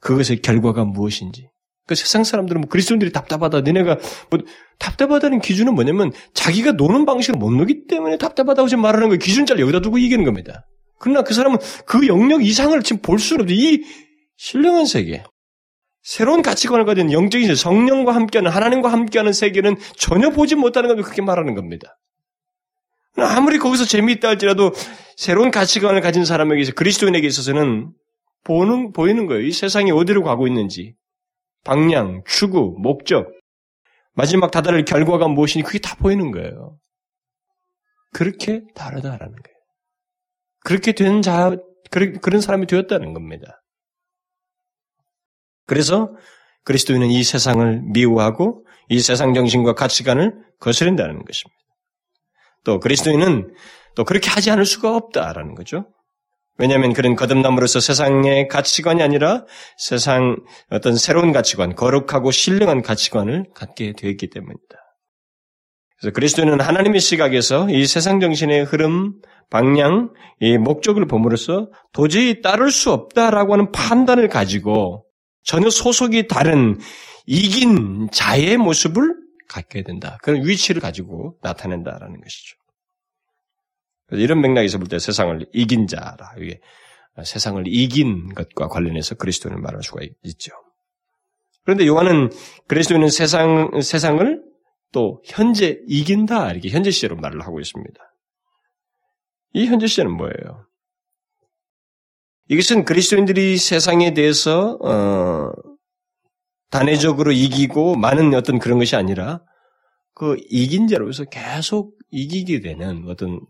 그것의 0.00 0.42
결과가 0.42 0.84
무엇인지 0.84 1.48
그 1.86 1.94
세상 1.94 2.24
사람들은 2.24 2.62
뭐 2.62 2.68
그리스도인들이 2.70 3.12
답답하다. 3.12 3.60
너네가 3.60 3.98
뭐 4.30 4.40
답답하다는 4.78 5.40
기준은 5.40 5.74
뭐냐면 5.74 6.12
자기가 6.32 6.72
노는 6.72 7.04
방식을 7.04 7.38
못 7.38 7.50
노기 7.50 7.86
때문에 7.86 8.16
답답하다고 8.16 8.68
지금 8.68 8.82
말하는 8.82 9.08
거예요. 9.08 9.18
기준자를 9.18 9.60
여기다 9.62 9.80
두고 9.80 9.98
이기는 9.98 10.24
겁니다. 10.24 10.66
그러나 10.98 11.22
그 11.22 11.34
사람은 11.34 11.58
그 11.86 12.06
영역 12.06 12.44
이상을 12.44 12.80
지금 12.82 13.02
볼 13.02 13.18
수는 13.18 13.42
없죠. 13.42 13.54
이 13.54 13.82
신령한 14.36 14.86
세계, 14.86 15.22
새로운 16.02 16.42
가치관을 16.42 16.84
가진 16.86 17.12
영적인 17.12 17.54
성령과 17.54 18.14
함께하는 18.14 18.50
하나님과 18.50 18.90
함께하는 18.90 19.32
세계는 19.32 19.76
전혀 19.96 20.30
보지 20.30 20.54
못하는 20.54 20.88
것을 20.88 21.02
그렇게 21.02 21.22
말하는 21.22 21.54
겁니다. 21.54 21.98
아무리 23.16 23.58
거기서 23.58 23.84
재미있다 23.84 24.28
할지라도 24.28 24.72
새로운 25.16 25.50
가치관을 25.50 26.00
가진 26.00 26.24
사람에게서 26.24 26.72
그리스도인에게 26.72 27.26
있어서는 27.26 27.92
보는 28.44 28.92
보이는 28.92 29.26
거예요. 29.26 29.42
이 29.42 29.52
세상이 29.52 29.92
어디로 29.92 30.22
가고 30.22 30.46
있는지 30.46 30.94
방향, 31.64 32.22
추구, 32.26 32.76
목적, 32.78 33.32
마지막 34.12 34.50
다다를 34.50 34.84
결과가 34.84 35.28
무엇이니 35.28 35.64
그게 35.64 35.78
다 35.78 35.96
보이는 35.96 36.30
거예요. 36.30 36.78
그렇게 38.12 38.62
다르다라는 38.74 39.34
거예요. 39.34 39.58
그렇게 40.60 40.92
된 40.92 41.20
자, 41.20 41.56
그런 41.90 42.40
사람이 42.40 42.66
되었다는 42.66 43.12
겁니다. 43.12 43.62
그래서 45.66 46.14
그리스도인은 46.64 47.08
이 47.08 47.22
세상을 47.22 47.82
미워하고 47.92 48.66
이 48.88 49.00
세상 49.00 49.34
정신과 49.34 49.74
가치관을 49.74 50.34
거스른다는 50.60 51.24
것입니다. 51.24 51.58
또 52.64 52.80
그리스도인은 52.80 53.54
또 53.94 54.04
그렇게 54.04 54.30
하지 54.30 54.50
않을 54.50 54.64
수가 54.64 54.96
없다라는 54.96 55.54
거죠. 55.54 55.92
왜냐하면 56.58 56.92
그런 56.92 57.16
거듭남으로서 57.16 57.80
세상의 57.80 58.48
가치관이 58.48 59.02
아니라 59.02 59.44
세상 59.76 60.36
어떤 60.70 60.96
새로운 60.96 61.32
가치관, 61.32 61.74
거룩하고 61.74 62.30
신령한 62.30 62.82
가치관을 62.82 63.46
갖게 63.54 63.92
되었기 63.96 64.30
때문입니다. 64.30 64.76
그래서 65.98 66.12
그리스도인은 66.12 66.60
하나님의 66.60 67.00
시각에서 67.00 67.68
이 67.70 67.86
세상 67.86 68.20
정신의 68.20 68.64
흐름, 68.64 69.14
방향, 69.50 70.12
이 70.40 70.58
목적을 70.58 71.06
봄으로써 71.06 71.70
도저히 71.92 72.40
따를 72.40 72.70
수 72.70 72.92
없다라고 72.92 73.54
하는 73.54 73.72
판단을 73.72 74.28
가지고 74.28 75.04
전혀 75.42 75.70
소속이 75.70 76.28
다른 76.28 76.78
이긴 77.26 78.08
자의 78.12 78.56
모습을 78.56 79.14
갖게 79.48 79.82
된다. 79.82 80.18
그런 80.22 80.46
위치를 80.46 80.80
가지고 80.80 81.36
나타낸다라는 81.42 82.20
것이죠. 82.20 82.56
이런 84.18 84.40
맥락에서 84.40 84.78
볼 84.78 84.88
때 84.88 84.98
세상을 84.98 85.46
이긴 85.52 85.86
자라. 85.86 86.34
이게 86.38 86.60
세상을 87.22 87.62
이긴 87.66 88.34
것과 88.34 88.68
관련해서 88.68 89.14
그리스도인을 89.16 89.60
말할 89.60 89.82
수가 89.82 90.00
있죠. 90.24 90.52
그런데 91.64 91.86
요한은 91.86 92.30
그리스도인은 92.68 93.08
세상, 93.08 93.80
세상을 93.80 94.42
또 94.92 95.22
현재 95.24 95.78
이긴다. 95.88 96.52
이렇게 96.52 96.68
현재 96.68 96.90
시제로 96.90 97.16
말을 97.16 97.42
하고 97.42 97.60
있습니다. 97.60 98.00
이 99.54 99.66
현재 99.66 99.86
시제는 99.86 100.12
뭐예요? 100.16 100.66
이것은 102.48 102.84
그리스도인들이 102.84 103.56
세상에 103.56 104.12
대해서 104.12 104.76
어, 104.82 105.52
단회적으로 106.70 107.32
이기고 107.32 107.96
많은 107.96 108.34
어떤 108.34 108.58
그런 108.58 108.78
것이 108.78 108.96
아니라 108.96 109.40
그 110.14 110.36
이긴 110.50 110.86
자로서 110.88 111.24
계속 111.24 111.96
이기게 112.10 112.60
되는 112.60 113.04
어떤 113.08 113.40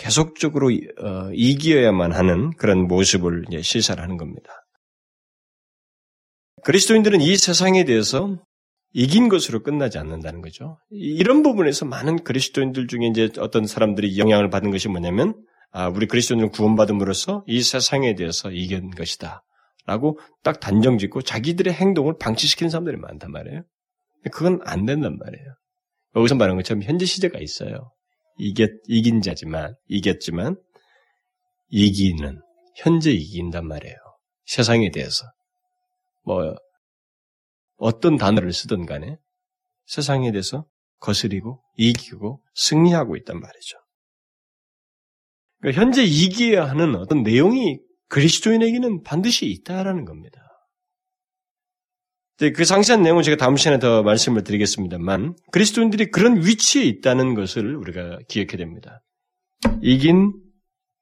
계속적으로 0.00 0.68
어, 0.68 1.30
이기어야만 1.34 2.12
하는 2.12 2.50
그런 2.56 2.88
모습을 2.88 3.44
시사하는 3.60 4.16
겁니다. 4.16 4.50
그리스도인들은 6.64 7.20
이 7.20 7.36
세상에 7.36 7.84
대해서 7.84 8.38
이긴 8.92 9.28
것으로 9.28 9.62
끝나지 9.62 9.98
않는다는 9.98 10.40
거죠. 10.40 10.78
이런 10.88 11.42
부분에서 11.42 11.84
많은 11.84 12.24
그리스도인들 12.24 12.86
중에 12.86 13.08
이제 13.10 13.28
어떤 13.38 13.66
사람들이 13.66 14.18
영향을 14.18 14.48
받은 14.48 14.70
것이 14.70 14.88
뭐냐면 14.88 15.34
아, 15.70 15.88
우리 15.88 16.06
그리스도인은 16.06 16.50
구원받음으로써 16.50 17.44
이 17.46 17.62
세상에 17.62 18.14
대해서 18.14 18.50
이긴 18.50 18.90
것이다. 18.90 19.44
라고 19.86 20.18
딱 20.42 20.60
단정 20.60 20.98
짓고 20.98 21.22
자기들의 21.22 21.72
행동을 21.74 22.14
방치시키는 22.18 22.70
사람들이 22.70 22.96
많단 22.96 23.30
말이에요. 23.30 23.62
그건 24.32 24.60
안 24.64 24.86
된단 24.86 25.18
말이에요. 25.18 25.46
여기서 26.16 26.36
말하는 26.36 26.56
것처럼 26.56 26.82
현재 26.82 27.04
시제가 27.04 27.38
있어요. 27.38 27.92
이겼, 28.40 28.70
이긴 28.88 29.20
자지만, 29.20 29.74
이겼지만, 29.86 30.56
이기는, 31.68 32.40
현재 32.76 33.10
이긴단 33.10 33.66
말이에요. 33.66 33.96
세상에 34.46 34.90
대해서. 34.90 35.26
뭐, 36.22 36.54
어떤 37.76 38.16
단어를 38.16 38.52
쓰든 38.52 38.86
간에 38.86 39.18
세상에 39.84 40.32
대해서 40.32 40.66
거스리고, 41.00 41.62
이기고, 41.76 42.42
승리하고 42.54 43.16
있단 43.18 43.38
말이죠. 43.38 43.78
그러니까 45.58 45.82
현재 45.82 46.02
이기어야 46.02 46.66
하는 46.66 46.96
어떤 46.96 47.22
내용이 47.22 47.78
그리스도인에게는 48.08 49.02
반드시 49.02 49.46
있다라는 49.46 50.06
겁니다. 50.06 50.40
그 52.54 52.64
상세한 52.64 53.02
내용은 53.02 53.22
제가 53.22 53.36
다음 53.36 53.56
시간에 53.56 53.78
더 53.78 54.02
말씀을 54.02 54.44
드리겠습니다만 54.44 55.36
그리스도인들이 55.52 56.10
그런 56.10 56.38
위치에 56.38 56.84
있다는 56.84 57.34
것을 57.34 57.76
우리가 57.76 58.18
기억해야 58.28 58.56
됩니다. 58.56 59.02
이긴 59.82 60.32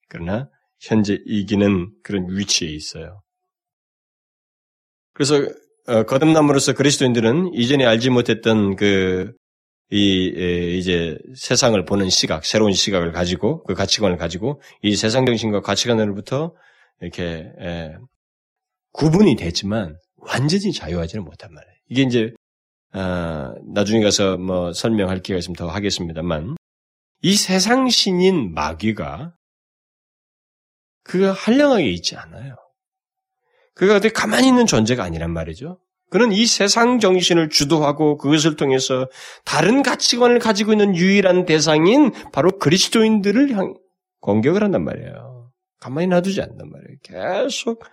그러나 0.08 0.48
현재 0.80 1.18
이기는 1.26 1.92
그런 2.02 2.26
위치에 2.30 2.68
있어요. 2.68 3.22
그래서 5.12 5.46
어, 5.86 6.02
거듭남으로서 6.04 6.74
그리스도인들은 6.74 7.54
이전에 7.54 7.84
알지 7.86 8.10
못했던 8.10 8.76
그 8.76 9.32
이, 9.90 10.76
이제 10.78 11.16
세상을 11.34 11.82
보는 11.86 12.10
시각, 12.10 12.44
새로운 12.44 12.72
시각을 12.72 13.12
가지고, 13.12 13.64
그 13.64 13.72
가치관을 13.72 14.18
가지고, 14.18 14.60
이 14.82 14.94
세상 14.96 15.24
정신과 15.24 15.62
가치관으로부터 15.62 16.52
이렇게, 17.00 17.46
에, 17.58 17.94
구분이 18.92 19.36
되지만, 19.36 19.96
완전히 20.18 20.72
자유하지는 20.72 21.24
못한 21.24 21.52
말이에요. 21.52 21.74
이게 21.88 22.02
이제, 22.02 22.32
아, 22.92 23.54
나중에 23.72 24.02
가서 24.02 24.36
뭐 24.36 24.72
설명할 24.72 25.20
기회가 25.20 25.38
있으면 25.38 25.56
더 25.56 25.68
하겠습니다만, 25.68 26.56
이 27.22 27.34
세상 27.34 27.88
신인 27.88 28.54
마귀가, 28.54 29.34
그가 31.04 31.32
한량하게 31.32 31.90
있지 31.90 32.16
않아요. 32.16 32.56
그가 33.74 34.00
되게 34.00 34.12
가만히 34.12 34.48
있는 34.48 34.66
존재가 34.66 35.02
아니란 35.02 35.32
말이죠. 35.32 35.78
그는 36.10 36.32
이 36.32 36.46
세상 36.46 37.00
정신을 37.00 37.50
주도하고 37.50 38.16
그것을 38.16 38.56
통해서 38.56 39.08
다른 39.44 39.82
가치관을 39.82 40.38
가지고 40.38 40.72
있는 40.72 40.96
유일한 40.96 41.44
대상인 41.44 42.12
바로 42.32 42.50
그리스도인들을 42.58 43.56
향 43.56 43.74
공격을 44.20 44.62
한단 44.62 44.84
말이에요. 44.84 45.50
가만히 45.80 46.08
놔두지 46.08 46.40
않단 46.40 46.70
말이에요. 46.70 46.98
계속 47.02 47.84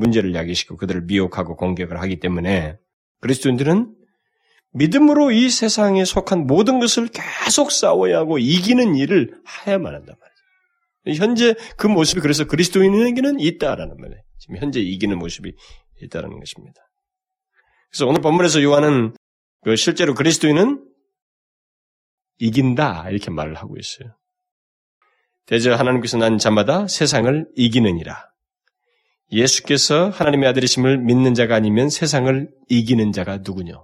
문제를 0.00 0.34
야기시키고 0.34 0.76
그들을 0.76 1.02
미혹하고 1.02 1.56
공격을 1.56 2.00
하기 2.00 2.18
때문에 2.18 2.78
그리스도인들은 3.20 3.94
믿음으로 4.72 5.30
이 5.30 5.50
세상에 5.50 6.04
속한 6.04 6.46
모든 6.46 6.80
것을 6.80 7.08
계속 7.08 7.70
싸워야 7.70 8.18
하고 8.18 8.38
이기는 8.38 8.94
일을 8.94 9.40
해야만 9.66 9.94
한단 9.94 10.16
말이에요. 10.18 11.20
현재 11.20 11.54
그 11.76 11.86
모습이 11.86 12.20
그래서 12.20 12.46
그리스도인에게는 12.46 13.40
있다라는 13.40 13.96
말이에요. 13.96 14.22
지금 14.38 14.56
현재 14.58 14.80
이기는 14.80 15.18
모습이 15.18 15.52
있다라는 16.02 16.38
것입니다. 16.38 16.80
그래서 17.90 18.06
오늘 18.06 18.20
본문에서 18.20 18.62
요한은 18.62 19.14
그 19.62 19.76
실제로 19.76 20.14
그리스도인은 20.14 20.86
이긴다 22.38 23.10
이렇게 23.10 23.30
말을 23.30 23.54
하고 23.56 23.76
있어요. 23.76 24.16
대저 25.46 25.74
하나님께서 25.74 26.16
난 26.16 26.38
자마다 26.38 26.86
세상을 26.86 27.48
이기느니라. 27.56 28.29
예수께서 29.32 30.08
하나님의 30.10 30.48
아들이심을 30.48 30.98
믿는 30.98 31.34
자가 31.34 31.54
아니면 31.54 31.88
세상을 31.88 32.50
이기는 32.68 33.12
자가 33.12 33.38
누구냐? 33.38 33.74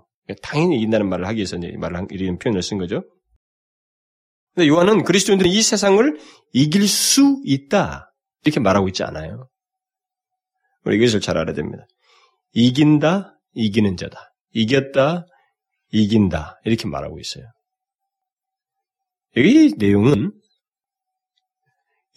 당연히 0.42 0.76
이긴다는 0.76 1.08
말을 1.08 1.26
하기 1.26 1.36
위해서 1.36 1.56
말을 1.56 2.06
이런 2.10 2.38
표현을 2.38 2.62
쓴 2.62 2.78
거죠. 2.78 3.04
근데 4.54 4.68
요한은 4.68 5.04
그리스도인들은 5.04 5.50
이 5.50 5.62
세상을 5.62 6.18
이길 6.52 6.88
수 6.88 7.40
있다 7.44 8.12
이렇게 8.44 8.58
말하고 8.58 8.88
있지 8.88 9.02
않아요. 9.04 9.48
우리 10.84 10.96
이것을 10.96 11.20
잘 11.20 11.36
알아야 11.36 11.54
됩니다. 11.54 11.86
이긴다, 12.52 13.38
이기는 13.54 13.96
자다. 13.96 14.32
이겼다, 14.52 15.26
이긴다. 15.92 16.60
이렇게 16.64 16.88
말하고 16.88 17.18
있어요. 17.18 17.44
이 19.36 19.74
내용은 19.76 20.32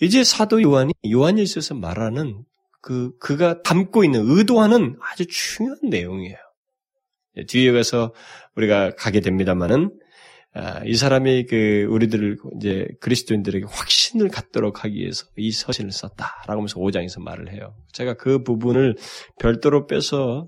이제 0.02 0.24
사도 0.24 0.62
요한이 0.62 0.94
요한일서에서 1.12 1.76
말하는 1.76 2.46
그 2.82 3.16
그가 3.18 3.62
담고 3.62 4.04
있는 4.04 4.22
의도하는 4.26 4.98
아주 5.02 5.26
중요한 5.28 5.78
내용이에요. 5.90 6.38
뒤에 7.48 7.72
가서 7.72 8.14
우리가 8.56 8.96
가게 8.96 9.20
됩니다만은 9.20 9.92
아, 10.54 10.82
이 10.84 10.96
사람이 10.96 11.46
그 11.46 11.86
우리들을 11.90 12.38
이제 12.58 12.88
그리스도인들에게 13.02 13.68
확신을 13.70 14.30
갖도록 14.30 14.84
하기 14.84 14.96
위해서 14.96 15.26
이 15.38 15.52
서신을 15.52 15.92
썼다 15.92 16.44
라고 16.48 16.60
하면서 16.60 16.80
5장에서 16.80 17.22
말을 17.22 17.54
해요. 17.54 17.76
제가 17.94 18.16
그 18.16 18.42
부분을 18.42 18.96
별도로 19.40 19.86
빼서 19.86 20.48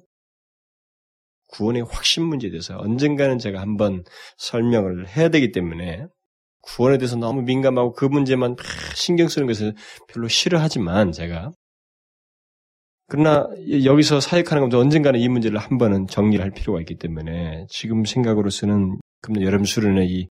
구원의 1.49 1.83
확신 1.83 2.23
문제에 2.23 2.49
대해서 2.49 2.77
언젠가는 2.79 3.37
제가 3.37 3.61
한번 3.61 4.03
설명을 4.37 5.07
해야 5.09 5.29
되기 5.29 5.51
때문에 5.51 6.07
구원에 6.61 6.97
대해서 6.97 7.15
너무 7.15 7.41
민감하고 7.41 7.93
그 7.93 8.05
문제만 8.05 8.55
신경 8.95 9.27
쓰는 9.27 9.47
것을 9.47 9.75
별로 10.07 10.27
싫어하지만 10.27 11.11
제가 11.11 11.51
그러나 13.11 13.45
여기서 13.83 14.21
사역하는 14.21 14.63
것도 14.63 14.79
언젠가는 14.79 15.19
이 15.19 15.27
문제를 15.27 15.57
한 15.57 15.77
번은 15.77 16.07
정리를 16.07 16.41
할 16.41 16.51
필요가 16.51 16.79
있기 16.79 16.95
때문에 16.95 17.65
지금 17.69 18.05
생각으로서는 18.05 19.01
금년 19.21 19.43
여름 19.43 19.65
수련의 19.65 20.09
이 20.09 20.29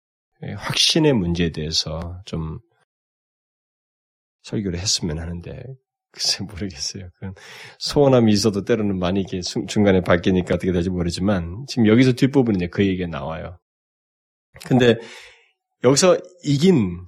확신의 0.57 1.13
문제에 1.13 1.51
대해서 1.51 2.19
좀 2.25 2.57
설교를 4.41 4.79
했으면 4.79 5.19
하는데 5.19 5.63
글쎄 6.11 6.43
모르겠어요. 6.43 7.09
그건 7.13 7.35
소원함이 7.77 8.31
있어도 8.31 8.65
때로는 8.65 8.97
많이 8.97 9.19
이렇게 9.19 9.41
중간에 9.41 10.01
바뀌니까 10.01 10.55
어떻게 10.55 10.71
될지 10.71 10.89
모르지만 10.89 11.65
지금 11.67 11.85
여기서 11.85 12.13
뒷부분은 12.13 12.59
이제 12.59 12.67
그 12.69 12.83
얘기가 12.83 13.07
나와요. 13.07 13.59
근데 14.65 14.97
여기서 15.83 16.17
이긴 16.43 17.05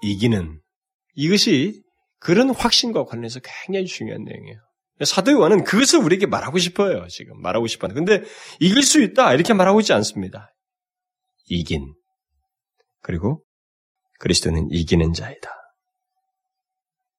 이기는 0.00 0.58
이것이 1.16 1.82
그런 2.18 2.48
확신과 2.48 3.04
관련해서 3.04 3.40
굉장히 3.44 3.84
중요한 3.84 4.24
내용이에요. 4.24 4.65
사도 5.04 5.32
요한은 5.32 5.64
그것을 5.64 5.98
우리에게 6.00 6.26
말하고 6.26 6.58
싶어요. 6.58 7.06
지금 7.08 7.40
말하고 7.42 7.66
싶어요. 7.66 7.92
근데 7.92 8.22
이길 8.60 8.82
수 8.82 9.02
있다 9.02 9.34
이렇게 9.34 9.52
말하고 9.52 9.80
있지 9.80 9.92
않습니다. 9.92 10.54
이긴 11.48 11.94
그리고 13.02 13.44
그리스도는 14.18 14.68
이기는 14.70 15.12
자이다. 15.12 15.50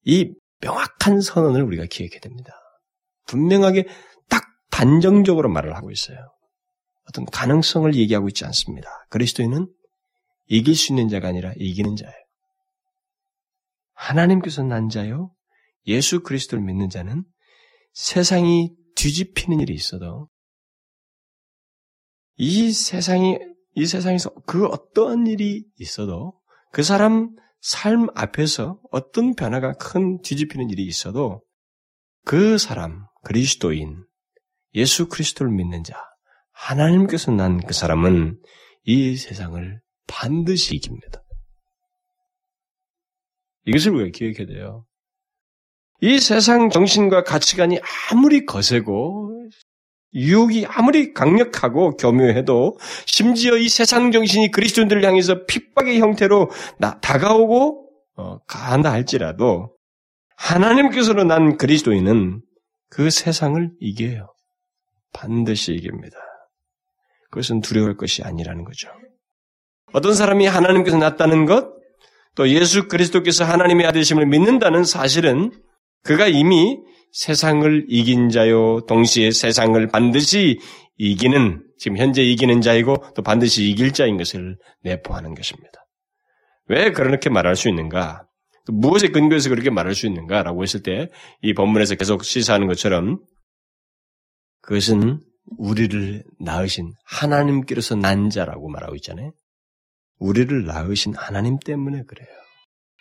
이 0.03 0.33
명확한 0.61 1.21
선언을 1.21 1.61
우리가 1.63 1.85
기억해야 1.85 2.19
됩니다. 2.19 2.53
분명하게 3.27 3.87
딱 4.29 4.43
단정적으로 4.71 5.49
말을 5.49 5.75
하고 5.75 5.91
있어요. 5.91 6.17
어떤 7.07 7.25
가능성을 7.25 7.93
얘기하고 7.95 8.27
있지 8.29 8.43
않습니다. 8.45 8.89
그리스도인은 9.09 9.67
이길 10.47 10.75
수 10.75 10.91
있는 10.91 11.09
자가 11.09 11.27
아니라 11.27 11.53
이기는 11.57 11.95
자예요. 11.95 12.15
하나님께서 13.93 14.63
난 14.63 14.89
자요. 14.89 15.31
예수 15.85 16.21
그리스도를 16.21 16.63
믿는 16.63 16.89
자는 16.89 17.23
세상이 17.97 18.75
뒤집히는 18.95 19.59
일이 19.59 19.73
있어도 19.73 20.29
이 22.35 22.71
세상이 22.71 23.39
이 23.73 23.85
세상에서 23.87 24.29
그 24.45 24.67
어떠한 24.67 25.25
일이 25.25 25.65
있어도 25.79 26.39
그 26.71 26.83
사람 26.83 27.35
삶 27.59 28.07
앞에서 28.13 28.79
어떤 28.91 29.33
변화가 29.33 29.73
큰 29.73 30.21
뒤집히는 30.21 30.69
일이 30.69 30.85
있어도 30.85 31.41
그 32.23 32.59
사람 32.59 33.07
그리스도인 33.23 34.05
예수 34.75 35.07
그리스도를 35.07 35.51
믿는 35.51 35.83
자 35.83 35.95
하나님께서 36.51 37.31
난 37.31 37.57
그 37.57 37.73
사람은 37.73 38.39
이 38.83 39.15
세상을 39.15 39.81
반드시 40.05 40.75
이깁니다. 40.75 41.23
이것을 43.65 43.91
우리가 43.95 44.15
기억해야 44.15 44.45
돼요. 44.45 44.86
이 46.01 46.19
세상 46.19 46.69
정신과 46.69 47.23
가치관이 47.23 47.79
아무리 48.11 48.45
거세고 48.45 49.49
유혹이 50.13 50.65
아무리 50.67 51.13
강력하고 51.13 51.97
교묘해도 51.97 52.77
심지어 53.05 53.57
이 53.57 53.67
세상 53.67 54.11
정신이 54.11 54.51
그리스도인들을 54.51 55.03
향해서 55.03 55.45
핍박의 55.45 55.99
형태로 55.99 56.49
나, 56.79 56.99
다가오고 56.99 57.89
어, 58.15 58.39
가한다 58.47 58.91
할지라도 58.91 59.75
하나님께서는 60.37 61.27
난 61.27 61.57
그리스도인은 61.57 62.41
그 62.89 63.09
세상을 63.09 63.71
이겨요. 63.79 64.33
반드시 65.13 65.73
이깁니다. 65.73 66.17
그것은 67.29 67.61
두려울 67.61 67.97
것이 67.97 68.23
아니라는 68.23 68.63
거죠. 68.63 68.89
어떤 69.93 70.13
사람이 70.13 70.45
하나님께서 70.45 70.97
났다는 70.97 71.45
것, 71.45 71.73
또 72.35 72.49
예수 72.49 72.87
그리스도께서 72.87 73.43
하나님의 73.45 73.85
아들심을 73.87 74.25
믿는다는 74.27 74.83
사실은 74.83 75.51
그가 76.07 76.27
이미 76.27 76.79
세상을 77.11 77.85
이긴 77.89 78.29
자요, 78.29 78.81
동시에 78.87 79.31
세상을 79.31 79.87
반드시 79.87 80.59
이기는, 80.97 81.63
지금 81.77 81.97
현재 81.97 82.23
이기는 82.23 82.61
자이고 82.61 83.03
또 83.15 83.21
반드시 83.21 83.69
이길 83.69 83.91
자인 83.91 84.17
것을 84.17 84.57
내포하는 84.83 85.35
것입니다. 85.35 85.71
왜 86.67 86.91
그렇게 86.91 87.29
말할 87.29 87.55
수 87.55 87.69
있는가? 87.69 88.23
무엇에 88.69 89.09
근거해서 89.09 89.49
그렇게 89.49 89.69
말할 89.69 89.95
수 89.95 90.07
있는가라고 90.07 90.63
했을 90.63 90.81
때 90.83 91.09
이 91.41 91.53
본문에서 91.53 91.95
계속 91.95 92.23
시사하는 92.23 92.67
것처럼 92.67 93.19
그것은 94.61 95.21
우리를 95.57 96.23
낳으신 96.39 96.91
하나님께로서 97.05 97.95
난 97.95 98.29
자라고 98.29 98.69
말하고 98.69 98.95
있잖아요. 98.95 99.31
우리를 100.19 100.65
낳으신 100.65 101.15
하나님 101.15 101.57
때문에 101.59 102.03
그래요. 102.03 102.27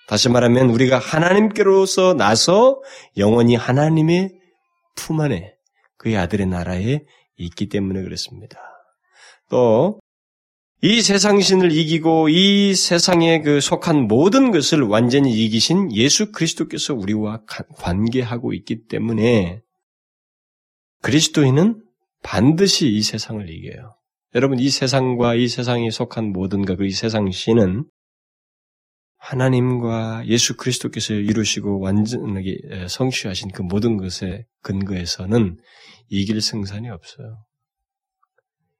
다시 0.07 0.28
말하면 0.28 0.70
우리가 0.70 0.98
하나님께로서 0.98 2.14
나서 2.14 2.80
영원히 3.16 3.57
하나님의 3.57 4.30
품 4.96 5.20
안에 5.20 5.54
그의 5.98 6.16
아들의 6.16 6.46
나라에 6.46 7.00
있기 7.36 7.68
때문에 7.68 8.02
그렇습니다. 8.02 8.59
또 9.50 9.98
이 10.82 11.00
세상 11.00 11.40
신을 11.40 11.72
이기고 11.72 12.28
이 12.28 12.74
세상에 12.74 13.40
그 13.40 13.61
속한 13.62 14.09
모든 14.09 14.50
것을 14.50 14.82
완전히 14.82 15.32
이기신 15.32 15.94
예수 15.96 16.32
그리스도께서 16.32 16.92
우리와 16.94 17.44
관계하고 17.76 18.52
있기 18.52 18.86
때문에 18.86 19.62
그리스도인은 21.00 21.82
반드시 22.22 22.88
이 22.88 23.00
세상을 23.00 23.48
이겨요. 23.48 23.96
여러분 24.34 24.59
이 24.59 24.68
세상과 24.68 25.34
이 25.36 25.48
세상에 25.48 25.90
속한 25.90 26.32
모든 26.32 26.62
것, 26.62 26.76
그이 26.76 26.90
세상 26.90 27.30
신은 27.30 27.86
하나님과 29.18 30.26
예수 30.26 30.56
그리스도께서 30.56 31.14
이루시고 31.14 31.80
완전하게 31.80 32.86
성취하신 32.88 33.50
그 33.50 33.62
모든 33.62 33.96
것의 33.96 34.44
근거에서는 34.62 35.56
이길 36.08 36.40
생산이 36.40 36.88
없어요. 36.90 37.44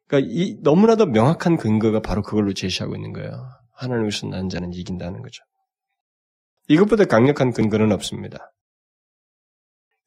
그러니까 0.07 0.31
이 0.33 0.57
너무나도 0.63 1.07
명확한 1.07 1.57
근거가 1.57 2.01
바로 2.01 2.23
그걸로 2.23 2.53
제시하고 2.53 2.95
있는 2.95 3.13
거예요. 3.13 3.49
하나님께서 3.73 4.29
난 4.29 4.49
자는 4.49 4.73
이긴다는 4.73 5.23
거죠. 5.23 5.43
이것보다 6.69 7.05
강력한 7.05 7.53
근거는 7.53 7.93
없습니다. 7.93 8.53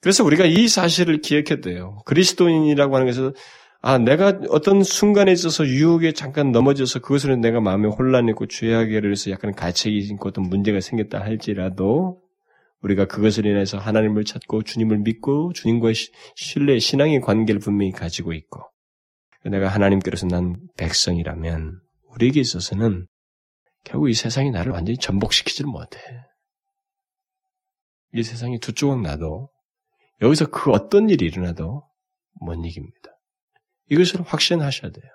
그래서 0.01 0.23
우리가 0.23 0.45
이 0.45 0.69
사실을 0.69 1.19
기억해야 1.19 1.59
돼요. 1.61 1.99
그리스도인이라고 2.05 2.95
하는 2.95 3.07
것은 3.07 3.33
아, 3.81 3.97
내가 3.97 4.41
어떤 4.49 4.83
순간에 4.83 5.31
있어서 5.31 5.65
유혹에 5.65 6.11
잠깐 6.11 6.51
넘어져서 6.51 6.99
그것으로 6.99 7.37
내가 7.37 7.61
마음에 7.61 7.87
혼란이 7.87 8.31
있고 8.31 8.45
죄악에를 8.47 9.11
해서 9.11 9.31
약간 9.31 9.53
가책이 9.53 9.97
있고 9.99 10.29
어떤 10.29 10.49
문제가 10.49 10.81
생겼다 10.81 11.21
할지라도 11.21 12.21
우리가 12.81 13.05
그것을 13.05 13.45
인해서 13.45 13.77
하나님을 13.77 14.25
찾고 14.25 14.63
주님을 14.63 14.99
믿고 14.99 15.53
주님과의 15.53 15.93
신뢰, 16.35 16.79
신앙의 16.79 17.21
관계를 17.21 17.59
분명히 17.59 17.91
가지고 17.91 18.33
있고 18.33 18.61
내가 19.45 19.69
하나님께로서 19.69 20.27
난 20.27 20.57
백성이라면 20.77 21.79
우리에게 22.15 22.41
있어서는 22.41 23.07
결국 23.85 24.09
이 24.09 24.13
세상이 24.13 24.51
나를 24.51 24.73
완전히 24.73 24.97
전복시키지를 24.97 25.71
못해. 25.71 25.99
이 28.13 28.23
세상이 28.23 28.59
두 28.59 28.73
조각 28.73 29.01
나도 29.01 29.49
여기서 30.21 30.49
그 30.49 30.71
어떤 30.71 31.09
일이 31.09 31.25
일어나도 31.25 31.83
못 32.41 32.53
이깁니다. 32.65 33.08
이것을 33.89 34.21
확신하셔야 34.21 34.91
돼요. 34.91 35.11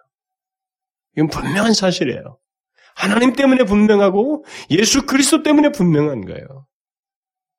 이건 1.17 1.29
분명한 1.29 1.75
사실이에요. 1.75 2.39
하나님 2.97 3.33
때문에 3.35 3.65
분명하고 3.65 4.45
예수 4.71 5.07
그리스도 5.07 5.43
때문에 5.43 5.71
분명한 5.71 6.27
거예요. 6.27 6.67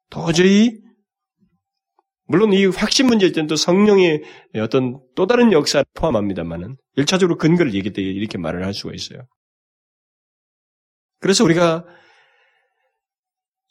도저히 0.10 0.80
물론 2.28 2.54
이 2.54 2.66
확신 2.66 3.06
문제일 3.06 3.34
때는 3.34 3.48
또 3.48 3.56
성령의 3.56 4.24
어떤 4.56 5.00
또 5.16 5.28
다른 5.28 5.52
역사를 5.52 5.86
포함합니다만은 5.94 6.76
1차적으로 6.98 7.38
근거를 7.38 7.74
얘기할 7.74 7.94
때 7.94 8.02
이렇게 8.02 8.38
말을 8.38 8.66
할 8.66 8.74
수가 8.74 8.94
있어요. 8.94 9.28
그래서 11.20 11.44
우리가 11.44 11.86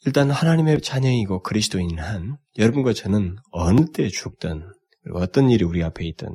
일단 0.05 0.29
하나님의 0.29 0.81
자녀이고 0.81 1.41
그리스도인 1.41 1.99
한 1.99 2.37
여러분과 2.57 2.93
저는 2.93 3.37
어느 3.51 3.85
때 3.91 4.07
죽든 4.07 4.71
어떤 5.13 5.49
일이 5.49 5.63
우리 5.65 5.83
앞에 5.83 6.05
있든 6.05 6.27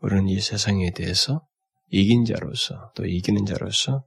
우리는 0.00 0.28
이 0.28 0.40
세상에 0.40 0.90
대해서 0.92 1.42
이긴 1.88 2.24
자로서 2.24 2.92
또 2.94 3.04
이기는 3.04 3.44
자로서 3.46 4.04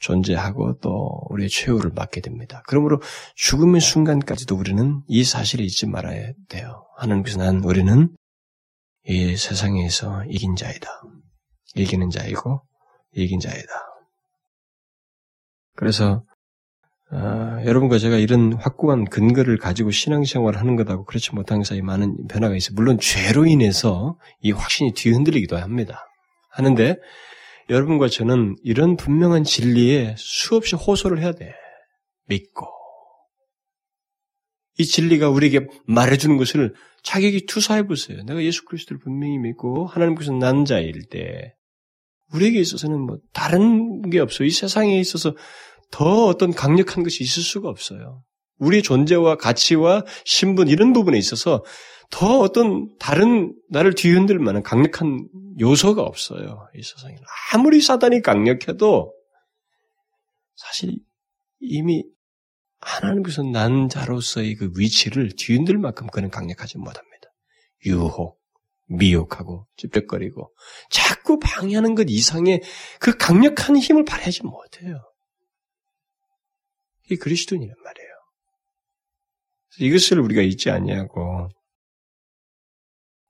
존재하고 0.00 0.78
또 0.80 1.22
우리의 1.30 1.48
최후를 1.48 1.90
맞게 1.94 2.20
됩니다. 2.20 2.62
그러므로 2.66 3.00
죽음의 3.36 3.80
순간까지도 3.80 4.54
우리는 4.56 5.02
이 5.08 5.24
사실을 5.24 5.64
잊지 5.64 5.86
말아야 5.86 6.32
돼요. 6.48 6.86
하나님께서 6.98 7.38
난 7.38 7.64
우리는 7.64 8.14
이 9.06 9.36
세상에서 9.36 10.24
이긴 10.28 10.56
자이다. 10.56 10.88
이기는 11.76 12.10
자이고 12.10 12.62
이긴 13.12 13.40
자이다. 13.40 13.72
그래서 15.76 16.22
어, 17.10 17.62
여러분과 17.64 17.98
제가 17.98 18.16
이런 18.16 18.54
확고한 18.54 19.04
근거를 19.04 19.58
가지고 19.58 19.90
신앙생활을 19.90 20.58
하는 20.58 20.76
것하고 20.76 21.04
그렇지 21.04 21.34
못한 21.34 21.62
사이 21.62 21.82
많은 21.82 22.26
변화가 22.28 22.56
있어요. 22.56 22.74
물론 22.74 22.98
죄로 22.98 23.46
인해서 23.46 24.18
이 24.40 24.52
확신이 24.52 24.92
뒤흔들리기도 24.94 25.56
합니다. 25.56 26.06
하는데 26.50 26.96
여러분과 27.70 28.08
저는 28.08 28.56
이런 28.62 28.96
분명한 28.96 29.44
진리에 29.44 30.14
수없이 30.18 30.76
호소를 30.76 31.20
해야 31.20 31.32
돼. 31.32 31.54
믿고 32.26 32.66
이 34.78 34.84
진리가 34.84 35.28
우리에게 35.28 35.66
말해주는 35.86 36.36
것을 36.36 36.74
자격이 37.02 37.46
투사해 37.46 37.86
보세요. 37.86 38.22
내가 38.24 38.42
예수 38.42 38.64
그리스도를 38.64 38.98
분명히 39.00 39.38
믿고 39.38 39.86
하나님께서 39.86 40.32
난 40.32 40.64
자일 40.64 41.06
때 41.08 41.54
우리에게 42.32 42.58
있어서는 42.58 42.98
뭐 43.00 43.18
다른 43.32 44.10
게 44.10 44.18
없어요. 44.18 44.46
이 44.46 44.50
세상에 44.50 44.98
있어서 44.98 45.34
더 45.94 46.26
어떤 46.26 46.52
강력한 46.52 47.04
것이 47.04 47.22
있을 47.22 47.44
수가 47.44 47.68
없어요. 47.68 48.24
우리의 48.58 48.82
존재와 48.82 49.36
가치와 49.36 50.04
신분 50.24 50.66
이런 50.66 50.92
부분에 50.92 51.16
있어서 51.16 51.64
더 52.10 52.40
어떤 52.40 52.92
다른 52.98 53.54
나를 53.70 53.94
뒤흔들 53.94 54.40
만한 54.40 54.64
강력한 54.64 55.28
요소가 55.60 56.02
없어요. 56.02 56.66
이 56.74 56.82
세상에 56.82 57.14
아무리 57.52 57.80
사단이 57.80 58.22
강력해도 58.22 59.14
사실 60.56 60.98
이미 61.60 62.02
하나님께서 62.80 63.44
난 63.44 63.88
자로서의 63.88 64.56
그 64.56 64.72
위치를 64.76 65.30
뒤흔들 65.36 65.78
만큼 65.78 66.08
그는 66.08 66.28
강력하지 66.28 66.78
못합니다. 66.78 67.28
유혹, 67.86 68.40
미혹하고 68.88 69.68
찝쩍거리고 69.76 70.52
자꾸 70.90 71.38
방해하는 71.38 71.94
것 71.94 72.06
이상의 72.08 72.62
그 72.98 73.16
강력한 73.16 73.76
힘을 73.76 74.04
발휘하지 74.04 74.42
못해요. 74.42 75.13
이 77.10 77.16
그리스도인이란 77.16 77.74
말이에요. 77.82 78.08
이것을 79.80 80.20
우리가 80.20 80.42
잊지 80.42 80.70
않냐고 80.70 81.48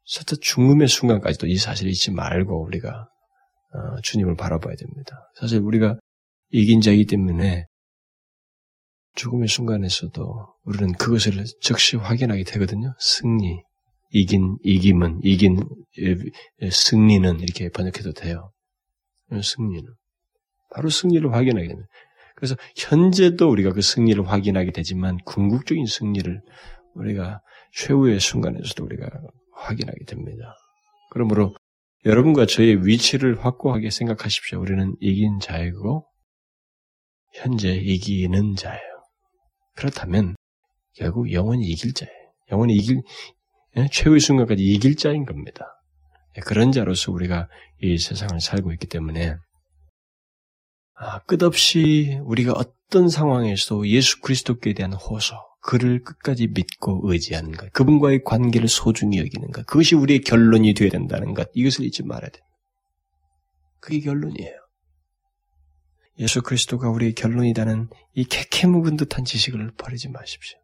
서터 0.04 0.36
죽음의 0.36 0.88
순간까지도 0.88 1.46
이 1.46 1.56
사실을 1.56 1.90
잊지 1.90 2.10
말고 2.10 2.62
우리가 2.64 3.08
어, 3.72 4.00
주님을 4.02 4.36
바라봐야 4.36 4.76
됩니다. 4.76 5.30
사실 5.34 5.60
우리가 5.60 5.98
이긴 6.50 6.80
자이기 6.80 7.06
때문에 7.06 7.66
죽음의 9.16 9.48
순간에서도 9.48 10.54
우리는 10.64 10.92
그것을 10.92 11.44
즉시 11.60 11.96
확인하게 11.96 12.44
되거든요. 12.44 12.94
승리, 12.98 13.62
이긴, 14.10 14.58
이김은, 14.62 15.20
이긴, 15.22 15.60
승리는 16.70 17.40
이렇게 17.40 17.68
번역해도 17.70 18.12
돼요. 18.12 18.52
승리는. 19.42 19.84
바로 20.70 20.90
승리를 20.90 21.32
확인하게 21.32 21.68
됩니다. 21.68 21.88
그래서 22.44 22.56
현재도 22.76 23.48
우리가 23.48 23.72
그 23.72 23.80
승리를 23.80 24.22
확인하게 24.28 24.70
되지만 24.72 25.16
궁극적인 25.24 25.86
승리를 25.86 26.42
우리가 26.92 27.40
최후의 27.72 28.20
순간에서도 28.20 28.84
우리가 28.84 29.08
확인하게 29.54 30.04
됩니다. 30.04 30.54
그러므로 31.10 31.54
여러분과 32.04 32.44
저의 32.44 32.86
위치를 32.86 33.42
확고하게 33.42 33.88
생각하십시오. 33.88 34.60
우리는 34.60 34.94
이긴 35.00 35.38
자이고 35.40 36.06
현재 37.32 37.74
이기는 37.74 38.56
자예요. 38.56 38.82
그렇다면 39.74 40.36
결국 40.92 41.32
영원히 41.32 41.64
이길 41.68 41.94
자예요. 41.94 42.12
영원히 42.52 42.74
이길 42.74 43.00
예? 43.78 43.88
최후의 43.90 44.20
순간까지 44.20 44.62
이길 44.62 44.96
자인 44.96 45.24
겁니다. 45.24 45.64
예, 46.36 46.42
그런 46.42 46.72
자로서 46.72 47.10
우리가 47.10 47.48
이 47.80 47.96
세상을 47.96 48.38
살고 48.38 48.70
있기 48.74 48.86
때문에 48.86 49.30
아, 49.30 49.38
끝없이 51.26 52.18
우리가 52.24 52.52
어떤 52.52 53.08
상황에서도 53.08 53.88
예수 53.88 54.20
그리스도께 54.20 54.74
대한 54.74 54.92
호소, 54.92 55.34
그를 55.60 56.02
끝까지 56.02 56.48
믿고 56.48 57.00
의지하는 57.04 57.52
것, 57.52 57.72
그분과의 57.72 58.22
관계를 58.24 58.68
소중히 58.68 59.18
여기는 59.18 59.50
것, 59.50 59.66
그것이 59.66 59.94
우리의 59.94 60.20
결론이 60.20 60.74
되어야 60.74 60.90
된다는 60.90 61.34
것, 61.34 61.50
이것을 61.54 61.84
잊지 61.84 62.02
말아야 62.04 62.30
됩니다. 62.30 62.46
그게 63.80 64.00
결론이에요. 64.00 64.52
예수 66.20 66.42
그리스도가 66.42 66.90
우리의 66.90 67.14
결론이라는 67.14 67.88
이 68.14 68.24
캐캐 68.24 68.68
묵은 68.68 68.96
듯한 68.96 69.24
지식을 69.24 69.72
버리지 69.76 70.10
마십시오. 70.10 70.58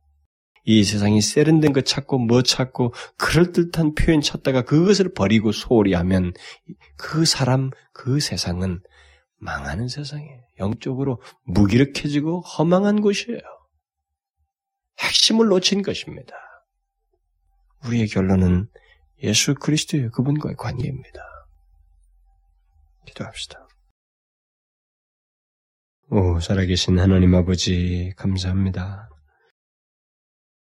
이 0.64 0.84
세상이 0.84 1.20
세련된 1.20 1.72
것 1.72 1.84
찾고 1.84 2.18
뭐 2.18 2.42
찾고 2.42 2.92
그럴듯한 3.16 3.94
표현 3.94 4.20
찾다가 4.20 4.62
그것을 4.62 5.12
버리고 5.12 5.52
소홀히 5.52 5.94
하면 5.94 6.32
그 6.96 7.24
사람, 7.24 7.70
그 7.92 8.20
세상은 8.20 8.80
망하는 9.40 9.88
세상이에요. 9.88 10.42
영적으로 10.58 11.20
무기력해지고 11.44 12.42
허망한 12.42 13.00
곳이에요. 13.00 13.40
핵심을 15.00 15.48
놓친 15.48 15.82
것입니다. 15.82 16.34
우리의 17.86 18.06
결론은 18.08 18.68
예수 19.22 19.54
그리스도의 19.54 20.10
그분과의 20.10 20.56
관계입니다. 20.56 21.20
기도합시다. 23.06 23.66
오, 26.10 26.40
살아계신 26.40 26.98
하나님 26.98 27.34
아버지, 27.34 28.12
감사합니다. 28.16 29.08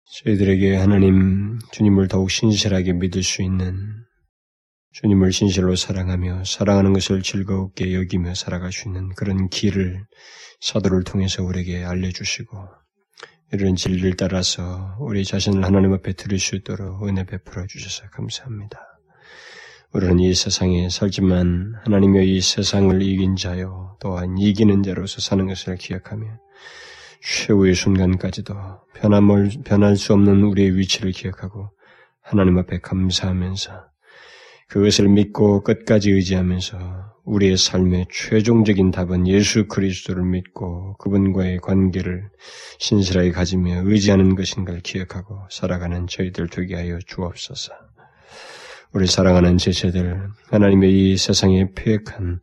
저희들에게 0.04 0.76
하나님, 0.76 1.58
주님을 1.72 2.08
더욱 2.08 2.30
신실하게 2.30 2.94
믿을 2.94 3.22
수 3.22 3.42
있는 3.42 4.04
주님을 4.92 5.30
진실로 5.30 5.76
사랑하며 5.76 6.44
사랑하는 6.44 6.92
것을 6.92 7.22
즐겁게 7.22 7.94
여기며 7.94 8.34
살아갈 8.34 8.72
수 8.72 8.88
있는 8.88 9.08
그런 9.14 9.48
길을 9.48 10.04
사도를 10.60 11.04
통해서 11.04 11.44
우리에게 11.44 11.84
알려주시고 11.84 12.68
이런 13.52 13.76
진리를 13.76 14.16
따라서 14.16 14.96
우리 15.00 15.24
자신을 15.24 15.64
하나님 15.64 15.92
앞에 15.92 16.12
들을 16.12 16.38
수 16.38 16.56
있도록 16.56 17.06
은혜 17.06 17.24
베풀어 17.24 17.66
주셔서 17.66 18.08
감사합니다. 18.10 18.78
우리는 19.92 20.20
이 20.20 20.34
세상에 20.34 20.88
살지만 20.88 21.74
하나님의 21.84 22.36
이 22.36 22.40
세상을 22.40 23.02
이긴 23.02 23.34
자요 23.34 23.96
또한 24.00 24.38
이기는 24.38 24.84
자로서 24.84 25.20
사는 25.20 25.46
것을 25.46 25.76
기억하며 25.76 26.26
최후의 27.22 27.74
순간까지도 27.74 28.54
변함을 28.94 29.50
변할 29.64 29.96
수 29.96 30.12
없는 30.12 30.44
우리의 30.44 30.76
위치를 30.76 31.10
기억하고 31.10 31.70
하나님 32.22 32.58
앞에 32.58 32.80
감사하면서 32.80 33.89
그것을 34.70 35.08
믿고 35.08 35.62
끝까지 35.62 36.12
의지하면서 36.12 36.78
우리의 37.24 37.56
삶의 37.56 38.06
최종적인 38.10 38.92
답은 38.92 39.26
예수 39.26 39.66
그리스도를 39.66 40.24
믿고 40.24 40.96
그분과의 40.98 41.58
관계를 41.58 42.28
신실하게 42.78 43.32
가지며 43.32 43.82
의지하는 43.84 44.36
것인 44.36 44.64
걸 44.64 44.80
기억하고 44.80 45.40
살아가는 45.50 46.06
저희들 46.06 46.48
되게 46.48 46.76
하여 46.76 46.98
주옵소서. 47.04 47.72
우리 48.92 49.06
사랑하는 49.06 49.58
제자들, 49.58 50.28
하나님의 50.50 51.12
이 51.12 51.16
세상에 51.16 51.72
폐역한 51.74 52.40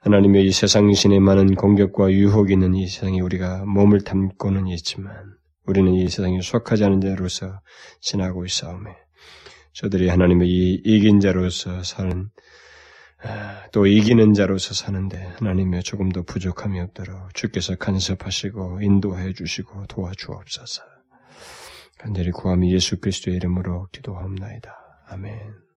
하나님의 0.00 0.46
이 0.46 0.52
세상 0.52 0.92
신의 0.92 1.18
많은 1.18 1.56
공격과 1.56 2.12
유혹이 2.12 2.52
있는 2.52 2.76
이 2.76 2.86
세상에 2.86 3.20
우리가 3.20 3.64
몸을 3.64 4.02
담고는 4.02 4.68
있지만 4.68 5.12
우리는 5.66 5.92
이 5.92 6.08
세상에 6.08 6.40
속하지 6.40 6.84
않은 6.84 7.00
자로서 7.00 7.60
지나고 8.00 8.44
있사오매 8.44 9.07
저들이 9.72 10.08
하나님의 10.08 10.48
이 10.48 10.82
이긴 10.84 11.20
자로서 11.20 11.82
사는 11.82 12.30
아, 13.20 13.66
또 13.72 13.86
이기는 13.86 14.32
자로서 14.32 14.74
사는데 14.74 15.16
하나님의 15.38 15.82
조금도 15.82 16.22
부족함이 16.22 16.78
없도록 16.80 17.34
주께서 17.34 17.74
간섭하시고 17.74 18.80
인도해 18.82 19.32
주시고 19.32 19.86
도와주옵소서. 19.86 20.82
간절히 21.98 22.30
구함이 22.30 22.72
예수 22.72 23.00
그리스도의 23.00 23.36
이름으로 23.36 23.88
기도하옵나이다. 23.90 24.72
아멘. 25.08 25.66